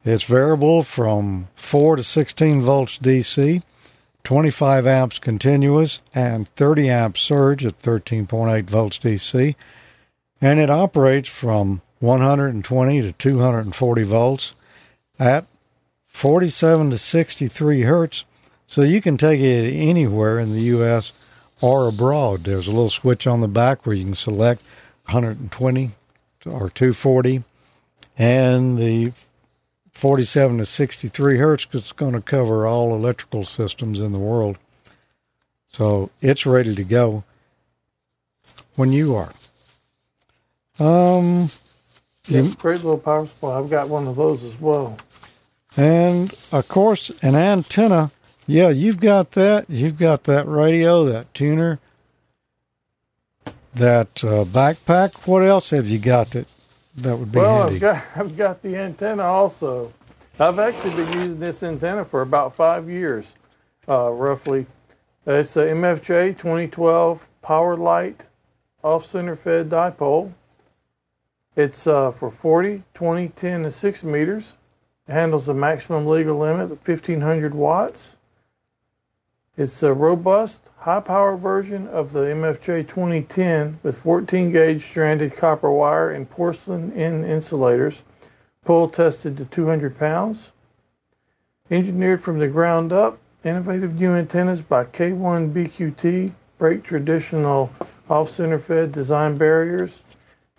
It's 0.05 0.23
variable 0.23 0.81
from 0.83 1.49
4 1.55 1.97
to 1.97 2.03
16 2.03 2.61
volts 2.61 2.97
DC, 2.99 3.61
25 4.23 4.87
amps 4.87 5.19
continuous, 5.19 6.01
and 6.15 6.47
30 6.55 6.89
amps 6.89 7.19
surge 7.19 7.65
at 7.65 7.81
13.8 7.81 8.63
volts 8.63 8.97
DC. 8.97 9.55
And 10.39 10.57
it 10.61 10.69
operates 10.69 11.27
from 11.27 11.81
120 11.99 13.01
to 13.01 13.11
240 13.11 14.03
volts 14.03 14.53
at 15.19 15.45
47 16.07 16.91
to 16.91 16.97
63 16.97 17.81
hertz. 17.83 18.25
So 18.67 18.83
you 18.83 19.01
can 19.01 19.17
take 19.17 19.39
it 19.39 19.73
anywhere 19.73 20.39
in 20.39 20.53
the 20.53 20.61
U.S. 20.61 21.11
or 21.61 21.87
abroad. 21.87 22.43
There's 22.43 22.67
a 22.67 22.71
little 22.71 22.89
switch 22.89 23.25
on 23.25 23.41
the 23.41 23.47
back 23.47 23.85
where 23.85 23.95
you 23.95 24.05
can 24.05 24.15
select 24.15 24.61
120 25.05 25.91
or 26.45 26.69
240, 26.69 27.43
and 28.17 28.77
the 28.77 29.11
47 29.91 30.59
to 30.59 30.65
63 30.65 31.37
hertz 31.37 31.67
is 31.73 31.91
going 31.91 32.13
to 32.13 32.21
cover 32.21 32.65
all 32.65 32.93
electrical 32.93 33.43
systems 33.43 33.99
in 33.99 34.13
the 34.13 34.19
world. 34.19 34.57
So 35.67 36.09
it's 36.21 36.45
ready 36.45 36.75
to 36.75 36.83
go 36.83 37.23
when 38.75 38.91
you 38.91 39.15
are. 39.15 39.33
Um, 40.79 41.49
yeah, 42.29 42.51
great 42.57 42.83
little 42.83 42.97
power 42.97 43.25
supply. 43.25 43.57
I've 43.57 43.69
got 43.69 43.89
one 43.89 44.07
of 44.07 44.15
those 44.15 44.43
as 44.43 44.59
well. 44.59 44.97
And 45.75 46.33
of 46.51 46.67
course, 46.67 47.11
an 47.21 47.35
antenna. 47.35 48.11
Yeah, 48.47 48.69
you've 48.69 48.99
got 48.99 49.31
that. 49.31 49.69
You've 49.69 49.97
got 49.97 50.23
that 50.23 50.47
radio, 50.47 51.05
that 51.05 51.33
tuner, 51.33 51.79
that 53.75 54.23
uh, 54.23 54.45
backpack. 54.45 55.27
What 55.27 55.43
else 55.43 55.69
have 55.69 55.87
you 55.87 55.99
got 55.99 56.31
that 56.31 56.47
that 56.97 57.17
would 57.17 57.31
be 57.31 57.39
well, 57.39 57.69
handy? 57.69 57.75
I've 57.75 57.81
got 57.81 58.05
I've 58.15 58.37
got 58.37 58.61
the 58.61 58.75
antenna 58.75 59.23
also. 59.23 59.93
I've 60.39 60.59
actually 60.59 60.95
been 60.95 61.13
using 61.13 61.39
this 61.39 61.63
antenna 61.63 62.05
for 62.05 62.21
about 62.21 62.55
five 62.55 62.89
years, 62.89 63.35
uh, 63.87 64.09
roughly. 64.09 64.65
It's 65.25 65.57
a 65.57 65.65
MFJ 65.65 66.37
2012 66.37 67.27
Power 67.41 67.75
Light 67.75 68.25
off 68.83 69.05
center 69.05 69.35
fed 69.35 69.69
dipole. 69.69 70.31
It's 71.59 71.87
uh, 71.87 72.11
for 72.11 72.31
40, 72.31 72.83
20, 72.93 73.27
10, 73.27 73.63
and 73.65 73.73
6 73.73 74.03
meters. 74.05 74.55
It 75.09 75.11
handles 75.11 75.45
the 75.45 75.53
maximum 75.53 76.05
legal 76.05 76.37
limit 76.37 76.71
of 76.71 76.87
1500 76.87 77.53
watts. 77.53 78.15
It's 79.57 79.83
a 79.83 79.93
robust, 79.93 80.61
high 80.77 81.01
power 81.01 81.35
version 81.35 81.89
of 81.89 82.13
the 82.13 82.21
MFJ 82.21 82.87
2010 82.87 83.77
with 83.83 83.97
14 83.97 84.53
gauge 84.53 84.85
stranded 84.85 85.35
copper 85.35 85.69
wire 85.69 86.11
and 86.11 86.29
porcelain 86.29 86.93
in 86.93 87.25
insulators, 87.25 88.03
pull 88.63 88.87
tested 88.87 89.35
to 89.35 89.43
200 89.43 89.99
pounds. 89.99 90.53
Engineered 91.69 92.23
from 92.23 92.39
the 92.39 92.47
ground 92.47 92.93
up, 92.93 93.17
innovative 93.43 93.99
new 93.99 94.13
antennas 94.13 94.61
by 94.61 94.85
K1 94.85 95.51
BQT 95.51 96.31
break 96.57 96.83
traditional 96.83 97.69
off 98.09 98.29
center 98.29 98.59
fed 98.59 98.93
design 98.93 99.37
barriers 99.37 99.99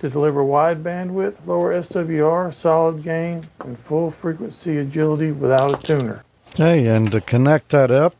to 0.01 0.09
deliver 0.09 0.43
wide 0.43 0.83
bandwidth, 0.83 1.47
lower 1.47 1.75
SWR, 1.75 2.53
solid 2.53 3.03
gain, 3.03 3.47
and 3.61 3.79
full 3.79 4.11
frequency 4.11 4.79
agility 4.79 5.31
without 5.31 5.73
a 5.73 5.87
tuner. 5.87 6.25
Hey, 6.57 6.87
and 6.87 7.13
to 7.13 7.21
connect 7.21 7.69
that 7.69 7.91
up, 7.91 8.15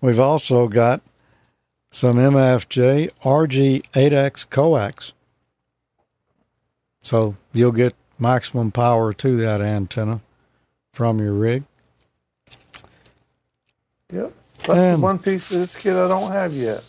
we've 0.00 0.20
also 0.20 0.68
got 0.68 1.00
some 1.90 2.16
MFJ 2.16 3.10
RG8X 3.22 4.50
coax. 4.50 5.12
So 7.02 7.36
you'll 7.52 7.72
get 7.72 7.94
maximum 8.18 8.70
power 8.72 9.12
to 9.12 9.36
that 9.36 9.60
antenna 9.60 10.20
from 10.92 11.20
your 11.20 11.32
rig. 11.32 11.62
Yep. 14.12 14.32
That's 14.58 14.78
and, 14.78 14.98
the 14.98 15.04
one 15.04 15.18
piece 15.18 15.50
of 15.50 15.60
this 15.60 15.76
kit 15.76 15.94
I 15.94 16.08
don't 16.08 16.32
have 16.32 16.52
yet. 16.52 16.82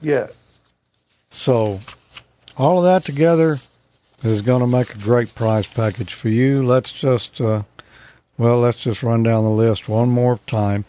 Yet. 0.00 0.34
So 1.30 1.80
all 2.56 2.78
of 2.78 2.84
that 2.84 3.04
together 3.04 3.58
is 4.30 4.42
going 4.42 4.60
to 4.60 4.66
make 4.66 4.94
a 4.94 4.98
great 4.98 5.34
price 5.34 5.66
package 5.66 6.14
for 6.14 6.28
you. 6.28 6.64
Let's 6.64 6.92
just, 6.92 7.40
uh, 7.40 7.64
well, 8.38 8.58
let's 8.58 8.78
just 8.78 9.02
run 9.02 9.22
down 9.22 9.44
the 9.44 9.50
list 9.50 9.88
one 9.88 10.08
more 10.08 10.38
time. 10.46 10.84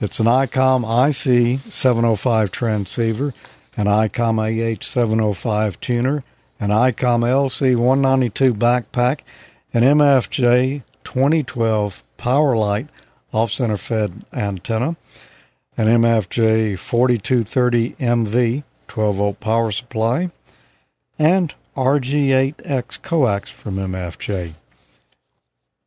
It's 0.00 0.20
an 0.20 0.26
ICOM 0.26 0.84
IC 1.08 1.60
705 1.70 2.50
transceiver, 2.50 3.34
an 3.76 3.86
ICOM 3.86 4.38
AH 4.38 4.84
705 4.84 5.80
tuner, 5.80 6.24
an 6.60 6.70
ICOM 6.70 7.24
LC 7.24 7.76
192 7.76 8.54
backpack, 8.54 9.20
an 9.74 9.82
MFJ 9.82 10.82
2012 11.04 12.02
power 12.16 12.56
light 12.56 12.88
off 13.32 13.50
center 13.50 13.76
fed 13.76 14.24
antenna, 14.32 14.96
an 15.76 15.86
MFJ 15.86 16.78
4230 16.78 17.92
MV 18.00 18.62
12 18.86 19.16
volt 19.16 19.40
power 19.40 19.70
supply, 19.70 20.30
and 21.18 21.54
RG8X 21.78 23.02
coax 23.02 23.52
from 23.52 23.76
MFJ. 23.76 24.54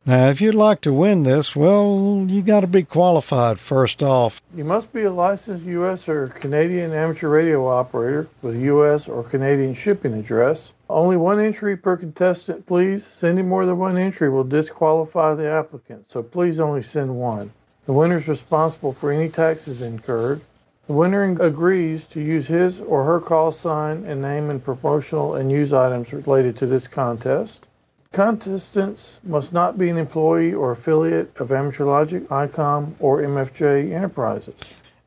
Now, 0.06 0.30
if 0.30 0.40
you'd 0.40 0.54
like 0.54 0.80
to 0.80 0.92
win 0.92 1.24
this, 1.24 1.54
well, 1.54 2.24
you 2.26 2.40
got 2.40 2.60
to 2.60 2.66
be 2.66 2.82
qualified 2.82 3.60
first 3.60 4.02
off. 4.02 4.40
You 4.56 4.64
must 4.64 4.90
be 4.94 5.02
a 5.02 5.12
licensed 5.12 5.66
U.S. 5.66 6.08
or 6.08 6.28
Canadian 6.28 6.94
amateur 6.94 7.28
radio 7.28 7.68
operator 7.68 8.26
with 8.40 8.56
a 8.56 8.60
U.S. 8.60 9.06
or 9.06 9.22
Canadian 9.22 9.74
shipping 9.74 10.14
address. 10.14 10.72
Only 10.88 11.18
one 11.18 11.38
entry 11.38 11.76
per 11.76 11.98
contestant, 11.98 12.66
please. 12.66 13.04
Sending 13.04 13.46
more 13.46 13.66
than 13.66 13.76
one 13.76 13.98
entry 13.98 14.30
will 14.30 14.44
disqualify 14.44 15.34
the 15.34 15.50
applicant, 15.50 16.10
so 16.10 16.22
please 16.22 16.58
only 16.58 16.82
send 16.82 17.14
one. 17.14 17.52
The 17.84 17.92
winner 17.92 18.16
is 18.16 18.28
responsible 18.28 18.94
for 18.94 19.12
any 19.12 19.28
taxes 19.28 19.82
incurred. 19.82 20.40
The 20.86 20.92
winner 20.94 21.22
agrees 21.40 22.06
to 22.08 22.20
use 22.20 22.48
his 22.48 22.80
or 22.80 23.04
her 23.04 23.20
call 23.20 23.52
sign 23.52 24.04
and 24.04 24.20
name 24.20 24.50
in 24.50 24.58
promotional 24.58 25.36
and 25.36 25.48
news 25.48 25.72
items 25.72 26.12
related 26.12 26.56
to 26.56 26.66
this 26.66 26.88
contest. 26.88 27.66
Contestants 28.12 29.20
must 29.24 29.52
not 29.52 29.78
be 29.78 29.88
an 29.88 29.96
employee 29.96 30.52
or 30.52 30.72
affiliate 30.72 31.34
of 31.38 31.52
Amateur 31.52 31.84
Logic, 31.84 32.28
ICOM, 32.28 32.94
or 32.98 33.22
MFJ 33.22 33.92
Enterprises. 33.92 34.54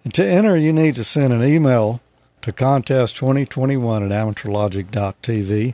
And 0.04 0.14
to 0.14 0.26
enter, 0.26 0.58
you 0.58 0.72
need 0.72 0.96
to 0.96 1.04
send 1.04 1.34
an 1.34 1.44
email 1.44 2.02
to 2.42 2.54
contest2021 2.54 4.06
at 4.06 4.12
amateurlogic.tv 4.12 5.74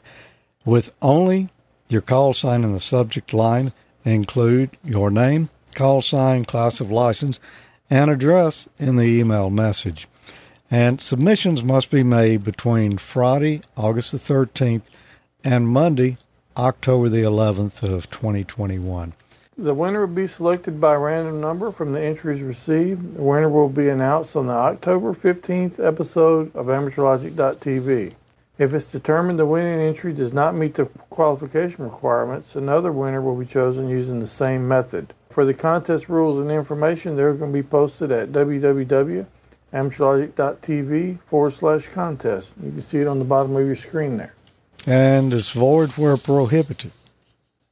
with 0.66 0.92
only 1.02 1.50
your 1.90 2.02
call 2.02 2.34
sign 2.34 2.64
in 2.64 2.74
the 2.74 2.80
subject 2.80 3.34
line. 3.34 3.72
Include 4.04 4.78
your 4.84 5.12
name, 5.12 5.50
call 5.76 6.02
sign, 6.02 6.44
class 6.44 6.82
of 6.82 6.90
license, 6.90 7.40
and 7.92 8.10
address 8.10 8.70
in 8.80 8.96
the 8.96 9.04
email 9.04 9.50
message. 9.50 10.08
And 10.72 11.02
submissions 11.02 11.62
must 11.62 11.92
be 11.92 12.02
made 12.02 12.46
between 12.46 12.98
Friday, 12.98 13.62
August 13.76 14.14
the 14.14 14.18
13th, 14.18 14.84
and 15.44 15.68
Monday, 15.68 16.18
October 16.56 17.10
the 17.10 17.24
11th 17.24 17.84
of 17.84 18.10
2021. 18.10 19.14
The 19.58 19.74
winner 19.74 20.06
will 20.06 20.16
be 20.16 20.28
selected 20.28 20.80
by 20.80 20.96
random 20.96 21.42
number 21.42 21.72
from 21.72 21.92
the 21.92 22.02
entries 22.02 22.42
received. 22.42 23.16
The 23.16 23.22
winner 23.22 23.50
will 23.50 23.68
be 23.68 23.90
announced 23.90 24.38
on 24.38 24.48
the 24.48 24.54
October 24.54 25.14
15th 25.14 25.86
episode 25.86 26.56
of 26.56 26.68
AmateurLogic.tv. 26.68 28.14
If 28.58 28.74
it's 28.74 28.92
determined 28.92 29.38
the 29.40 29.46
winning 29.46 29.80
entry 29.80 30.12
does 30.14 30.34
not 30.34 30.56
meet 30.56 30.74
the 30.76 30.86
qualification 31.10 31.86
requirements, 31.86 32.56
another 32.56 32.92
winner 32.92 33.22
will 33.22 33.36
be 33.36 33.46
chosen 33.46 33.88
using 33.90 34.20
the 34.20 34.28
same 34.28 34.68
method. 34.68 35.14
For 35.30 35.46
the 35.46 35.54
contest 35.54 36.10
rules 36.10 36.38
and 36.38 36.52
information, 36.52 37.16
they're 37.16 37.34
going 37.34 37.52
to 37.52 37.58
be 37.58 37.64
posted 37.64 38.12
at 38.12 38.34
www.amateurlogic.tv 38.34 41.20
forward 41.22 41.52
slash 41.52 41.88
contest. 41.88 42.52
You 42.62 42.72
can 42.72 42.82
see 42.82 43.00
it 43.00 43.08
on 43.08 43.20
the 43.20 43.26
bottom 43.26 43.56
of 43.56 43.66
your 43.66 43.78
screen 43.78 44.18
there. 44.18 44.34
And 44.86 45.34
it's 45.34 45.52
void 45.52 45.92
where 45.92 46.18
prohibited. 46.18 46.92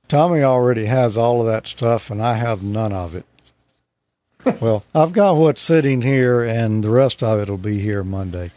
Tommy 0.07 0.41
already 0.41 0.85
has 0.85 1.17
all 1.17 1.41
of 1.41 1.47
that 1.47 1.67
stuff, 1.67 2.09
and 2.09 2.21
I 2.21 2.35
have 2.35 2.63
none 2.63 2.93
of 2.93 3.15
it. 3.15 3.25
well, 4.61 4.83
I've 4.95 5.13
got 5.13 5.35
what's 5.35 5.61
sitting 5.61 6.01
here, 6.01 6.43
and 6.43 6.83
the 6.83 6.89
rest 6.89 7.21
of 7.21 7.41
it 7.41 7.49
will 7.49 7.57
be 7.57 7.79
here 7.79 8.03
Monday. 8.03 8.51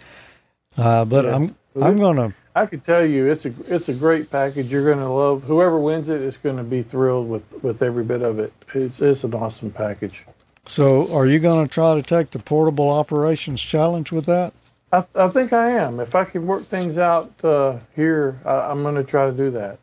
Uh, 0.77 1.05
but 1.05 1.25
yeah. 1.25 1.35
I'm 1.35 1.57
I'm 1.81 1.97
gonna. 1.97 2.35
I 2.55 2.67
can 2.67 2.81
tell 2.81 3.05
you, 3.05 3.31
it's 3.31 3.47
a 3.47 3.55
it's 3.67 3.89
a 3.89 3.95
great 3.95 4.31
package. 4.31 4.71
You're 4.71 4.93
gonna 4.93 5.13
love 5.13 5.43
whoever 5.43 5.79
wins 5.79 6.09
it 6.09 6.21
is 6.21 6.37
going 6.37 6.59
to 6.59 6.63
be 6.63 6.83
thrilled 6.83 7.29
with 7.29 7.63
with 7.63 7.83
every 7.83 8.05
bit 8.05 8.23
of 8.23 8.39
it. 8.39 8.53
It's 8.75 9.01
it's 9.01 9.25
an 9.25 9.35
awesome 9.35 9.71
package. 9.71 10.25
So, 10.67 11.13
are 11.13 11.27
you 11.27 11.39
going 11.39 11.67
to 11.67 11.73
try 11.73 11.95
to 11.95 12.03
take 12.03 12.31
the 12.31 12.39
portable 12.39 12.89
operations 12.89 13.61
challenge 13.61 14.13
with 14.13 14.27
that? 14.27 14.53
I, 14.93 15.05
I 15.15 15.29
think 15.29 15.53
I 15.53 15.71
am. 15.71 15.99
If 15.99 16.15
I 16.15 16.25
can 16.25 16.47
work 16.47 16.69
things 16.69 16.99
out 16.99 17.33
uh, 17.43 17.79
here, 17.97 18.39
I, 18.45 18.71
I'm 18.71 18.83
going 18.83 18.95
to 18.95 19.05
try 19.05 19.27
to 19.27 19.33
do 19.33 19.51
that. 19.51 19.81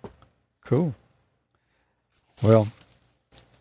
Cool. 0.64 0.96
Well, 2.42 2.70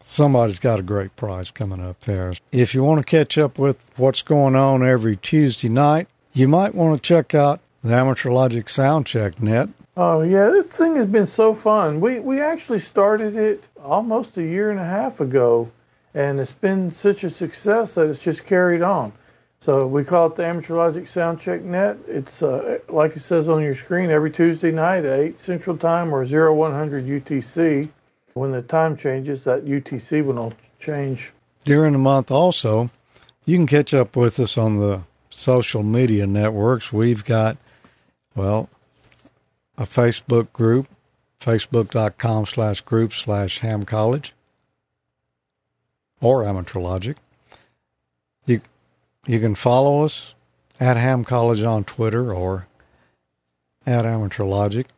somebody's 0.00 0.60
got 0.60 0.78
a 0.78 0.82
great 0.82 1.16
prize 1.16 1.50
coming 1.50 1.80
up 1.84 2.00
there. 2.02 2.34
If 2.52 2.74
you 2.74 2.84
want 2.84 3.00
to 3.00 3.04
catch 3.04 3.36
up 3.36 3.58
with 3.58 3.90
what's 3.96 4.22
going 4.22 4.54
on 4.54 4.86
every 4.86 5.16
Tuesday 5.16 5.68
night, 5.68 6.06
you 6.32 6.46
might 6.46 6.74
want 6.74 6.96
to 6.96 7.02
check 7.02 7.34
out 7.34 7.60
the 7.88 7.96
Amateur 7.96 8.30
Logic 8.30 8.66
Soundcheck 8.66 9.40
Net. 9.40 9.68
Oh 9.96 10.20
yeah, 10.20 10.50
this 10.50 10.66
thing 10.66 10.96
has 10.96 11.06
been 11.06 11.26
so 11.26 11.54
fun. 11.54 12.00
We 12.00 12.20
we 12.20 12.40
actually 12.40 12.80
started 12.80 13.34
it 13.34 13.64
almost 13.82 14.36
a 14.36 14.42
year 14.42 14.70
and 14.70 14.78
a 14.78 14.84
half 14.84 15.20
ago, 15.20 15.70
and 16.14 16.38
it's 16.38 16.52
been 16.52 16.90
such 16.90 17.24
a 17.24 17.30
success 17.30 17.94
that 17.94 18.08
it's 18.08 18.22
just 18.22 18.44
carried 18.44 18.82
on. 18.82 19.12
So 19.60 19.86
we 19.86 20.04
call 20.04 20.26
it 20.26 20.36
the 20.36 20.46
Amateur 20.46 20.76
Logic 20.76 21.04
Soundcheck 21.04 21.62
Net. 21.62 21.96
It's 22.06 22.42
uh, 22.42 22.78
like 22.88 23.16
it 23.16 23.20
says 23.20 23.48
on 23.48 23.62
your 23.62 23.74
screen 23.74 24.10
every 24.10 24.30
Tuesday 24.30 24.70
night 24.70 25.04
at 25.04 25.18
8 25.18 25.38
Central 25.38 25.76
Time 25.76 26.14
or 26.14 26.24
0100 26.24 27.06
UTC. 27.06 27.88
When 28.34 28.52
the 28.52 28.62
time 28.62 28.96
changes, 28.96 29.44
that 29.44 29.64
UTC 29.64 30.24
will 30.24 30.52
change. 30.78 31.32
During 31.64 31.92
the 31.92 31.98
month, 31.98 32.30
also, 32.30 32.90
you 33.46 33.56
can 33.56 33.66
catch 33.66 33.92
up 33.94 34.14
with 34.14 34.38
us 34.38 34.56
on 34.56 34.78
the 34.78 35.02
social 35.30 35.82
media 35.82 36.26
networks. 36.26 36.92
We've 36.92 37.24
got 37.24 37.56
well, 38.34 38.68
a 39.76 39.84
Facebook 39.84 40.52
group, 40.52 40.88
facebook.com 41.40 42.46
slash 42.46 42.80
group 42.82 43.12
slash 43.12 43.60
ham 43.60 43.84
college 43.84 44.34
or 46.20 46.44
amateur 46.44 46.80
logic. 46.80 47.16
You, 48.46 48.60
you 49.26 49.40
can 49.40 49.54
follow 49.54 50.04
us 50.04 50.34
at 50.80 50.96
ham 50.96 51.24
college 51.24 51.62
on 51.62 51.84
Twitter 51.84 52.32
or 52.32 52.66
at 53.86 54.04
amateur 54.04 54.44
logic. 54.44 54.88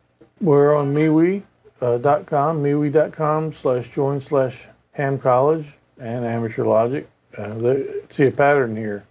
We're 0.41 0.75
on 0.75 0.95
MeWe.com, 0.95 1.83
uh, 1.83 2.61
MeWe.com 2.61 3.53
slash 3.53 3.91
join 3.91 4.21
slash 4.21 4.67
ham 4.93 5.19
college 5.19 5.77
and 5.99 6.25
amateur 6.25 6.65
logic. 6.65 7.09
Uh, 7.37 7.75
see 8.11 8.27
a 8.27 8.31
pattern 8.31 8.77
here. 8.77 9.05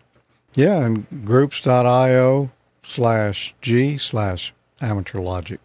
Yeah, 0.55 0.83
and 0.83 1.25
groups.io 1.25 2.49
slash 2.89 3.53
G 3.61 3.97
slash 3.97 4.53
amateur 4.81 5.19
logic. 5.19 5.59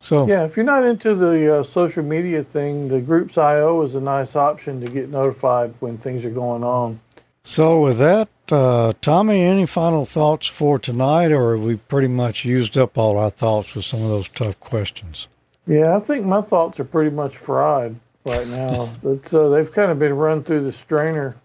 So 0.00 0.28
yeah, 0.28 0.44
if 0.44 0.56
you're 0.56 0.64
not 0.64 0.84
into 0.84 1.14
the 1.14 1.58
uh, 1.58 1.62
social 1.62 2.04
media 2.04 2.42
thing, 2.42 2.88
the 2.88 3.00
groups 3.00 3.36
IO 3.36 3.82
is 3.82 3.96
a 3.96 4.00
nice 4.00 4.36
option 4.36 4.80
to 4.80 4.90
get 4.90 5.08
notified 5.08 5.74
when 5.80 5.98
things 5.98 6.24
are 6.24 6.30
going 6.30 6.62
on. 6.62 7.00
So 7.42 7.80
with 7.80 7.98
that, 7.98 8.28
uh, 8.52 8.92
Tommy, 9.00 9.42
any 9.42 9.66
final 9.66 10.04
thoughts 10.04 10.46
for 10.46 10.78
tonight, 10.78 11.32
or 11.32 11.56
have 11.56 11.64
we 11.64 11.76
pretty 11.76 12.08
much 12.08 12.44
used 12.44 12.78
up 12.78 12.96
all 12.96 13.18
our 13.18 13.30
thoughts 13.30 13.74
with 13.74 13.84
some 13.84 14.02
of 14.02 14.08
those 14.08 14.28
tough 14.28 14.60
questions? 14.60 15.28
Yeah, 15.66 15.96
I 15.96 16.00
think 16.00 16.24
my 16.24 16.42
thoughts 16.42 16.78
are 16.78 16.84
pretty 16.84 17.10
much 17.10 17.36
fried 17.36 17.96
right 18.24 18.46
now. 18.46 18.90
but 19.02 19.32
uh, 19.34 19.48
they've 19.48 19.70
kind 19.70 19.90
of 19.90 19.98
been 19.98 20.14
run 20.14 20.42
through 20.44 20.62
the 20.62 20.72
strainer. 20.72 21.36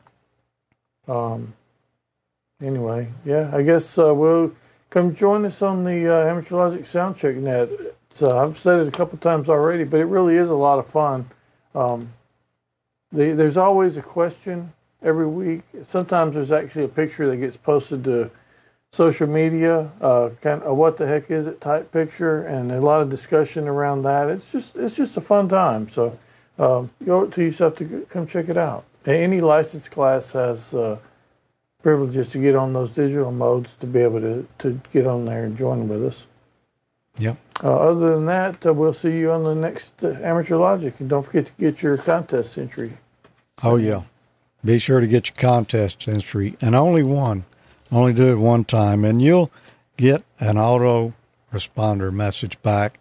Um, 1.08 1.54
anyway, 2.64 3.08
yeah, 3.26 3.50
I 3.54 3.62
guess 3.62 3.98
uh, 3.98 4.14
we'll 4.14 4.52
come 4.90 5.14
join 5.14 5.46
us 5.46 5.62
on 5.62 5.84
the 5.84 6.08
uh, 6.08 6.28
Amateur 6.28 6.56
Logic 6.56 6.84
Soundcheck 6.84 7.36
Net. 7.36 7.70
So 8.12 8.38
I've 8.38 8.58
said 8.58 8.80
it 8.80 8.88
a 8.88 8.92
couple 8.92 9.18
times 9.18 9.50
already, 9.50 9.84
but 9.84 10.00
it 10.00 10.06
really 10.06 10.36
is 10.36 10.50
a 10.50 10.56
lot 10.56 10.80
of 10.80 10.88
fun. 10.88 11.28
Um, 11.76 12.12
the, 13.12 13.34
there's 13.34 13.58
always 13.58 13.98
a 13.98 14.02
question 14.02 14.72
every 15.02 15.28
week. 15.28 15.62
Sometimes 15.84 16.36
there's 16.36 16.52
actually 16.52 16.86
a 16.86 16.90
picture 16.90 17.30
that 17.30 17.38
gets 17.38 17.58
posted 17.58 18.04
to 18.06 18.30
social 18.92 19.28
media, 19.28 19.90
uh, 20.02 20.30
kind 20.42 20.62
of 20.62 20.78
what 20.78 20.98
the 20.98 21.08
heck 21.08 21.32
is 21.32 21.48
it 21.48 21.60
type 21.60 21.92
picture, 21.92 22.44
and 22.44 22.72
a 22.72 22.80
lot 22.80 23.02
of 23.02 23.10
discussion 23.10 23.68
around 23.68 24.04
that. 24.04 24.30
It's 24.30 24.52
just 24.52 24.76
it's 24.76 24.96
just 24.96 25.18
a 25.18 25.22
fun 25.22 25.50
time. 25.50 25.90
So 25.90 26.18
um, 26.60 26.92
you 27.04 27.14
owe 27.14 27.24
it 27.24 27.32
to 27.34 27.44
yourself 27.44 27.76
to 27.78 28.06
come 28.10 28.28
check 28.28 28.50
it 28.50 28.58
out. 28.58 28.86
Any 29.06 29.42
licensed 29.42 29.90
class 29.92 30.32
has 30.32 30.74
uh, 30.74 30.98
privileges 31.84 32.32
to 32.32 32.40
get 32.40 32.56
on 32.56 32.74
those 32.74 32.90
digital 32.92 33.32
modes 33.32 33.76
to 33.76 33.86
be 33.86 34.00
able 34.00 34.20
to, 34.22 34.48
to 34.58 34.82
get 34.92 35.06
on 35.06 35.26
there 35.26 35.44
and 35.44 35.58
join 35.58 35.88
with 35.88 36.04
us. 36.04 36.26
Yep. 37.20 37.38
Uh, 37.64 37.76
other 37.76 38.16
than 38.16 38.26
that, 38.26 38.66
uh, 38.66 38.74
we'll 38.74 38.94
see 38.94 39.16
you 39.16 39.32
on 39.32 39.44
the 39.44 39.54
next 39.54 39.94
uh, 40.04 40.18
Amateur 40.24 40.58
Logic, 40.58 41.00
and 41.00 41.10
don't 41.10 41.24
forget 41.24 41.46
to 41.46 41.52
get 41.60 41.84
your 41.84 41.98
contest 41.98 42.58
entry. 42.58 42.92
Oh 43.62 43.76
yeah, 43.76 44.02
be 44.66 44.80
sure 44.80 45.00
to 45.00 45.06
get 45.06 45.28
your 45.28 45.36
contest 45.36 46.08
entry, 46.08 46.58
and 46.60 46.74
only 46.74 47.04
one. 47.04 47.46
Only 47.92 48.14
do 48.14 48.32
it 48.32 48.38
one 48.38 48.66
time, 48.66 49.06
and 49.06 49.22
you'll 49.22 49.52
get 49.98 50.24
an 50.40 50.58
auto 50.58 51.14
responder 51.54 52.12
message 52.12 52.60
back 52.64 52.98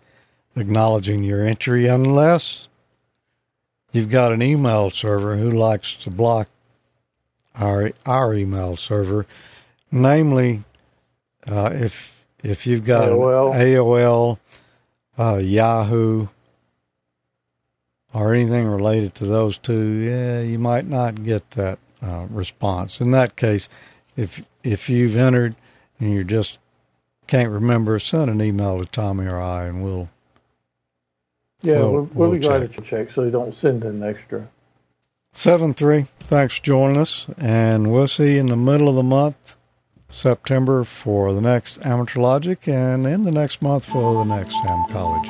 acknowledging 0.56 1.22
your 1.22 1.42
entry, 1.42 1.86
unless 1.86 2.68
you've 3.92 4.10
got 4.10 4.32
an 4.32 4.42
email 4.42 4.90
server 4.90 5.36
who 5.36 5.50
likes 5.50 5.94
to 5.96 6.10
block 6.10 6.48
our 7.55 7.92
our 8.07 8.34
email 8.34 8.76
server. 8.76 9.26
Namely, 9.90 10.64
uh, 11.46 11.70
if 11.74 12.12
if 12.42 12.66
you've 12.66 12.84
got 12.84 13.09
AOL, 13.09 13.55
AOL 13.55 14.38
uh, 15.18 15.38
Yahoo, 15.38 16.28
or 18.14 18.34
anything 18.34 18.66
related 18.66 19.14
to 19.16 19.26
those 19.26 19.59
two, 19.59 19.82
yeah, 19.82 20.40
you 20.40 20.59
might 20.59 20.86
not 20.86 21.22
get 21.22 21.50
that 21.53 21.78
uh, 22.03 22.26
response. 22.30 23.00
In 23.00 23.11
that 23.12 23.36
case, 23.36 23.68
if 24.16 24.42
if 24.62 24.88
you've 24.88 25.16
entered 25.16 25.55
and 26.00 26.12
you 26.12 26.24
just 26.24 26.59
can't 27.26 27.50
remember, 27.50 27.98
send 27.98 28.30
an 28.30 28.40
email 28.42 28.78
to 28.78 28.86
Tommy 28.86 29.26
or 29.26 29.40
I, 29.40 29.66
and 29.66 29.84
we'll. 29.84 30.09
Yeah, 31.62 31.80
we'll, 31.80 31.92
we'll, 31.92 32.03
we'll 32.14 32.30
be 32.32 32.38
glad 32.40 32.72
to 32.72 32.80
check 32.80 33.11
so 33.11 33.22
you 33.22 33.30
don't 33.30 33.55
send 33.55 33.84
an 33.84 34.03
extra. 34.03 34.48
7 35.32 35.72
3. 35.74 36.06
Thanks 36.20 36.56
for 36.58 36.62
joining 36.62 36.98
us. 36.98 37.26
And 37.38 37.90
we'll 37.90 38.06
see 38.06 38.34
you 38.34 38.40
in 38.40 38.46
the 38.46 38.56
middle 38.56 38.88
of 38.88 38.94
the 38.94 39.02
month, 39.02 39.56
September, 40.10 40.84
for 40.84 41.32
the 41.32 41.40
next 41.40 41.84
Amateur 41.84 42.20
Logic, 42.20 42.68
and 42.68 43.06
in 43.06 43.24
the 43.24 43.30
next 43.30 43.62
month 43.62 43.86
for 43.86 44.14
the 44.14 44.24
next 44.24 44.54
Ham 44.56 44.84
College. 44.90 45.26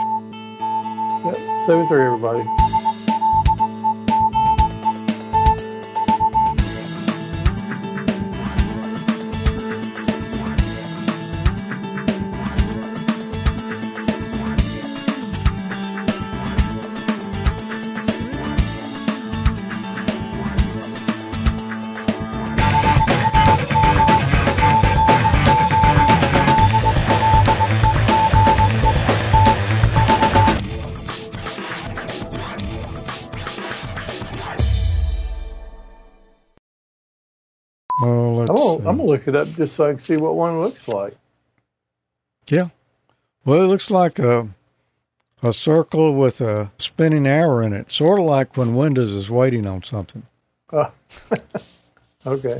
Yep. 1.24 1.66
7 1.66 1.88
3, 1.88 2.02
everybody. 2.04 2.61
I'm 38.86 38.96
gonna 38.96 39.04
look 39.04 39.28
it 39.28 39.36
up 39.36 39.48
just 39.52 39.74
so 39.74 39.88
I 39.88 39.92
can 39.92 40.00
see 40.00 40.16
what 40.16 40.34
one 40.34 40.60
looks 40.60 40.88
like. 40.88 41.16
Yeah. 42.50 42.68
Well, 43.44 43.62
it 43.62 43.66
looks 43.68 43.90
like 43.90 44.18
a 44.18 44.48
a 45.42 45.52
circle 45.52 46.14
with 46.14 46.40
a 46.40 46.70
spinning 46.78 47.26
arrow 47.26 47.64
in 47.64 47.72
it, 47.72 47.90
sort 47.90 48.20
of 48.20 48.26
like 48.26 48.56
when 48.56 48.76
Windows 48.76 49.10
is 49.10 49.30
waiting 49.30 49.66
on 49.66 49.82
something. 49.82 50.22
Uh, 50.72 50.90
okay. 52.26 52.58